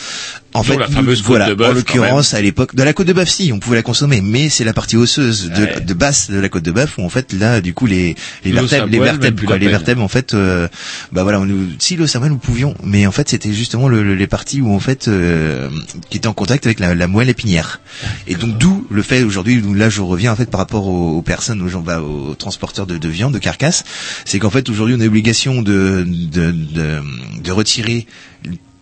[0.55, 2.93] en fait, la nous- fameuse côte voilà, de bœuf, en l'occurrence à l'époque, de la
[2.93, 5.81] côte de bœuf, si, on pouvait la consommer, mais c'est la partie osseuse de, Ouais.
[5.81, 8.51] de basse de la côte de bœuf où en fait là, du coup, les les
[8.51, 10.67] L'os à vertèbres, les vertèbres, quoi, les vertèbres, en fait, euh,
[11.11, 14.03] bah voilà, on nous, si le cerveau nous pouvions, mais en fait, c'était justement le-
[14.03, 15.69] le- les parties où en fait, euh,
[16.09, 17.81] qui étaient en contact avec la, la moelle épinière.
[18.27, 21.21] Et donc d'où le fait aujourd'hui, là je reviens en fait par rapport aux, aux
[21.21, 23.83] personnes, aux gens, bah, aux transporteurs de, de viande, de carcasse,
[24.25, 27.01] c'est qu'en fait aujourd'hui on a l'obligation de, de, de,
[27.43, 28.07] de retirer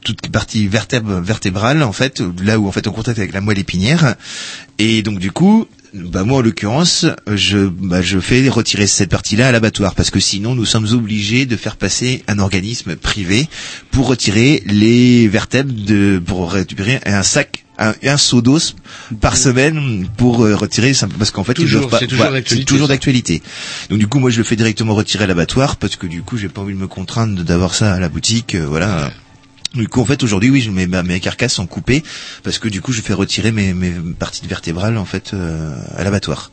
[0.04, 3.60] toute partie vertèbre vertébrale en fait là où en fait on contact avec la moelle
[3.60, 4.16] épinière.
[4.80, 9.50] Et donc du coup bah moi en l'occurrence je bah, je fais retirer cette partie-là
[9.50, 13.48] à l'abattoir parce que sinon nous sommes obligés de faire passer un organisme privé
[13.92, 18.76] pour retirer les vertèbres de pour récupérer un sac un, un seau d'os
[19.22, 22.66] par semaine pour euh, retirer parce qu'en fait ils Toujours, pas c'est toujours voilà, d'actualité,
[22.66, 22.94] toujours ça.
[22.94, 23.42] d'actualité.
[23.90, 26.38] Donc du coup moi je le fais directement retirer à l'abattoir parce que du coup
[26.38, 29.12] j'ai pas envie de me contraindre d'avoir ça à la boutique euh, voilà
[29.74, 32.04] du coup, en fait, aujourd'hui, oui, je, mes, carcasses sont coupées
[32.44, 36.04] parce que du coup, je fais retirer mes, mes parties vertébrales en fait euh, à
[36.04, 36.52] l'abattoir.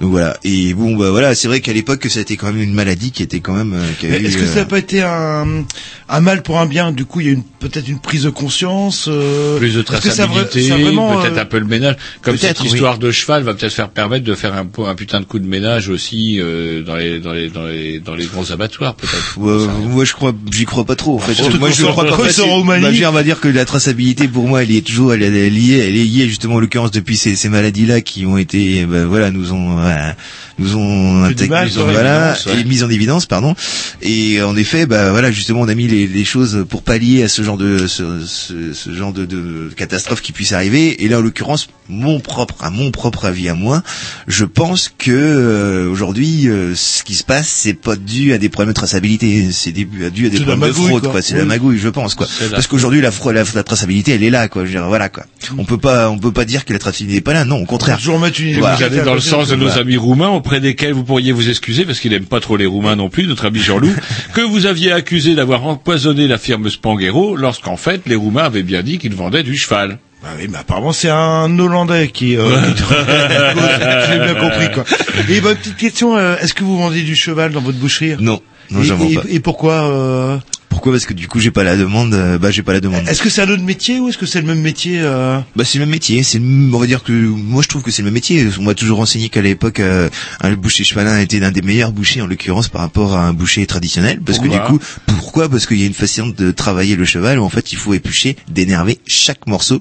[0.00, 0.36] Donc voilà.
[0.44, 3.10] Et bon, bah voilà, c'est vrai qu'à l'époque, ça a été quand même une maladie
[3.12, 3.72] qui était quand même.
[3.74, 5.64] euh, qui avait Est-ce que euh, ça n'a pas été un,
[6.08, 6.92] un mal pour un bien?
[6.92, 9.06] Du coup, il y a une- peut-être une prise de conscience.
[9.08, 11.58] euh, Plus de est-ce que ça a vra- traçabilité, ça vraiment, peut-être euh, un peu
[11.58, 11.96] le ménage.
[12.22, 12.74] Comme cette peut-être, oui.
[12.74, 15.88] histoire de cheval va peut-être faire permettre de faire un, putain de coup de ménage
[15.88, 19.38] aussi euh, dans, les, dans, les, dans, les, dans les grands abattoirs, peut-être.
[19.38, 21.34] Ouais, moi je crois j'y crois pas trop en fait.
[21.34, 23.00] Surtout moi je crois en Roumanie.
[23.00, 25.78] bah, on va dire que la traçabilité pour moi elle est toujours elle est liée
[25.78, 29.04] elle est liée justement en l'occurrence depuis ces, ces maladies là qui ont été bah,
[29.06, 30.16] voilà nous ont voilà,
[30.58, 31.92] nous ont Fait du intég- mal, nous ont- quoi.
[31.92, 32.60] voilà ouais.
[32.60, 33.54] et mises en évidence pardon.
[34.02, 37.28] Et en effet bah voilà justement on a mis les, les choses pour pallier à
[37.28, 41.04] ce genre de ce, ce, ce genre de, de catastrophe qui puisse arriver.
[41.04, 43.82] Et là en l'occurrence mon propre à mon propre avis à moi
[44.26, 48.48] je pense que euh, aujourd'hui euh, ce qui se passe c'est pas dû à des
[48.48, 49.48] problèmes de traçabilité.
[49.52, 51.10] C'est dû à des de problèmes de magouille, fraude quoi.
[51.12, 51.40] quoi, c'est Oui.
[51.40, 52.26] la magouille je pense quoi.
[52.50, 54.62] Parce qu'aujourd'hui la, la, la traçabilité elle est là quoi.
[54.62, 55.24] Je veux dire, voilà quoi.
[55.58, 57.44] On peut pas on peut pas dire que la traçabilité est pas là.
[57.44, 57.98] Non au contraire.
[57.98, 58.88] Toujours mettre une Voilà.
[59.04, 59.86] dans le sens de nos Voilà.
[59.86, 62.96] amis roumains, auprès desquels vous pourriez vous excuser, parce qu'il n'aime pas trop les roumains
[62.96, 63.94] non plus, notre ami Jean-Loup,
[64.34, 68.82] que vous aviez accusé d'avoir empoisonné la firme Spanghero, lorsqu'en fait, les roumains avaient bien
[68.82, 69.98] dit qu'ils vendaient du cheval.
[70.24, 72.36] Ah oui, mais apparemment c'est un Hollandais qui.
[72.36, 72.42] Euh,
[72.76, 72.82] qui-
[74.10, 74.84] J'ai bien compris quoi.
[75.28, 78.16] Et ma petite question, euh, est-ce que vous vendez du cheval dans votre boucherie?
[78.18, 78.40] Non
[78.72, 80.38] non et, j'en vends et- pas et pourquoi euh,
[80.76, 83.08] pourquoi parce que du coup j'ai pas la demande euh, bah j'ai pas la demande.
[83.08, 85.38] Est-ce que c'est un autre métier ou est-ce que c'est le même métier euh...
[85.56, 86.44] Bah c'est le même métier, c'est le-
[86.74, 88.46] on va dire que moi je trouve que c'est le même métier.
[88.60, 90.10] On m'a toujours renseigné qu'à l'époque euh,
[90.42, 93.64] un boucher chevalin était l'un des meilleurs bouchers en l'occurrence par rapport à un boucher
[93.66, 94.20] traditionnel.
[94.20, 95.48] Parce que du coup pourquoi?
[95.48, 97.94] Parce qu'il y a une façon de travailler le cheval où en fait il faut
[97.94, 99.80] éplucher, d'énerver chaque morceau,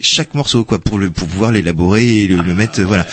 [0.00, 3.06] chaque morceau quoi pour le pour pouvoir l'élaborer et le, le mettre euh, voilà.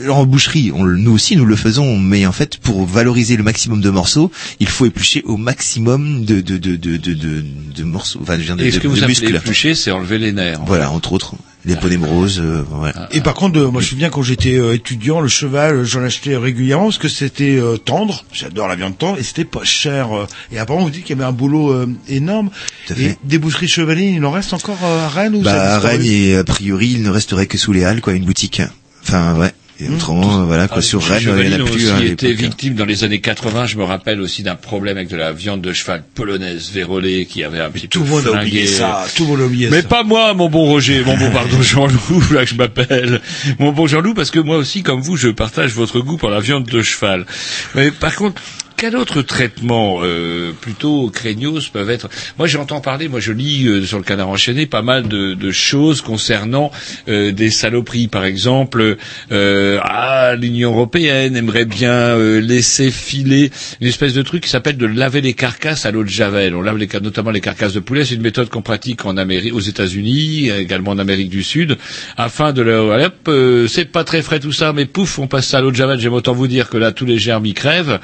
[0.00, 3.36] Alors en boucherie, on, le- nous aussi nous le faisons mais en fait pour valoriser
[3.36, 7.44] le maximum de morceaux, il faut éplucher au maximum de de de de de, de,
[7.76, 9.36] de morceaux enfin je de, Et ce de- que vous de appelez muscles.
[9.36, 10.60] éplucher, c'est enlever les nerfs.
[10.66, 11.34] Voilà, entre autres,
[11.64, 13.08] les ponémroses, euh, voilà.
[13.12, 15.84] Et par contre, euh, moi je me souviens quand j'étais euh, étudiant, le cheval, euh,
[15.84, 18.24] j'en achetais régulièrement parce que c'était euh, tendre.
[18.32, 20.16] J'adore la viande tendre et c'était pas cher.
[20.16, 20.26] euh.
[20.52, 22.50] Et apparemment, vous dites qu'il y avait un boulot euh, énorme.
[22.86, 23.18] Tout à Et fait.
[23.24, 26.02] des boucheries chevalines, il en reste encore euh, à Rennes ou ça Bah, à Rennes,
[26.04, 28.62] et a priori, il ne resterait que sous les Halles, quoi, une boutique.
[29.02, 29.52] Enfin, ouais.
[29.78, 31.28] Et autrement, euh, voilà, quoi, sur Rennes, il
[31.60, 31.74] en a plus.
[31.74, 32.42] aussi à été l'époque.
[32.44, 33.66] victimes dans les années 80.
[33.66, 37.44] Je me rappelle aussi d'un problème avec de la viande de cheval polonaise vérolée qui
[37.44, 39.04] avait un petit Tout peu le monde a oublié ça.
[39.14, 39.88] Tout le monde a oublié Mais ça.
[39.88, 43.20] pas moi, mon bon Roger, mon bon pardon Jean-Loup, là que je m'appelle.
[43.58, 46.40] Mon bon Jean-Loup, parce que moi aussi, comme vous, je partage votre goût pour la
[46.40, 47.26] viande de cheval.
[47.74, 48.40] Mais par contre,
[48.76, 52.08] quel autre traitement euh, plutôt craignos peuvent être
[52.38, 55.50] Moi, j'entends parler, moi je lis euh, sur le canard enchaîné pas mal de, de
[55.50, 56.70] choses concernant
[57.08, 58.08] euh, des saloperies.
[58.08, 58.96] Par exemple,
[59.32, 63.50] euh, ah, l'Union européenne aimerait bien euh, laisser filer
[63.80, 66.54] une espèce de truc qui s'appelle de laver les carcasses à l'eau de javel.
[66.54, 68.04] On lave les, notamment les carcasses de poulet.
[68.04, 71.76] C'est une méthode qu'on pratique en Amérique, aux États-Unis, également en Amérique du Sud,
[72.16, 75.48] afin de leur, hop, euh, c'est pas très frais tout ça, mais pouf, on passe
[75.48, 75.98] ça à l'eau de javel.
[75.98, 78.00] J'aime autant vous dire que là, tous les germes y crèvent.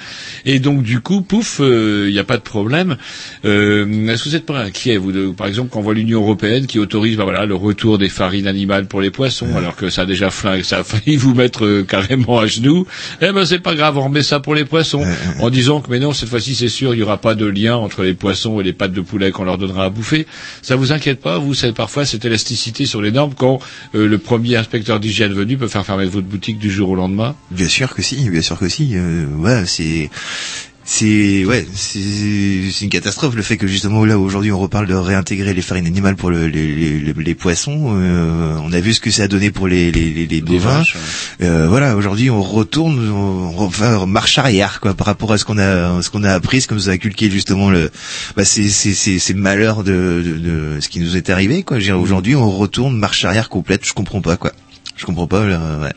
[0.62, 2.96] Donc du coup, pouf, il n'y a pas de problème.
[3.44, 6.20] Euh, Est-ce que vous êtes pas inquiet, vous, de, par exemple, quand on voit l'Union
[6.22, 9.90] européenne qui autorise, bah, voilà, le retour des farines animales pour les poissons, alors que
[9.90, 12.86] ça a déjà flingue, ça a failli vous mettre euh, carrément à genoux.
[13.20, 15.04] Eh ben, c'est pas grave, on remet ça pour les poissons,
[15.40, 17.76] en disant que mais non, cette fois-ci, c'est sûr, il y aura pas de lien
[17.76, 20.26] entre les poissons et les pâtes de poulet qu'on leur donnera à bouffer.
[20.62, 23.58] Ça vous inquiète pas, vous, c'est parfois cette élasticité sur les normes quand
[23.94, 27.34] euh, le premier inspecteur d'hygiène venu peut faire fermer votre boutique du jour au lendemain?
[27.50, 28.92] Bien sûr que si, bien sûr que si.
[28.94, 30.10] Euh, ouais, c'est
[30.84, 32.00] c'est ouais, c'est
[32.82, 36.16] une catastrophe le fait que justement là aujourd'hui on reparle de réintégrer les farines animales
[36.16, 37.94] pour le- les, les, les- les poissons.
[37.96, 40.78] Euh, on a vu ce que ça a donné pour les les, les, les bovins.
[40.78, 40.96] vaches,
[41.40, 45.38] Euh, voilà, aujourd'hui on retourne, on, on va en marche arrière quoi par rapport à
[45.38, 47.90] ce qu'on a ce qu'on a appris, ce que nous a inculqué justement le
[48.36, 51.78] bah c'est c'est c'est c'est malheur de, de, de ce qui nous est arrivé quoi.
[51.94, 53.86] Aujourd'hui on retourne marche arrière complète.
[53.86, 54.52] Je comprends pas quoi.
[54.96, 55.46] Je comprends pas.
[55.46, 55.92] là, ouais.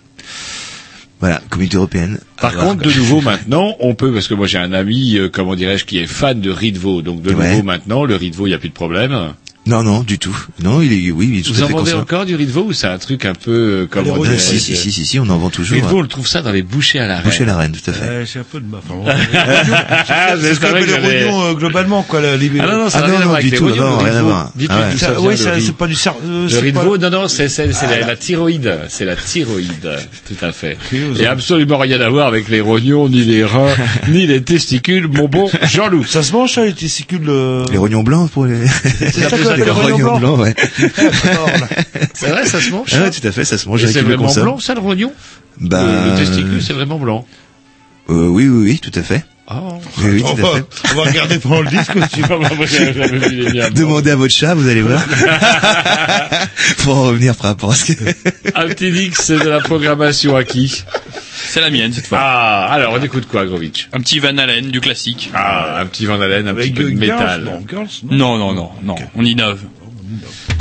[1.25, 2.19] Voilà, communauté européenne.
[2.39, 5.55] Par contre, de nouveau maintenant, on peut, parce que moi j'ai un ami, euh, comment
[5.55, 7.01] dirais-je, qui est fan de veau.
[7.01, 7.49] Donc de Ouais.
[7.49, 9.33] nouveau maintenant, le veau, il n'y a plus de problème.
[9.67, 10.35] Non, non, du tout.
[10.63, 11.99] Non, il est, oui, il est tout Vous à en fait vendez conscient.
[12.01, 14.39] encore du riz de veau ou c'est un truc un peu, euh, comment Ah, dirais-je,
[14.39, 15.73] si, si, si, si, si, on en vend toujours.
[15.75, 15.99] Riz de veau, hein.
[15.99, 17.25] on le trouve ça dans les bouchées à la reine.
[17.25, 18.05] Boucher à la reine, tout à fait.
[18.05, 18.93] Euh, j'ai un peu de ma enfin,
[20.07, 22.21] Ah, C'est appelle que les rognons euh, globalement, quoi.
[22.21, 22.51] La, les...
[22.59, 24.21] Ah non, non, ça Ah n'a non, rien à non, du tout, non, rien à
[24.21, 24.51] voir.
[24.69, 24.81] Ah
[25.19, 25.61] oui, riz.
[25.65, 28.15] c'est pas du euh, Le c'est riz de veau, non, non, c'est c'est- c'est la,
[28.15, 29.89] thyroïde, c'est la thyroïde,
[30.27, 30.77] tout à fait.
[31.19, 33.73] Et absolument rien à voir avec les rognons, ni les reins,
[34.09, 36.05] ni les testicules, mon bon Jean-Loup.
[36.05, 38.57] Ça se mange, ça, les testicules euh, Les rognons blancs pour les...
[39.63, 40.55] rognons blancs blancs, ouais.
[42.13, 44.07] C'est vrai, ça se mange Ah ouais, tout à fait, ça se mange c'est le
[44.15, 45.11] vraiment blanc, ça, le rognon?
[45.59, 47.25] Bah, le, le testicule, c'est vraiment blanc.
[48.09, 49.23] euh, oui, oui, oui, tout à fait.
[49.47, 49.61] Ah.
[49.99, 50.65] Oui, oui, on, tout à va, fait.
[50.91, 52.21] on va regarder pendant le disque aussi.
[53.73, 55.03] Demandez à votre chat, vous allez voir.
[56.79, 58.03] Pour en revenir par rapport à ce que...
[58.55, 60.83] Un petit mix c'est de la programmation à qui
[61.31, 62.17] C'est la mienne cette fois.
[62.21, 65.29] Ah, alors on écoute quoi, Grovitch Un petit Van Halen, du classique.
[65.35, 67.61] Ah, un petit Van Halen, un Avec petit peu de métal.
[68.09, 68.53] non, non.
[68.53, 68.95] Non, non.
[69.15, 69.59] On innove.
[70.47, 70.54] Thank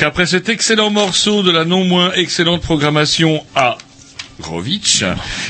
[0.00, 3.76] donc après cet excellent morceau de la non moins excellente programmation à
[4.40, 5.04] Grovitch,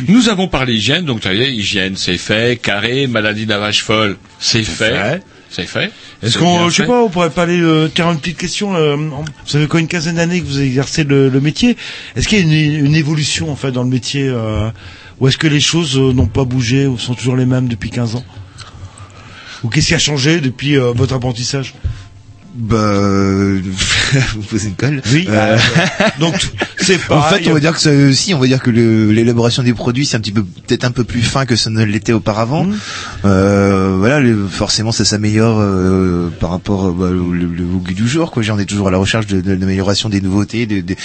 [0.08, 3.58] nous avons parlé hygiène, donc ça y est, hygiène c'est fait, carré, maladie de la
[3.58, 5.22] vache folle, c'est fait.
[5.50, 5.92] C'est fait.
[6.22, 6.88] Est-ce qu'on, je sais fait.
[6.88, 8.74] pas, on pourrait pas aller euh, faire une petite question.
[8.74, 11.76] euh, vous avez quoi une quinzaine d'années que vous exercez le, le métier.
[12.16, 14.68] Est-ce qu'il y a une, une évolution en fait dans le métier, euh,
[15.20, 17.90] ou est-ce que les choses euh, n'ont pas bougé ou sont toujours les mêmes depuis
[17.90, 18.24] 15 ans?
[19.62, 21.74] Ou qu'est-ce qui a changé depuis euh, votre apprentissage?
[22.52, 23.60] Bah, euh,
[24.34, 25.00] vous posez une colle.
[25.12, 25.26] Oui.
[25.28, 25.56] Euh,
[26.18, 26.34] donc
[26.78, 27.44] c'est En pareil.
[27.44, 30.16] fait, on va dire que ça, si, on va dire que l'élaboration des produits c'est
[30.16, 32.64] un petit peu peut-être un peu plus fin que ça ne l'était auparavant.
[32.64, 32.74] Mmh.
[33.24, 38.08] Euh, voilà, le- forcément ça s'améliore euh, par rapport bah, au, le- au goût du
[38.08, 38.32] jour.
[38.32, 40.96] Quoi, J'en ai toujours à la recherche de, de l'amélioration des nouveautés, de de-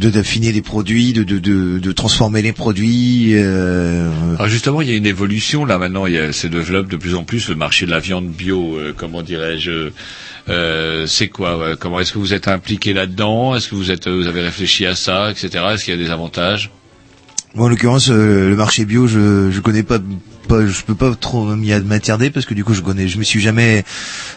[0.00, 3.34] de- d'affiner les produits, de, de, de, de transformer les produits.
[3.34, 6.06] Euh, Alors justement, il y a une évolution là maintenant.
[6.06, 8.76] Il y a, se développe de plus en plus le marché de la viande bio.
[8.78, 9.90] euh, comment dirais-je
[10.48, 13.54] euh, C'est quoi Comment est-ce que vous êtes impliqué là-dedans?
[13.54, 15.64] Est-ce que vous êtes, vous avez réfléchi à ça, etc.
[15.72, 16.70] Est-ce qu'il y a des avantages?
[17.54, 19.98] Moi, en l'occurrence, euh, le marché bio, je je connais pas,
[20.48, 23.22] pas je peux pas trop m'y m'attarder parce que du coup, je connais, je me
[23.24, 23.84] suis jamais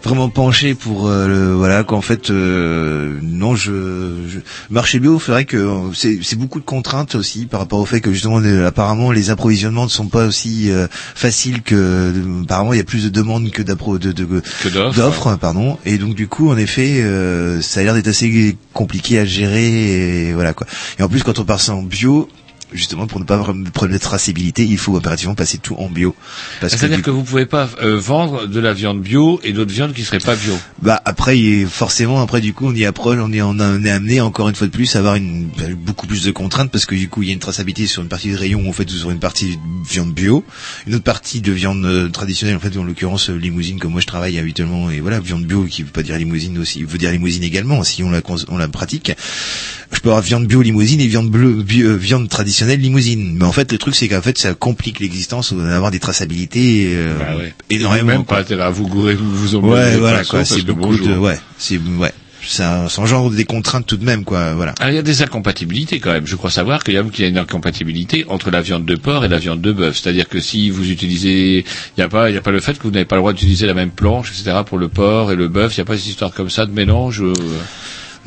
[0.04, 3.72] vraiment penché pour euh, le, voilà qu'en fait, euh, non, je,
[4.28, 4.40] je
[4.70, 8.02] marché bio, vrai que euh, c'est c'est beaucoup de contraintes aussi par rapport au fait
[8.02, 12.14] que justement, les- apparemment, les approvisionnements ne sont pas aussi euh, faciles que,
[12.44, 14.94] apparemment, il y a plus de demandes que d'appro de, d'offres.
[14.96, 15.78] d'offres, pardon.
[15.86, 20.30] Et donc du coup, en effet, euh, ça a l'air d'être assez compliqué à gérer.
[20.30, 20.68] Et voilà quoi.
[21.00, 22.28] Et en plus, quand on passe en bio,
[22.73, 25.89] justement pour ne pas avoir de problème de traçabilité, il faut impérativement passer tout en
[25.89, 26.15] bio.
[26.60, 29.72] Parce C'est-à-dire du que vous pouvez pas euh, vendre de la viande bio et d'autres
[29.72, 30.57] viandes qui seraient pas bio.
[30.81, 34.49] Bah après forcément après du coup on y approche on est on, est amené encore
[34.49, 37.23] une fois de plus à avoir une beaucoup plus de contraintes parce que du coup
[37.23, 39.19] il y a une traçabilité sur une partie de rayon en fait ou sur une
[39.19, 40.43] partie de viande bio
[40.88, 44.02] une autre partie de viande euh, traditionnelle en fait en l'occurrence euh, limousine comme moi
[44.02, 47.11] je travaille habituellement et voilà viande bio qui veut pas dire limousine aussi veut dire
[47.11, 49.11] limousine également si on la on la pratique
[50.02, 53.45] je peux avoir viande bio limousine et viande bleu bio- euh, viande traditionnelle limousine mais
[53.45, 57.38] en fait le truc c'est qu'en fait ça complique l'existence d'avoir des traçabilités euh, Bah
[57.38, 57.53] ouais.
[57.69, 58.38] énormément Même quoi.
[58.38, 60.44] pas intérêt à vous gourer, vous vous emmener Ouais, de voilà quoi.
[60.44, 62.11] C'est beaucoup de, ouais, c'est ouais.
[62.44, 64.56] Ça, ça engendre des contraintes tout de même quoi.
[64.56, 64.73] Voilà.
[64.80, 66.26] Alors, il y a des incompatibilités quand même.
[66.26, 68.95] Je crois savoir qu'il y a qu'il y a une incompatibilité entre la viande de
[68.95, 69.99] porc et la viande de bœuf.
[70.02, 71.64] C'est-à-dire que si vous utilisez, il
[71.99, 73.34] n'y a pas, il y a pas le fait que vous n'avez pas le droit
[73.34, 74.57] d'utiliser la même planche, etc.
[74.65, 75.78] pour le porc et le bœuf.
[75.78, 77.22] Il n'y a pas cette histoire comme ça de mélange.
[77.22, 77.32] euh,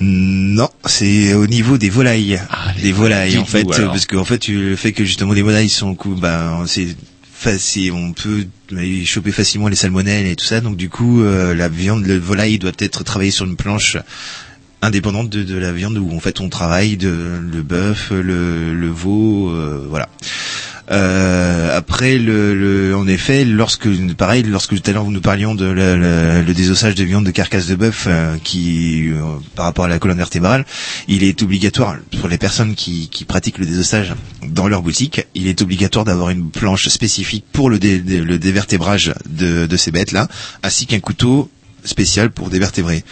[0.00, 2.40] Non, c'est au niveau des volailles.
[2.82, 5.96] des volailles en fait, parce qu'en fait tu- le fait que justement les volailles sont
[6.16, 6.96] ben c'est
[7.32, 8.46] facile, on peut
[9.04, 10.60] choper facilement les salmonelles et tout ça.
[10.60, 13.96] Donc du coup euh, la viande, le volaille doit être travaillé sur une planche
[14.82, 18.88] indépendante de, de la viande où en fait on travaille de le bœuf, le, le
[18.88, 20.08] veau, euh, voilà.
[20.90, 25.64] Euh, après, le, le- en effet, lorsque pareil, lorsque tout à l'heure nous parlions de
[25.64, 29.22] la- la- le désossage de viande de carcasse de bœuf, euh, qui euh,
[29.54, 30.66] par rapport à la colonne vertébrale,
[31.08, 34.14] il est obligatoire pour les personnes qui, qui pratiquent le désossage
[34.46, 39.14] dans leur boutique, il est obligatoire d'avoir une planche spécifique pour le, dé- le dévertébrage
[39.28, 40.28] de, de ces bêtes-là,
[40.62, 41.48] ainsi qu'un couteau
[41.84, 43.04] spécial pour dévertébrer,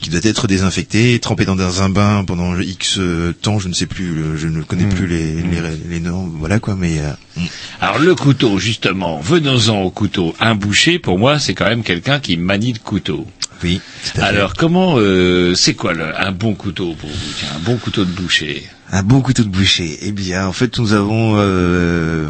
[0.00, 3.86] qui doit être désinfecté, trempé dans un bain pendant X euh, temps, je ne sais
[3.86, 7.44] plus, je ne connais plus les, les, les noms, voilà quoi, mais euh, mm.
[7.80, 10.34] Alors le couteau, justement, venons-en au couteau.
[10.40, 13.26] Un boucher, pour moi, c'est quand même quelqu'un qui manie le couteau.
[13.62, 13.80] Oui.
[14.18, 18.04] Alors comment, euh, c'est quoi le- un bon couteau pour vous Tiens, un bon couteau
[18.04, 18.64] de boucher?
[18.92, 19.98] Un bon couteau de boucher.
[20.02, 22.24] Eh bien, en fait, nous avons, euh,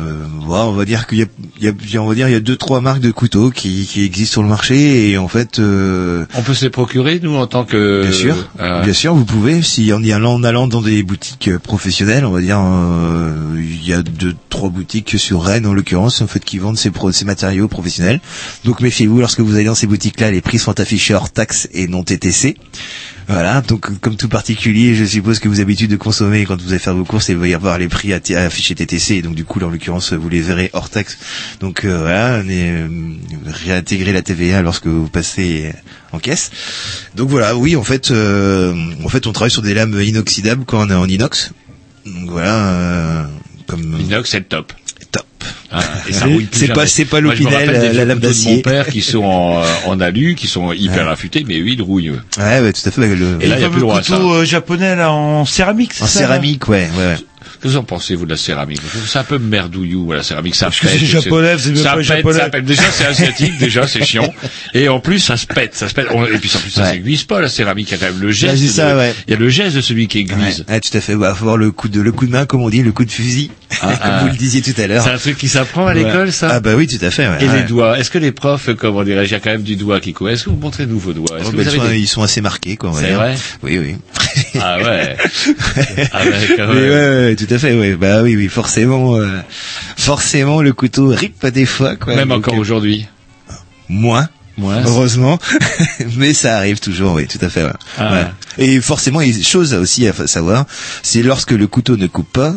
[0.47, 1.27] on va dire qu'il y a,
[1.59, 3.87] il y a- on va dire, il y a deux trois marques de couteaux qui,
[3.91, 7.35] qui existent sur le marché et en fait, euh, On peut se les procurer, nous,
[7.35, 8.03] en tant que...
[8.03, 9.63] bien sûr, euh, bien sûr, vous pouvez.
[9.63, 13.33] Si en y allant, en allant dans des boutiques euh, professionnelles, on va dire, euh,
[13.59, 16.91] il y a deux trois boutiques sur Rennes en l'occurrence, en fait, qui vendent ces,
[16.91, 18.21] pro- ces matériaux professionnels.
[18.67, 21.89] Donc méfiez-vous lorsque vous allez dans ces boutiques-là, les prix sont affichés hors taxes et
[21.89, 22.57] non TTC.
[23.31, 26.71] Voilà, donc comme tout particulier, je suppose que vous avez l'habitude de consommer quand vous
[26.71, 29.37] allez faire vos courses et il va y avoir les prix affichés TTC, et donc
[29.37, 31.17] du coup, là, en l'occurrence, vous les verrez hors taxe.
[31.61, 32.89] Donc euh, voilà, euh,
[33.47, 35.73] réintégrer la TVA lorsque vous passez
[36.11, 36.51] en caisse.
[37.15, 38.75] Donc voilà, oui, en fait, euh,
[39.05, 41.53] en fait, on travaille sur des lames inoxydables quand on est en inox.
[42.07, 43.25] Donc voilà, euh,
[43.67, 44.73] comme Inox, c'est top.
[45.13, 45.25] Top.
[45.73, 46.13] Ah, et
[46.53, 48.57] C'est- pas- c'est pas l'Opinel, des la lame d'acier.
[48.57, 51.13] mon père qui sont en, euh, en alu, qui sont hyper Ouais.
[51.13, 52.09] affûtés, mais eux, ils rouillent.
[52.09, 52.21] eux.
[52.39, 53.15] Ouais, ouais, tout à fait.
[53.15, 54.17] le- Et là, il y a Le plus le droit à ça.
[54.17, 57.17] couteau euh, japonais là en céramique, c'est en ça céramique, ouais, ouais,
[57.61, 58.81] que vous en pensez, vous, de la céramique?
[59.07, 60.55] Ça un peu merdouillou, la céramique.
[60.55, 60.91] Ça Parce pète.
[60.99, 62.39] c'est japonais, c'est ça pète, japonais.
[62.39, 62.65] ça pète.
[62.65, 64.33] Déjà, c'est asiatique, déjà, c'est chiant.
[64.75, 66.07] Et en plus, ça se pète, ça se pète.
[66.07, 67.89] Et puis, en plus, ça s'aiguise pas, la céramique.
[67.91, 68.55] Il y a quand même le geste.
[68.55, 69.15] Ouais, c'est ça, de- ouais.
[69.27, 70.65] Il y a le geste de celui qui aiguise.
[70.69, 71.15] Ouais, ouais, tout à fait.
[71.17, 73.05] Bah, faut avoir le coup de le coup de main, comme on dit, le coup
[73.05, 73.51] de fusil,
[73.83, 74.21] Ah, comme ah.
[74.23, 75.05] vous le disiez tout à l'heure.
[75.05, 76.49] C'est un truc qui s'apprend à l'école, ça?
[76.53, 77.29] Ah bah oui, tout à fait.
[77.41, 77.99] Et les doigts.
[77.99, 80.31] Est-ce que les profs, comment dirais-je, il y a quand même du doigt qui court?
[80.31, 81.27] Est-ce que vous montrez-nous vos doigts?
[81.33, 82.93] Oh, bah, vous ils, sont, avez des- ils sont assez marqués, quoi.
[82.99, 83.35] C'est vrai?
[83.63, 83.97] Oui, oui.
[84.61, 85.17] Ah ouais.
[86.13, 87.29] Ah ouais, quand Mais même.
[87.55, 87.79] À fait.
[87.79, 87.97] Ouais.
[87.97, 89.41] Bah oui, oui, forcément, euh,
[89.97, 92.15] forcément, le couteau rip des fois, quoi.
[92.17, 93.07] Même encore euh, aujourd'hui.
[93.89, 94.29] Moins.
[94.85, 95.39] Heureusement,
[96.19, 97.65] mais ça arrive toujours, oui, tout à fait.
[97.65, 97.71] ouais.
[97.97, 98.13] Ah.
[98.13, 98.27] Ouais.
[98.59, 100.67] Et forcément, chose aussi à savoir,
[101.03, 102.55] c'est lorsque le couteau ne coupe pas,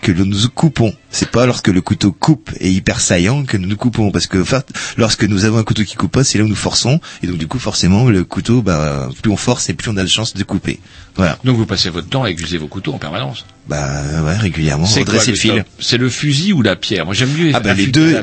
[0.00, 0.92] que nous nous coupons.
[1.10, 4.38] C'est pas lorsque le couteau coupe et hyper saillant que nous nous coupons, parce que
[4.38, 4.62] enfin,
[4.96, 7.38] lorsque nous avons un couteau qui coupe pas, c'est là où nous forçons, et donc
[7.38, 10.34] du coup, forcément, le couteau, bah, plus on force et plus on a de chance
[10.34, 10.80] de couper.
[11.16, 11.38] Voilà.
[11.44, 13.44] Donc vous passez votre temps à aiguiser vos couteaux en permanence.
[13.68, 15.64] Bah ouais, régulièrement, C'est quoi le fil.
[15.78, 17.04] C'est le fusil ou la pierre?
[17.04, 18.22] Moi j'aime mieux Ah bah les deux,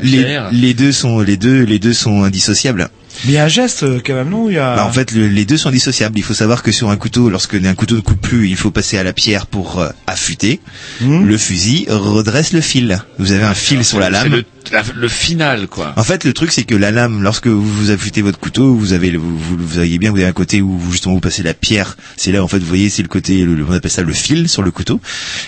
[0.52, 2.90] les deux sont les deux les deux sont indissociables.
[3.24, 4.50] Mais il y a un geste euh, quand même, non?
[4.50, 4.76] Il y a...
[4.76, 6.18] Bah, en fait, le- les deux sont indissociables.
[6.20, 8.72] Il faut savoir que sur un couteau, lorsque un couteau ne coupe plus, il faut
[8.72, 10.60] passer à la pierre pour euh, affûter.
[11.02, 11.26] Hmm.
[11.26, 13.00] Le fusil redresse le fil.
[13.18, 14.32] Vous avez un fil sur la C'est lame.
[14.32, 15.94] le, la- le final quoi.
[15.96, 18.94] En fait, le truc, c'est que la lame, lorsque vous, vous affûtez votre couteau, vous
[18.94, 21.44] avez, vous, vous, vous voyez bien, vous avez un côté où vous, justement vous passez
[21.44, 21.98] la pierre.
[22.18, 24.14] C'est là, en fait, vous voyez, c'est le côté, le, le- on appelle ça le
[24.14, 25.00] fil sur le couteau.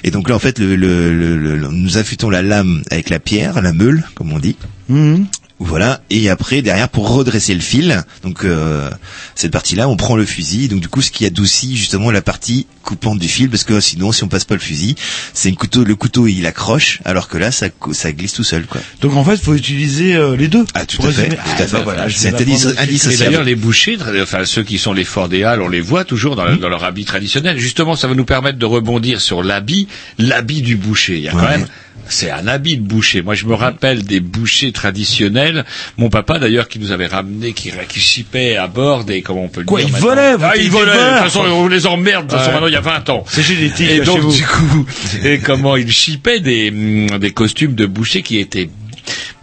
[0.03, 3.19] Et donc là, en fait, le, le, le- le- nous affûtons la lame avec la
[3.19, 4.55] pierre, la meule, comme on dit.
[4.89, 5.25] Mhm.
[5.59, 8.91] Voilà, et après derrière pour redresser le fil, donc euh,
[9.33, 12.67] cette partie-là, on prend le fusil, donc du coup ce qui adoucit justement la partie
[12.83, 14.95] coupante du fil, parce que sinon si on passe pas le fusil,
[15.33, 18.67] c'est une couteau, le couteau il accroche, alors que là ça, ça glisse tout seul
[18.67, 18.81] quoi.
[19.01, 20.63] Donc en fait, faut utiliser euh, les deux.
[20.75, 21.71] Ah tout à fait, tout à Ah, fait.
[21.71, 23.17] bah voilà, c'est indissociable.
[23.17, 25.05] d'ailleurs, les bouchers, enfin ceux qui sont les
[25.43, 27.57] halles, on les voit toujours dans, dans leur habit traditionnel.
[27.57, 29.87] Justement, ça va nous permettre de rebondir sur l'habit,
[30.19, 31.15] l'habit du boucher.
[31.17, 31.65] Il y a quand même,
[32.09, 33.21] c'est un habit de boucher.
[33.21, 35.65] Moi, je me rappelle des bouchers traditionnels.
[35.97, 39.49] Mon papa, d'ailleurs, qui nous avait ramené, qui, qui chipait à bord des, comment on
[39.49, 40.91] peut le Quoi, dire il maintenant volait, vous Ah, il volait.
[40.91, 42.25] De toute façon, on les emmerde.
[42.27, 43.23] De toute façon, maintenant, il y a 20 ans.
[43.27, 44.33] C'est génétique Et chez donc, vous.
[44.33, 44.85] du coup,
[45.23, 48.69] et comment il chipait des, hum, des costumes de boucher qui étaient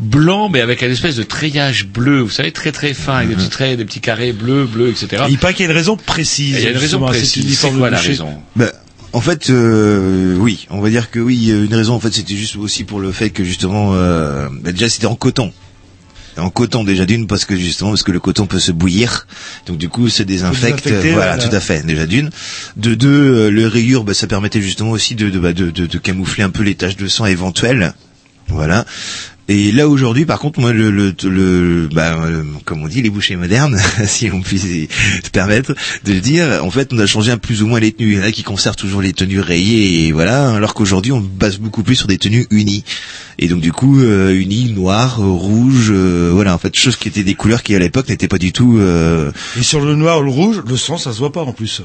[0.01, 3.35] blancs, mais avec une espèce de treillage bleu, vous savez, très très fin, avec des
[3.37, 5.25] petits traits, des petits carrés bleus, bleus, etc.
[5.29, 6.57] Et il paraît qu'il y a une raison précise.
[6.57, 7.59] Et il y a une raison précise.
[7.59, 8.29] C'est quoi la raison?
[8.57, 8.71] Bah,
[9.15, 11.51] en fait, euh, oui, on va dire que oui.
[11.51, 14.73] euh, Une raison, en fait, c'était juste aussi pour le fait que justement, euh, bah,
[14.73, 15.53] déjà c'était en coton.
[16.37, 19.29] En coton déjà d'une parce que justement parce que le coton peut se bouillir.
[19.67, 21.39] Donc du coup se désinfecte désinfecter, voilà.
[21.39, 22.31] tout à fait déjà d'une.
[22.77, 25.87] De deux euh, le rayure bah, ça permettait justement aussi de de, bah, de de
[25.87, 27.95] de camoufler un peu les taches de sang éventuelles.
[28.49, 28.85] Voilà
[29.49, 33.11] et là aujourd'hui, par contre, moi, le, le, le bah, euh, comme on dit, les
[33.11, 37.31] bouchers modernes, si on puisse se permettre de le dire, en fait, on a changé
[37.31, 38.13] un plus ou moins les tenues.
[38.13, 41.21] Il y en a qui conservent toujours les tenues rayées, et voilà, alors qu'aujourd'hui, on
[41.21, 42.85] base beaucoup plus sur des tenues unies.
[43.39, 47.25] Et donc, du coup, euh, unies, noires, rouges, euh, voilà, en fait, choses qui étaient
[47.25, 50.23] des couleurs qui à l'époque n'étaient pas du tout euh, Et sur le noir ou
[50.23, 51.83] le rouge, le sang, ça se voit pas en plus.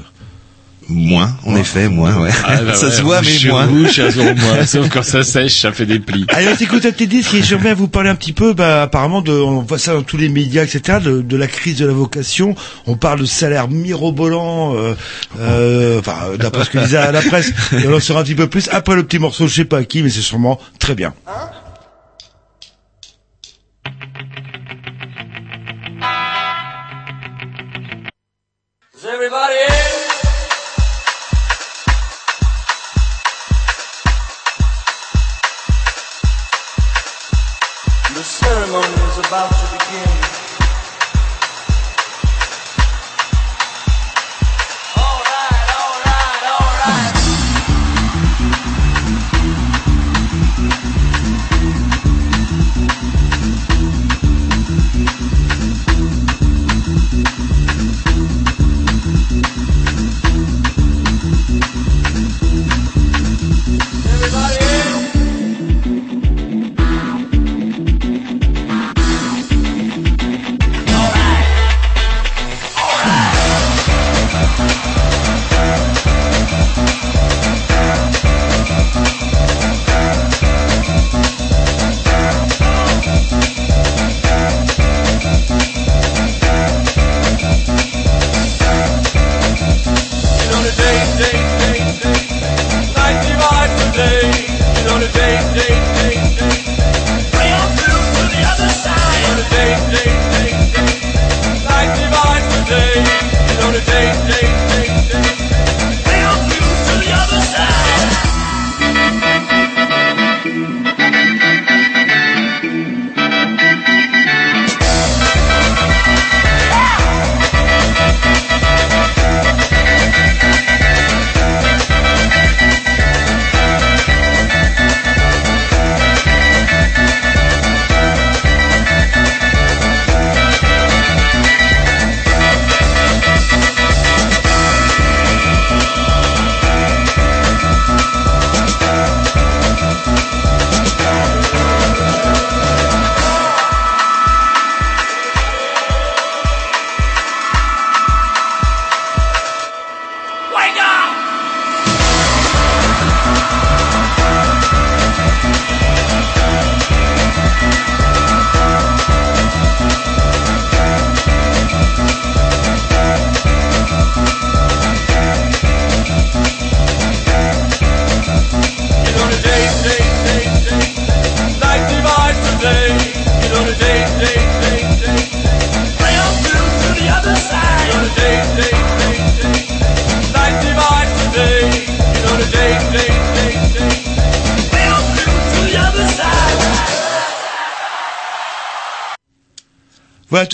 [0.90, 2.30] Moins, en effet, moins, ouais.
[2.44, 3.66] Ah, bah ça ouais, se voit, mais moins.
[3.66, 4.66] rouge, moins.
[4.66, 6.26] Sauf quand ça sèche, ça fait des plis.
[6.28, 9.22] Allez, on t'écoute un petit disque et j'aimerais vous parler un petit peu, bah, apparemment,
[9.22, 11.92] de, on voit ça dans tous les médias, etc., de, de la crise de la
[11.92, 12.54] vocation.
[12.86, 14.94] On parle de salaire mirobolant, euh,
[15.38, 17.52] euh, enfin, euh, d'après ce que disait à la presse.
[17.72, 19.78] Et on en saura un petit peu plus après le petit morceau, je sais pas
[19.78, 21.14] à qui, mais c'est sûrement très bien.
[21.26, 21.69] Is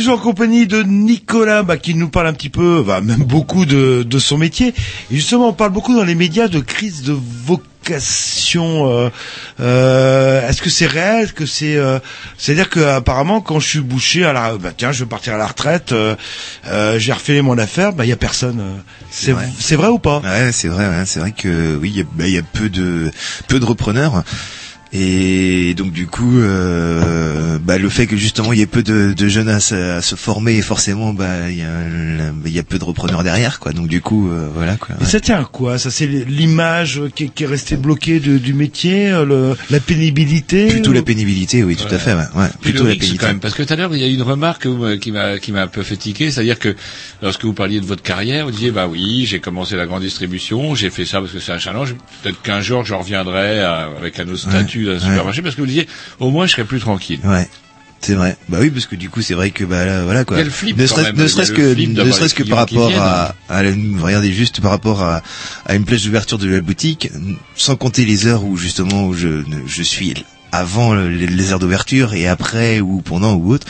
[0.06, 3.66] toujours en compagnie de Nicolas, bah, qui nous parle un petit peu, bah, même beaucoup
[3.66, 4.68] de, de son métier.
[5.10, 7.12] Et justement, on parle beaucoup dans les médias de crise de
[7.44, 8.88] vocation.
[8.88, 9.08] euh,
[9.58, 11.98] euh, Est-ce que c'est réel Est-ce que c'est, euh,
[12.38, 15.38] c'est-à-dire que apparemment, quand je suis bouché à la, bah tiens, je vais partir à
[15.38, 16.14] la retraite, euh,
[16.68, 18.60] euh, j'ai refait mon affaire, bah il y a personne.
[18.60, 18.80] euh.
[19.10, 19.48] C'est vrai.
[19.58, 20.20] c'est vrai ou pas?
[20.20, 23.10] Ouais, c'est vrai, ouais, c'est vrai que oui, il y bah, y a peu de
[23.48, 24.22] peu de repreneurs.
[24.92, 29.12] Et donc du coup, euh, bah, le fait que justement il y ait peu de,
[29.16, 31.68] de jeunes à se, à se former, forcément, bah il y, a,
[32.44, 33.72] il y a peu de repreneurs derrière, quoi.
[33.72, 34.94] Donc du coup, euh, voilà quoi.
[35.00, 35.78] Et ça tient à quoi?
[35.78, 39.80] Ça c'est l'image qui, est- qui est restée bloquée de- du métier, euh, le, la
[39.80, 42.24] pénibilité Plutôt ou- la pénibilité, oui, tout à fait, ouais.
[42.36, 42.48] ouais.
[42.60, 43.18] Plutôt la pénibilité.
[43.18, 45.38] quand même, parce que tout à l'heure il y a une remarque euh, qui m'a
[45.38, 46.74] qui m'a un peu fait tiquer, c'est-à-dire que
[47.22, 50.74] lorsque vous parliez de votre carrière, vous disiez bah oui, j'ai commencé la grande distribution,
[50.74, 51.94] j'ai fait ça parce que c'est un challenge.
[52.22, 55.00] Peut-être qu'un jour je reviendrai à- avec un autre statut d'un ouais.
[55.00, 55.86] supermarché, parce que vous disiez
[56.20, 57.20] au moins je serai plus tranquille.
[57.24, 57.48] Ouais.
[58.02, 58.36] C'est vrai.
[58.48, 60.40] Bah oui, parce que du coup, c'est vrai que bah là, voilà quoi.
[60.42, 63.70] Le flip, ne serait-ce ne le que ne serait-ce que par rapport à, à la-
[64.00, 65.22] regardez juste par rapport à,
[65.64, 67.10] à une plage d'ouverture de la boutique,
[67.56, 70.14] sans compter les heures où justement où je je suis
[70.52, 73.66] avant le- les, les heures d'ouverture et après ou pendant ou autre,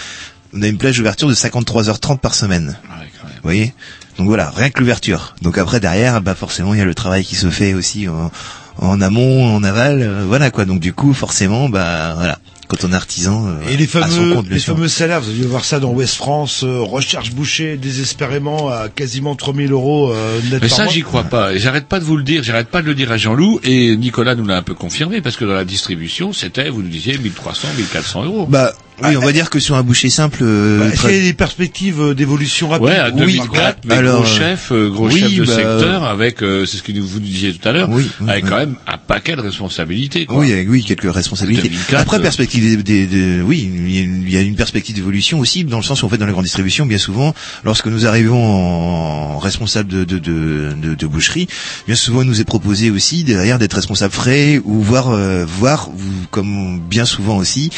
[0.53, 2.77] on a une plage d'ouverture de 53h30 par semaine.
[3.23, 3.75] Vous voyez?
[4.19, 5.35] Donc voilà, rien que l'ouverture.
[5.41, 8.31] Donc après derrière, bah forcément il y a le travail qui se fait aussi en,
[8.79, 10.65] en amont, en aval, euh, voilà quoi.
[10.65, 12.39] Donc du coup forcément bah voilà,
[12.69, 14.75] quand on est artisan, euh, Et les à son fameux, compte, bien les sûr.
[14.75, 18.89] fameux salaires, vous avez dû voir ça dans Ouest France, euh, recherche boucher désespérément à
[18.89, 21.55] quasiment 3000 euros euh, net Mais par ça, j'y crois pas.
[21.55, 22.43] Et j'arrête pas de vous le dire.
[22.43, 23.61] J'arrête pas de le dire à Jean-Loup.
[23.63, 26.89] Et Nicolas nous l'a un peu confirmé parce que dans la distribution, c'était, vous nous
[26.89, 28.47] disiez, 1300, 1400 euros.
[28.47, 31.23] Bah oui, on va dire que sur un boucher simple, euh, Bah, très- y a
[31.23, 35.21] des perspectives euh, d'évolution rapide Ouais, à 2004, mais alors, gros chef, euh, gros oui,
[35.21, 37.89] chef de bah, secteur, avec, euh, c'est ce que vous nous disiez tout à l'heure,
[37.91, 38.51] Oui, oui, avec oui.
[38.51, 40.27] quand même un paquet de responsabilités.
[40.27, 40.39] Quoi.
[40.39, 41.69] Oui, avec- oui, quelques responsabilités.
[41.69, 44.41] 2004, Après, euh, perspective des, des- des- oui, il y, a une, il y a
[44.41, 46.99] une perspective d'évolution aussi, dans le sens où en fait, dans la grande distribution, bien
[46.99, 51.49] souvent, lorsque nous arrivons en responsable de, de, de, de- de boucherie,
[51.87, 55.91] bien souvent, il nous est proposé aussi derrière d'être responsable frais ou voir, euh, voir,
[56.31, 57.71] comme bien souvent aussi.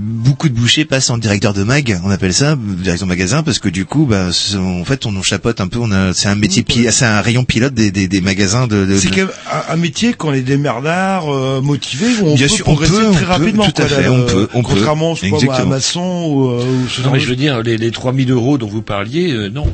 [0.00, 3.58] Beaucoup de bouchers passent en directeur de mag, on appelle ça directeur de magasin, parce
[3.58, 5.78] que du coup, bah, en fait, on en chapote un peu.
[5.80, 8.84] On a, c'est un métier, c'est un rayon pilote des, des, des magasins de.
[8.86, 9.30] de- C'est de- quand même
[9.68, 12.92] un, un métier quand les démerdards euh, motivés où on Bien peut sûr, on progresser
[12.94, 13.70] peut, très on peut, rapidement.
[13.70, 14.68] tout à fait, là, on peut, on peut.
[14.74, 17.28] contrairement je sais pas, moi, à maçon ou, euh, ou ce Non, genre mais je
[17.28, 19.64] veux dire, les, les 3000 euros dont vous parliez, euh, non.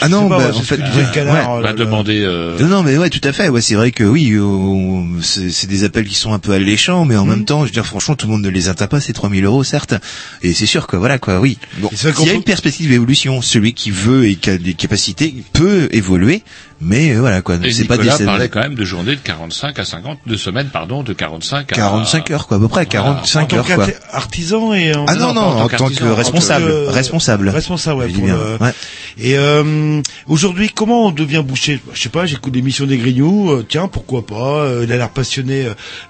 [0.00, 1.58] Ah non, pas, bah, ouais, en fait, le canard, ouais.
[1.60, 3.48] euh, Bah, demander, euh, Non, non, mais ouais, tout à fait.
[3.48, 6.52] Ouais, c'est vrai que oui, euh, on- c'est c'est des appels qui sont un peu
[6.52, 7.30] alléchants, mais en Mhm.
[7.30, 9.44] même temps, je veux dire, franchement, tout le monde ne les atteint pas ces 3000
[9.44, 9.94] euros, certes.
[10.42, 11.56] Et c'est sûr que voilà, quoi, oui.
[11.78, 13.40] Bon, il y a peut- une perspective d'évolution.
[13.42, 16.42] Celui qui veut et qui a des capacités peut évoluer,
[16.80, 17.56] mais euh, voilà, quoi.
[17.70, 21.02] C'est pas des parlait quand même de journées de 45 à 50, de semaines, pardon,
[21.02, 21.74] de 45 à...
[21.76, 23.86] 45 heures, quoi, à peu près, en 45 tant heures, quoi.
[23.86, 25.06] qu'artisan et en...
[25.08, 27.48] Ah non, non, en tant que responsable, que- responsable.
[27.48, 28.08] Responsable, ouais.
[28.08, 28.72] Pour bien, le- ouais.
[29.18, 31.80] Et euh, aujourd'hui, comment on devient boucher?
[31.94, 35.08] Je sais pas, j'écoute l'émission des Grignoux, euh, tiens, pourquoi pas euh, Il a l'air
[35.08, 35.68] passionné.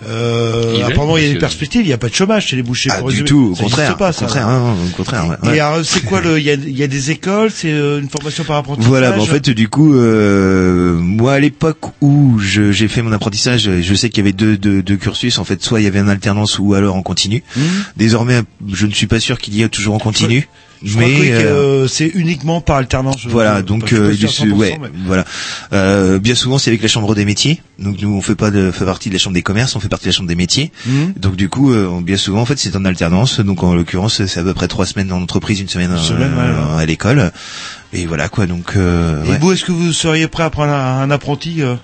[0.08, 2.56] Euh, Il apparemment, il y a des perspectives, il n'y a pas de chômage chez
[2.56, 2.90] les bouchers.
[2.92, 3.28] Ah, pour du résumer.
[3.28, 6.44] tout, au contraire, pas, au contraire, hein, au contraire, ouais, Et c'est quoi le Il
[6.44, 8.88] y a, il y a des écoles, c'est une formation par apprentissage?
[8.88, 10.55] Voilà, bah, en fait, du coup, euh,
[11.00, 14.56] moi à l'époque où je- j'ai fait mon apprentissage, je sais qu'il y avait deux,
[14.56, 15.38] deux, deux cursus.
[15.38, 17.42] En fait, soit il y avait un alternance ou alors en continu.
[17.56, 17.62] Mhm.
[17.96, 18.40] Désormais,
[18.72, 20.48] je ne suis pas sûr qu'il y ait toujours en continu.
[20.84, 23.26] Je mais euh, euh, c'est uniquement par alternance.
[23.26, 25.24] voilà, donc euh, sûr à du- 100%, ouais, mais- voilà.
[25.72, 27.62] Euh, bien souvent, c'est avec la chambre des métiers.
[27.78, 29.88] Donc nous, on fait pas de, fait partie de la chambre des commerces, on fait
[29.88, 30.72] partie de la chambre des métiers.
[30.84, 31.14] Mhm.
[31.16, 33.40] Donc du coup, euh, bien souvent, en fait, c'est en alternance.
[33.40, 36.32] Donc en l'occurrence, c'est à peu près trois semaines en entreprise, une semaine, Une semaine,
[36.36, 37.32] euh, ouais, à l'école.
[37.98, 38.46] Et voilà quoi.
[38.46, 39.38] Donc euh, Et ouais.
[39.38, 41.76] vous, est-ce que vous seriez prêt à prendre un, un apprenti euh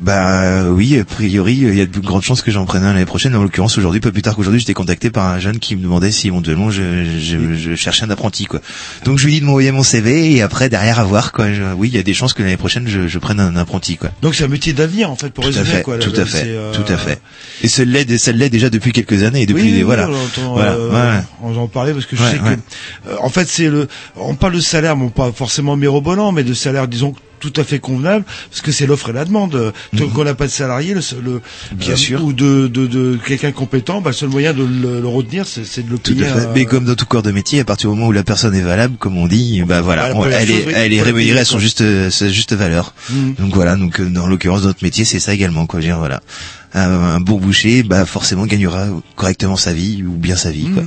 [0.00, 2.92] Bah euh, oui, a priori, il y a de grandes chances que j'en prenne un
[2.94, 3.34] l'année prochaine.
[3.36, 6.10] En l'occurrence, aujourd'hui, pas plus tard qu'aujourd'hui, j'étais contacté par un jeune qui me demandait
[6.10, 6.82] si éventuellement je,
[7.20, 8.60] je, je cherchais un apprenti quoi.
[9.04, 11.52] Donc je lui dis de m'envoyer mon CV et après derrière à voir quoi.
[11.52, 13.96] Je- oui, il y a des chances que l'année prochaine je, je prenne un apprenti
[13.98, 14.10] quoi.
[14.22, 15.98] Donc c'est un métier d'avenir en fait pour Tout à fait, quoi.
[15.98, 17.20] tout là, à fait, euh, tout à fait.
[17.62, 20.08] Et ça l'est, ça l'est déjà depuis quelques années et depuis oui, oui, voilà.
[20.38, 20.72] on voilà.
[20.72, 21.22] euh, ouais.
[21.42, 22.56] on en parlait parce que je Ouais, sais ouais.
[22.56, 26.44] que, euh, en fait, c'est le, on parle de salaire, bon, pas forcément mirobolant, mais
[26.44, 29.72] de salaire, disons, tout à fait convenable, parce que c'est l'offre et la demande.
[29.96, 31.40] Tant qu'on n'a pas de salarié, le, le Mhm.
[31.78, 32.24] Bien euh, sûr.
[32.24, 35.64] ou de, de, de quelqu'un compétent, bah, le seul moyen de le, le retenir, c'est,
[35.64, 36.26] c'est de le Tout payer.
[36.26, 36.40] à fait.
[36.46, 38.56] euh, Mais comme dans tout corps de métier, à partir du moment où la personne
[38.56, 41.38] est valable, comme on dit, bah voilà, Voilà, on- elle chose, est, elle est rémunérée
[41.38, 42.92] à son juste, sa juste valeur.
[43.10, 43.34] Mhm.
[43.38, 45.78] Donc voilà, donc euh, dans l'occurrence de notre métier, c'est ça également, quoi.
[45.80, 46.20] Je veux dire, voilà,
[46.74, 50.82] un, un bon boucher, bah forcément gagnera correctement sa vie ou bien sa vie, quoi.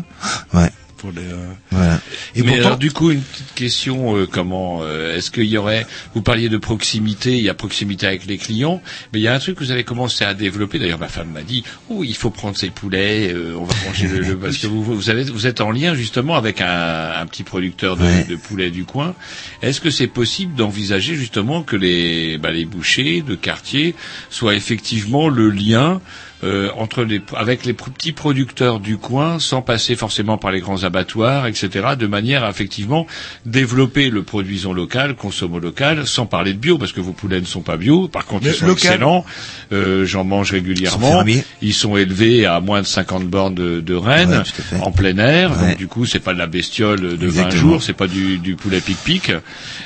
[0.61, 0.69] Ouais.
[1.01, 1.21] Pour les.
[1.21, 1.99] euh, Voilà.
[2.35, 5.57] Et mais pourtant- alors du coup une petite question euh, comment euh, est-ce qu'il y
[5.57, 9.27] aurait vous parliez de proximité il y a proximité avec les clients mais il y
[9.27, 12.03] a un truc que vous avez commencé à développer d'ailleurs ma femme m'a dit oh
[12.03, 15.09] il faut prendre ses poulets euh, on va manger le, le- parce que vous vous
[15.09, 18.25] avez vous êtes en lien justement avec un, un petit producteur de, Ouais.
[18.29, 19.15] de poulets du coin
[19.61, 23.95] est-ce que c'est possible d'envisager justement que les bah, les bouchers de quartier
[24.29, 25.99] soient effectivement le lien
[26.43, 30.83] euh, entre les, avec les petits producteurs du coin, sans passer forcément par les grands
[30.83, 33.05] abattoirs, etc., de manière à effectivement
[33.45, 37.45] développer le produisons local, consommons local, sans parler de bio, parce que vos poulets ne
[37.45, 38.07] sont pas bio.
[38.07, 38.91] Par contre, Mais ils sont local.
[38.91, 39.25] excellents.
[39.71, 41.23] Euh, J'en mange régulièrement.
[41.61, 45.51] Ils sont élevés à moins de 50 bornes de, de Rennes, Ouais, en plein air.
[45.51, 45.69] Ouais.
[45.69, 47.51] Donc du coup, c'est pas de la bestiole de 20 Exactement.
[47.61, 49.31] jours, c'est pas du, du poulet pic-pic.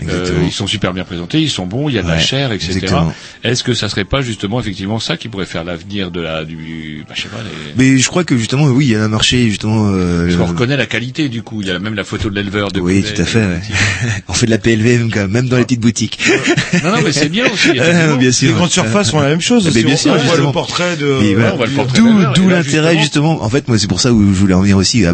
[0.03, 2.51] Euh, ils sont super bien présentés, ils sont bons, il y a de la chair,
[2.51, 2.95] etc.
[3.43, 7.03] Est-ce que ça serait pas justement effectivement ça qui pourrait faire l'avenir de la du
[7.07, 7.73] bah, je sais pas les...
[7.77, 9.89] Mais je crois que justement, oui, il y a un marché justement.
[9.93, 12.35] Euh, Parce qu'on reconnaît la qualité du coup, il y a même la photo de
[12.35, 13.13] l'éleveur de oui, poulet.
[13.13, 13.39] tout à fait.
[13.45, 13.61] ouais.
[14.27, 16.19] On fait de la PLV même, quand même, même dans les petites boutiques.
[16.83, 17.69] Non non mais c'est bien aussi.
[17.77, 18.17] Ah, effectivement.
[18.17, 18.47] bien sûr.
[18.49, 19.65] Les grandes surfaces font la même chose.
[19.65, 19.83] Mais aussi.
[19.83, 21.21] bien sûr, on voit le portrait de.
[21.23, 21.35] Et
[22.35, 23.43] D'où et l'intérêt justement.
[23.43, 25.05] En fait, moi, c'est pour ça où je voulais en venir aussi.
[25.05, 25.13] euh,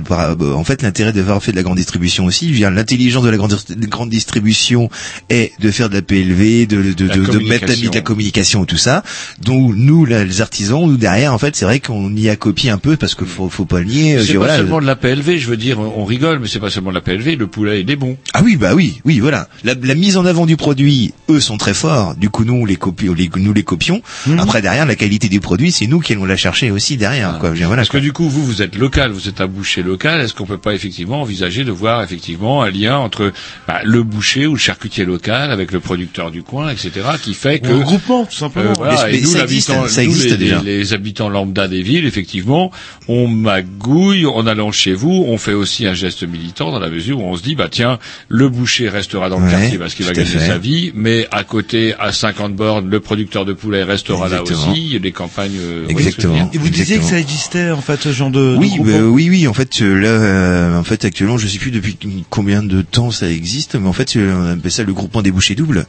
[0.56, 2.48] En fait, l'intérêt d'avoir fait de la grande distribution aussi.
[2.48, 4.90] Je veux dire, l'intelligence de la grande, distribution
[5.30, 7.90] est de faire de la PLV, de, de, de, La de mettre la, communication.
[7.92, 9.04] de la communication, tout ça.
[9.44, 12.70] Donc nous, là, les artisans, nous derrière, en fait, c'est vrai qu'on y a copié
[12.70, 14.18] un peu parce que faut, faut pas le nier.
[14.20, 16.60] je C'est pas voilà, seulement de la PLV, je veux dire, on rigole, mais c'est
[16.60, 18.18] pas seulement de la PLV, le poulet il est bon.
[18.34, 19.48] Ah oui, bah oui, oui, voilà.
[19.64, 22.16] La, la mise en avant du produit, eux sont très forts.
[22.16, 24.02] Du coup, nous on les copie, on les- nous les copions.
[24.28, 24.40] Mhm.
[24.40, 27.38] Après derrière, la qualité du produit, c'est nous qui allons la chercher aussi derrière.
[27.40, 27.52] Quoi.
[27.52, 27.82] Dire, voilà.
[27.82, 30.22] Parce que du coup, vous, vous êtes local, vous êtes un boucher local.
[30.22, 33.32] Est-ce qu'on peut pas effectivement envisager de voir effectivement un lien entre
[33.68, 36.92] bah, le boucher ou le charcutier local avec le producteur du coin, etc.,
[37.22, 38.72] qui fait que Ou un groupement, tout simplement.
[38.72, 40.62] Euh, voilà, Mais- et mais nous, ça existe, ça nous, existe les, déjà.
[40.64, 42.72] les- les habitants lambda des villes, effectivement,
[43.10, 45.26] on magouille en allant chez vous.
[45.28, 48.00] On fait aussi un geste militant dans la mesure où on se dit, bah tiens,
[48.30, 50.48] le boucher restera dans le Ouais, quartier parce qu'il va gagner fait.
[50.48, 54.66] sa vie, mais à côté, à 50 bornes, le producteur de poulet restera Exactement.
[54.66, 55.00] là aussi.
[55.00, 55.58] Les campagnes.
[55.60, 56.34] euh, Exactement.
[56.36, 57.10] dire Et vous disiez que Exactement.
[57.10, 58.54] ça existait en fait ce genre de.
[58.54, 59.48] de Oui, bah, oui, oui.
[59.48, 61.98] En fait, euh, là, euh, en fait, actuellement, je sais plus depuis
[62.30, 65.56] combien de temps ça existe, mais en fait, on appelle ça le groupement des bouchers
[65.56, 65.86] doubles.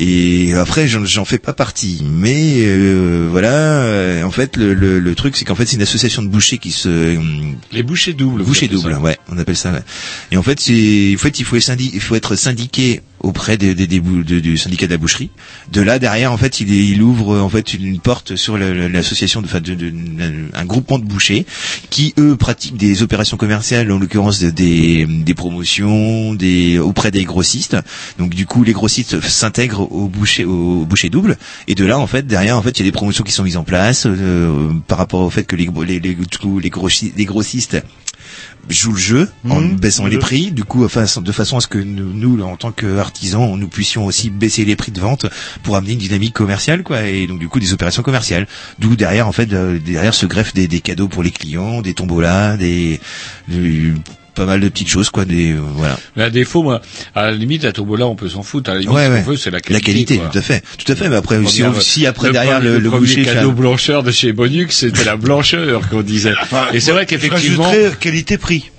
[0.00, 3.82] Et après, j'en fais pas partie, mais euh, voilà.
[3.82, 6.58] euh, en fait, le, le, le truc, c'est qu'en fait, c'est une association de bouchers
[6.58, 7.16] qui se
[7.70, 8.42] Les bouchers doubles.
[8.42, 9.72] bouchers doubles, ouais, on appelle ça.
[9.72, 9.82] ouais.
[10.32, 14.00] Et en fait, c'est, en fait, faut, il faut être syndiqué auprès des, des, des
[14.00, 15.30] du syndicat de la boucherie.
[15.72, 19.46] De là, derrière, en fait, il, il ouvre en fait une, porte sur l'association de,
[19.46, 19.92] enfin, de, de-
[20.52, 21.46] un groupement de bouchers
[21.90, 27.24] qui eux pratiquent des opérations commerciales, en l'occurrence de- des, des promotions, des auprès des
[27.24, 27.76] grossistes.
[28.18, 31.38] Donc du coup, les grossistes s'intègrent au boucher au boucher double.
[31.68, 33.44] Et de là, en fait, derrière, en fait, il y a des promotions qui sont
[33.44, 36.16] mises en place euh, par rapport au fait que les les les,
[37.16, 37.76] les grossistes
[38.68, 39.76] joue le jeu en Mhm.
[39.76, 42.56] baissant les Le- prix, du coup, enfin, de façon à ce que nous, nous, en
[42.56, 45.26] tant qu'artisans, nous puissions aussi baisser les prix de vente
[45.62, 48.46] pour amener une dynamique commerciale, quoi, et donc du coup des opérations commerciales.
[48.78, 51.94] D'où derrière, en fait, euh, derrière se greffent des, des cadeaux pour les clients, des
[51.94, 53.00] tombolas, des,
[53.48, 53.92] des-
[54.34, 55.98] pas mal de petites choses, quoi, des euh, voilà.
[56.16, 56.80] Mais à défaut, moi,
[57.14, 58.70] à la limite, la tombola, on peut s'en foutre.
[58.70, 59.22] À la limite, Ouais, ce ouais.
[59.22, 59.74] qu'on veut, c'est la qualité.
[59.74, 60.28] La qualité, quoi.
[60.28, 61.08] tout à fait, tout à fait.
[61.08, 63.50] Mais après, si, Première- on- si après le derrière premier- le, le premier boucher, cadeau
[63.50, 66.34] fait- blancheur de chez Bonux, c'était la blancheur qu'on disait.
[66.72, 67.64] Et c'est vrai qu'effectivement.
[67.64, 68.70] rajouterais qualité-prix.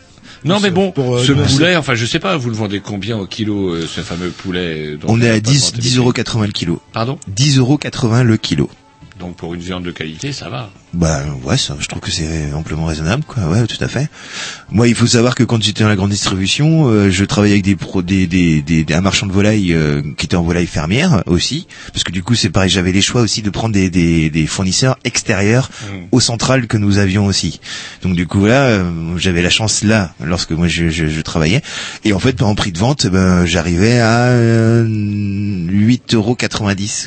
[0.43, 3.17] Non, mais bon, Pour, euh, ce poulet, enfin, je sais pas, vous le vendez combien
[3.17, 5.89] au kilo, euh, ce fameux poulet euh, dont on est à pas 10, inventé 10
[5.93, 6.23] les euros prix.
[6.23, 6.81] 80 le kilo.
[6.93, 7.17] Pardon?
[7.27, 8.69] 10 euros 80 le kilo.
[9.19, 10.69] Donc pour une viande de qualité, ça va.
[10.95, 13.43] Bah ouais, ça, je trouve que c'est amplement raisonnable, quoi.
[13.49, 14.09] Ouais, tout à fait.
[14.71, 17.65] Moi, il faut savoir que quand j'étais dans la grande distribution, euh, je travaillais avec
[17.65, 21.21] des pro, des, des, des, un marchand de volaille euh, qui était en volaille fermière
[21.25, 24.29] aussi, parce que du coup, c'est pareil, j'avais les choix aussi de prendre des, des,
[24.29, 26.07] des fournisseurs extérieurs Mm.
[26.11, 27.59] aux centrales que nous avions aussi.
[28.01, 28.83] Donc du coup là, euh,
[29.17, 31.61] j'avais la chance là, lorsque moi je, je, je travaillais,
[32.03, 36.37] et en fait, en prix de vente, ben j'arrivais à euh, 8,90 euros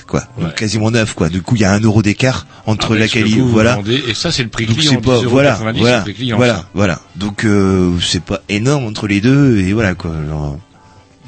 [0.07, 0.45] quoi, Ouais.
[0.45, 1.29] donc quasiment neuf, quoi.
[1.29, 3.78] Du coup, il y a un euro d'écart entre Avec la qualité, voilà.
[3.87, 5.01] Et ça, c'est le prix Donc client.
[5.01, 6.69] pas 10,90 voilà voilà prix client, voilà ça.
[6.75, 10.59] voilà donc euh, c'est pas énorme entre les deux et voilà quoi genre,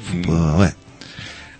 [0.03, 0.73] faut pas- ouais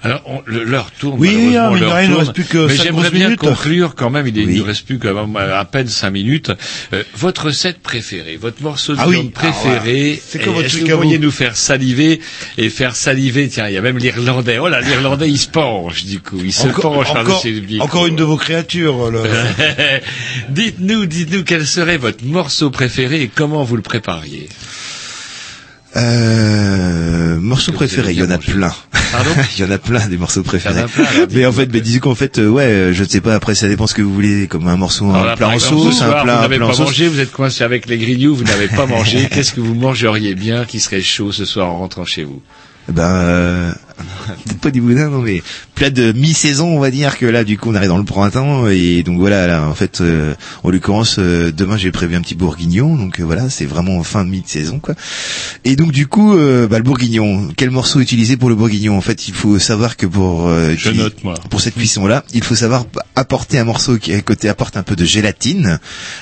[0.03, 1.19] Alors, on- le- l'heure tourne.
[1.19, 3.39] Oui, oui, hein, mais il ne reste plus que Mais j'aimerais bien minutes.
[3.39, 4.25] conclure quand même.
[4.25, 4.47] Il Oui.
[4.47, 6.51] ne nous reste plus quand même à peine cinq minutes.
[6.93, 9.15] Euh, votre recette préférée, votre morceau de Ah oui.
[9.17, 10.15] viande préféré.
[10.19, 12.19] Ah, c'est quoi et votre Est-ce que vous pourriez nous faire saliver
[12.57, 14.57] et faire saliver Tiens, il y a même l'Irlandais.
[14.57, 16.39] Oh là, l'Irlandais, il se penche du coup.
[16.43, 17.85] Il se Encore, penche encore, micro.
[17.85, 19.11] encore une de vos créatures.
[19.11, 19.21] le-
[20.49, 24.49] dites-nous, dites-nous quel serait votre morceau préféré et comment vous le prépariez.
[25.97, 28.73] Euh, morceaux préférés, il y en a plein.
[29.11, 30.83] Pardon Il y en a plein des morceaux préférés.
[30.83, 33.09] En plein, alors, Mais en fait, bah, disons qu'en fait, euh, ouais, euh, je ne
[33.09, 33.35] sais pas.
[33.35, 35.59] Après, ça dépend ce que vous voulez, comme un morceau, Alors un là, plat en
[35.59, 36.79] sauce, ce un plat, vous n'avez pas sauce.
[36.79, 39.27] mangé, vous êtes coincé avec les grignoux, vous n'avez pas mangé.
[39.31, 42.41] Qu'est-ce que vous mangeriez bien qui serait chaud ce soir en rentrant chez vous?
[42.87, 43.71] Ben, euh,
[44.61, 45.41] pas du boudin, non, mais
[45.75, 48.67] plat de mi-saison, on va dire que là, du coup, on arrive dans le printemps
[48.67, 50.33] et donc voilà, là, en fait, euh,
[50.63, 54.23] en l'occurrence, euh, demain, j'ai prévu un petit bourguignon, donc euh, voilà, c'est vraiment fin
[54.25, 54.95] de mi-saison, quoi.
[55.65, 58.97] Et donc, du coup, euh, bah, le bourguignon, quel morceau utiliser pour le bourguignon?
[58.97, 61.35] En fait, il faut savoir que pour euh, Je note, moi.
[61.49, 64.95] pour cette cuisson-là, il faut savoir apporter un morceau qui à côté apporte un peu
[64.95, 65.79] de gélatine,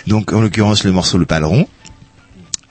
[0.08, 1.68] donc en l'occurrence le morceau le paleron.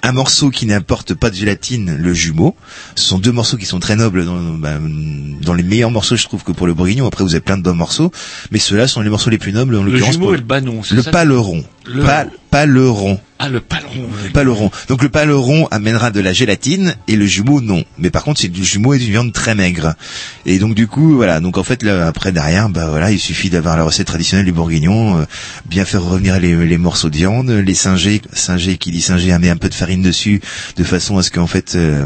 [0.04, 2.54] Un morceau qui n'apporte pas de gélatine, le jumeau.
[2.94, 4.78] Ce sont deux morceaux qui sont très nobles dans, bah,
[5.42, 7.06] dans les meilleurs morceaux, je trouve, que pour le bourguignon.
[7.06, 8.12] Après, vous avez plein de bons morceaux,
[8.52, 10.12] mais ceux-là sont les morceaux les plus nobles, en Le l'occurrence.
[10.14, 11.64] jumeau pour- et le banon, c'est Le paleron.
[11.88, 13.18] Le- Pal- paleron.
[13.38, 14.08] Ah, le paleron.
[14.34, 14.70] Paleron.
[14.88, 17.84] Donc le paleron amènera de la gélatine et le jumeau non.
[17.98, 19.94] Mais par contre c'est du jumeau et d'une viande très maigre.
[20.44, 21.40] Et donc du coup voilà.
[21.40, 24.52] Donc en fait là, après derrière bah voilà il suffit d'avoir la recette traditionnelle du
[24.52, 25.24] bourguignon, euh,
[25.66, 29.50] bien faire revenir les, les morceaux de viande, les singer, singer qui dit singer met
[29.50, 30.40] un peu de farine dessus
[30.76, 32.04] de façon à ce qu'en fait euh,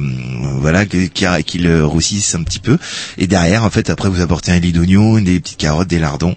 [0.59, 2.79] voilà qu'il euh, roussisse un petit peu.
[3.19, 6.37] Et derrière en fait après vous apportez un lit d'oignon, des petites carottes, des lardons.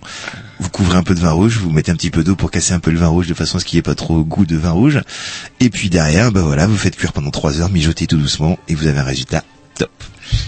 [0.60, 2.74] Vous couvrez un peu de vin rouge, vous mettez un petit peu d'eau pour casser
[2.74, 4.46] un peu le vin rouge de façon à ce qu'il n'y ait pas trop goût
[4.46, 5.02] de vin rouge.
[5.60, 8.76] Et puis derrière, bah voilà, vous faites cuire pendant trois heures, mijotez tout doucement et
[8.76, 9.44] vous avez un résultat
[9.78, 9.92] top.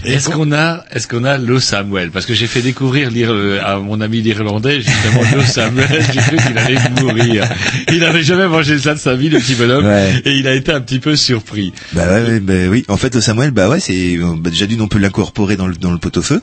[0.04, 2.10] Est-ce qu'on a, est-ce qu'on a l'eau Samuel?
[2.10, 5.86] Parce que j'ai fait découvrir euh, à mon ami l'Irlandais justement l'eau Samuel.
[6.12, 7.48] J'ai cru qu'il allait mourir.
[7.92, 10.22] Il n'avait jamais mangé ça de sa vie, le petit bonhomme, Ouais.
[10.24, 11.72] et il a été un petit peu surpris.
[11.92, 12.84] Bah ouais, ouais, bah oui.
[12.88, 15.66] En fait, le Samuel, bah ouais, c'est euh, bah déjà d'une on peut l'incorporer dans
[15.66, 16.40] le dans le pot-au-feu.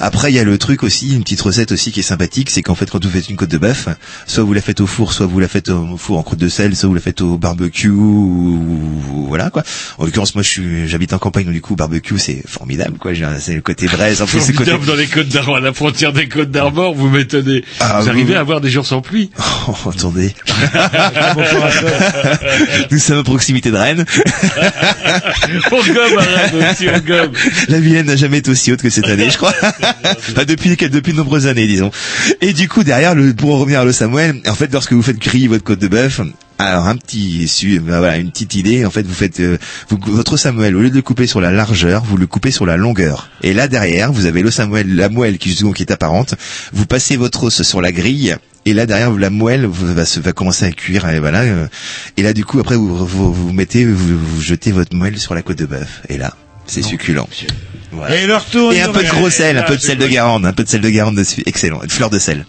[0.00, 2.62] Après, il y a le truc aussi, une petite recette aussi qui est sympathique, c'est
[2.62, 3.88] qu'en fait, quand vous faites une côte de bœuf,
[4.26, 6.48] soit vous la faites au four, soit vous la faites au four en croûte de
[6.48, 8.60] sel, soit vous la faites au barbecue, ou,
[9.14, 9.62] ou- voilà quoi.
[9.98, 13.12] En l'occurrence, moi, je suis, j'habite en campagne, donc du coup, barbecue, c'est formidable quoi.
[13.14, 14.70] J'ai un- C'est le côté braise, en plus, c'est côté.
[14.70, 17.64] Formidable dans les côtes d'Armor, à la frontière des côtes d'Armor, vous m'étonnez.
[17.80, 19.30] Ah, vous arrivez à avoir des jours sans pluie.
[19.66, 20.34] Oh, attendez.
[22.90, 24.04] Nous sommes à proximité de Rennes.
[25.72, 27.32] on gomme, arrête, aussi, on gomme.
[27.68, 29.54] La Vilaine n'a jamais été aussi haute que cette année, je crois.
[30.04, 31.90] Enfin, depuis, depuis de nombreuses années, disons.
[32.42, 35.02] Et du coup, derrière, le, pour en revenir à le Samuel, en fait, lorsque vous
[35.02, 36.20] faites griller votre côte de bœuf,
[36.58, 38.84] alors un petit, su- ben voilà, une petite idée.
[38.86, 39.58] En fait, vous faites euh,
[39.88, 42.64] vous- votre Samuel au lieu de le couper sur la largeur, vous le coupez sur
[42.66, 43.28] la longueur.
[43.42, 46.34] Et là derrière, vous avez le Samuel, la moelle qui justement qui est apparente.
[46.72, 48.36] Vous passez votre os sur la grille.
[48.66, 51.66] Et là derrière la moelle va, se- va commencer à cuire et voilà euh,
[52.16, 55.34] et là du coup après vous vous, vous mettez vous, vous jetez votre moelle sur
[55.34, 56.34] la côte de bœuf et là
[56.66, 57.28] c'est succulent.
[57.92, 58.16] Voilà.
[58.16, 58.72] Et le retour.
[58.72, 60.68] Et un peu de gros sel, un peu de sel de Garande, un peu de
[60.70, 62.46] sel de Garande dessus, excellent, une fleur de sel.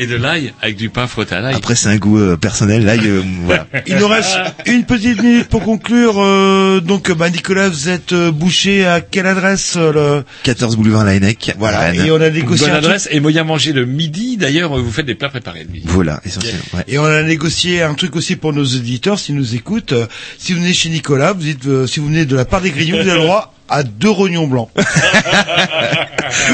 [0.00, 1.54] Et de l'ail, avec du pain frotté à l'ail.
[1.56, 3.66] Après c'est un goût euh, personnel, là euh, voilà.
[3.86, 6.14] Il nous reste une petite minute pour conclure.
[6.22, 10.24] euh, donc, bah, Nicolas, vous êtes euh, bouché à quelle adresse euh, le...
[10.44, 11.54] 14 boulevard Laennec.
[11.58, 11.80] Voilà.
[11.80, 12.02] Rennes.
[12.06, 13.08] Et on a négocié Bonne un truc- adresse.
[13.10, 14.36] Et moyen manger le midi.
[14.36, 15.86] D'ailleurs, vous faites des plats préparés le midi.
[15.88, 16.62] Voilà, essentiellement.
[16.74, 16.84] Ouais.
[16.86, 19.92] Et on a négocié un truc aussi pour nos auditeurs, s'ils nous écoutent.
[19.92, 20.06] Euh,
[20.38, 22.70] si vous venez chez Nicolas, vous dites, euh, si vous venez de la part des
[22.70, 24.70] Grignoux, vous avez le droit à deux rognons blancs.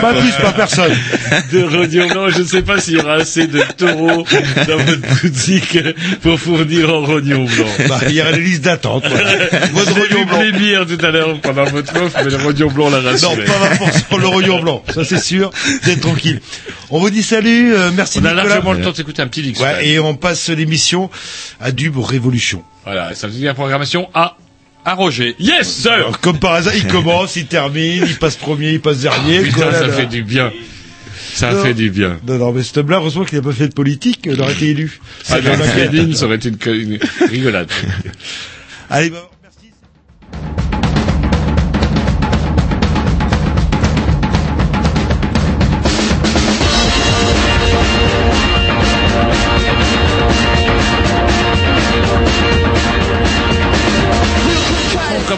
[0.00, 0.92] pas plus, pas personne.
[1.52, 2.28] de rognon blanc.
[2.30, 4.24] Je ne sais pas s'il y aura assez de taureaux
[4.68, 5.78] dans votre boutique
[6.22, 7.66] pour fournir en rognon blanc.
[7.88, 9.04] Bah, il y aura des listes d'attente.
[9.72, 10.38] Votre vu blanc.
[10.38, 13.44] blébir tout à l'heure pendant votre offre, mais le rognon blanc l'a Non, rassuré.
[13.44, 14.82] pas ma force pour le rognon blanc.
[14.94, 15.50] Ça, c'est sûr.
[15.84, 16.40] D'être tranquille.
[16.90, 18.44] On vous dit salut, euh, merci On a Nicolas.
[18.48, 19.58] largement le temps d'écouter un petit Dix.
[19.60, 21.10] Ouais, et on passe l'émission
[21.60, 22.62] à Dub Révolution.
[22.84, 24.36] Voilà, ça veut dire la programmation à
[24.84, 25.34] à Roger.
[25.38, 28.98] Yes, sir Alors, comme par hasard, il commence, il termine, il passe premier, il passe
[28.98, 29.40] dernier.
[29.40, 29.92] Putain, quoi, là, ça là.
[29.92, 30.52] fait du bien.
[31.34, 31.62] Ça Non.
[31.62, 32.18] fait du bien.
[32.26, 34.70] Non, non, mais ce homme-là, heureusement qu'il n'a pas fait de politique, il aurait été
[34.70, 35.00] élu.
[35.28, 35.36] Ah,
[36.14, 36.58] ça aurait été une,
[36.92, 36.98] une
[37.28, 37.68] rigolade.
[38.90, 39.28] Allez, bah,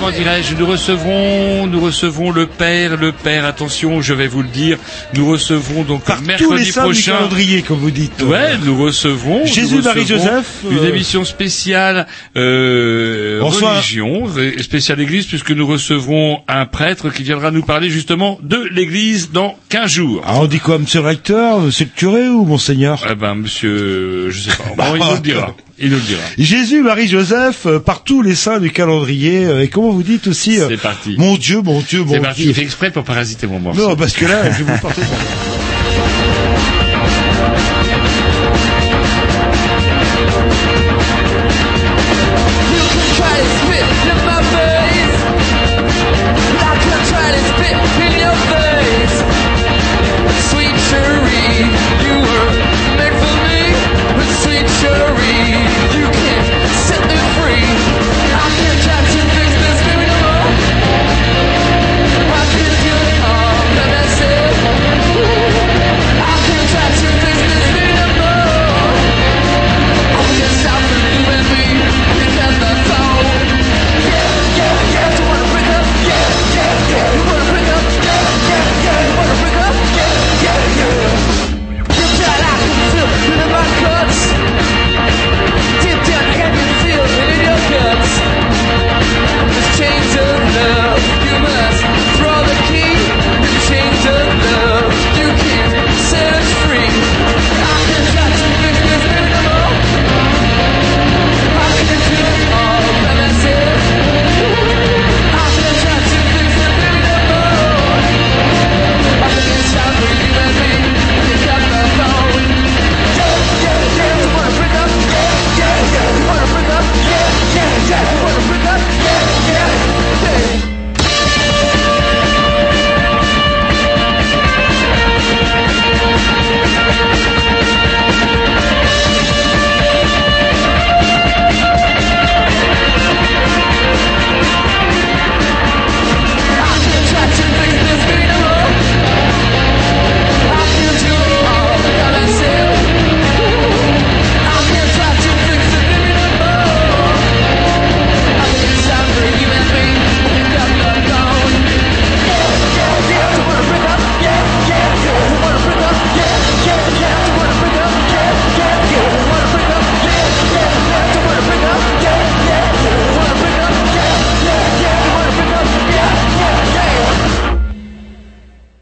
[0.07, 3.45] Comment dirais-je Nous recevrons, nous recevrons le père, le père.
[3.45, 4.79] Attention, je vais vous le dire.
[5.15, 7.13] Nous recevrons donc Par tous les mercredi du prochain.
[7.15, 8.23] calendrier, comme vous dites.
[8.23, 12.07] Ouais, nous recevrons Jésus, nous Marie, Joseph, une euh, émission spéciale
[12.37, 14.29] euh, religion,
[14.61, 19.57] spéciale Église, puisque nous recevrons un prêtre qui viendra nous parler justement de l'Église dans
[19.71, 20.23] 15 jours.
[20.25, 23.05] Ah, on dit quoi, monsieur le recteur, monsieur le curé ou monseigneur?
[23.11, 24.65] Eh ben, monsieur, je sais pas.
[24.77, 25.57] Bon, il nous le dira.
[25.79, 26.23] Il nous le dira.
[26.39, 30.27] Jésus, Marie, Joseph, euh, par tous les saints du calendrier, euh, et comment vous dites
[30.27, 31.17] aussi, euh, C'est parti.
[31.19, 32.43] mon Dieu, mon Dieu, mon C'est parti.
[32.43, 32.51] Dieu.
[32.51, 33.91] Il fait exprès pour parasiter mon morceau.
[33.91, 35.03] Non, parce que là, je vais vous porter.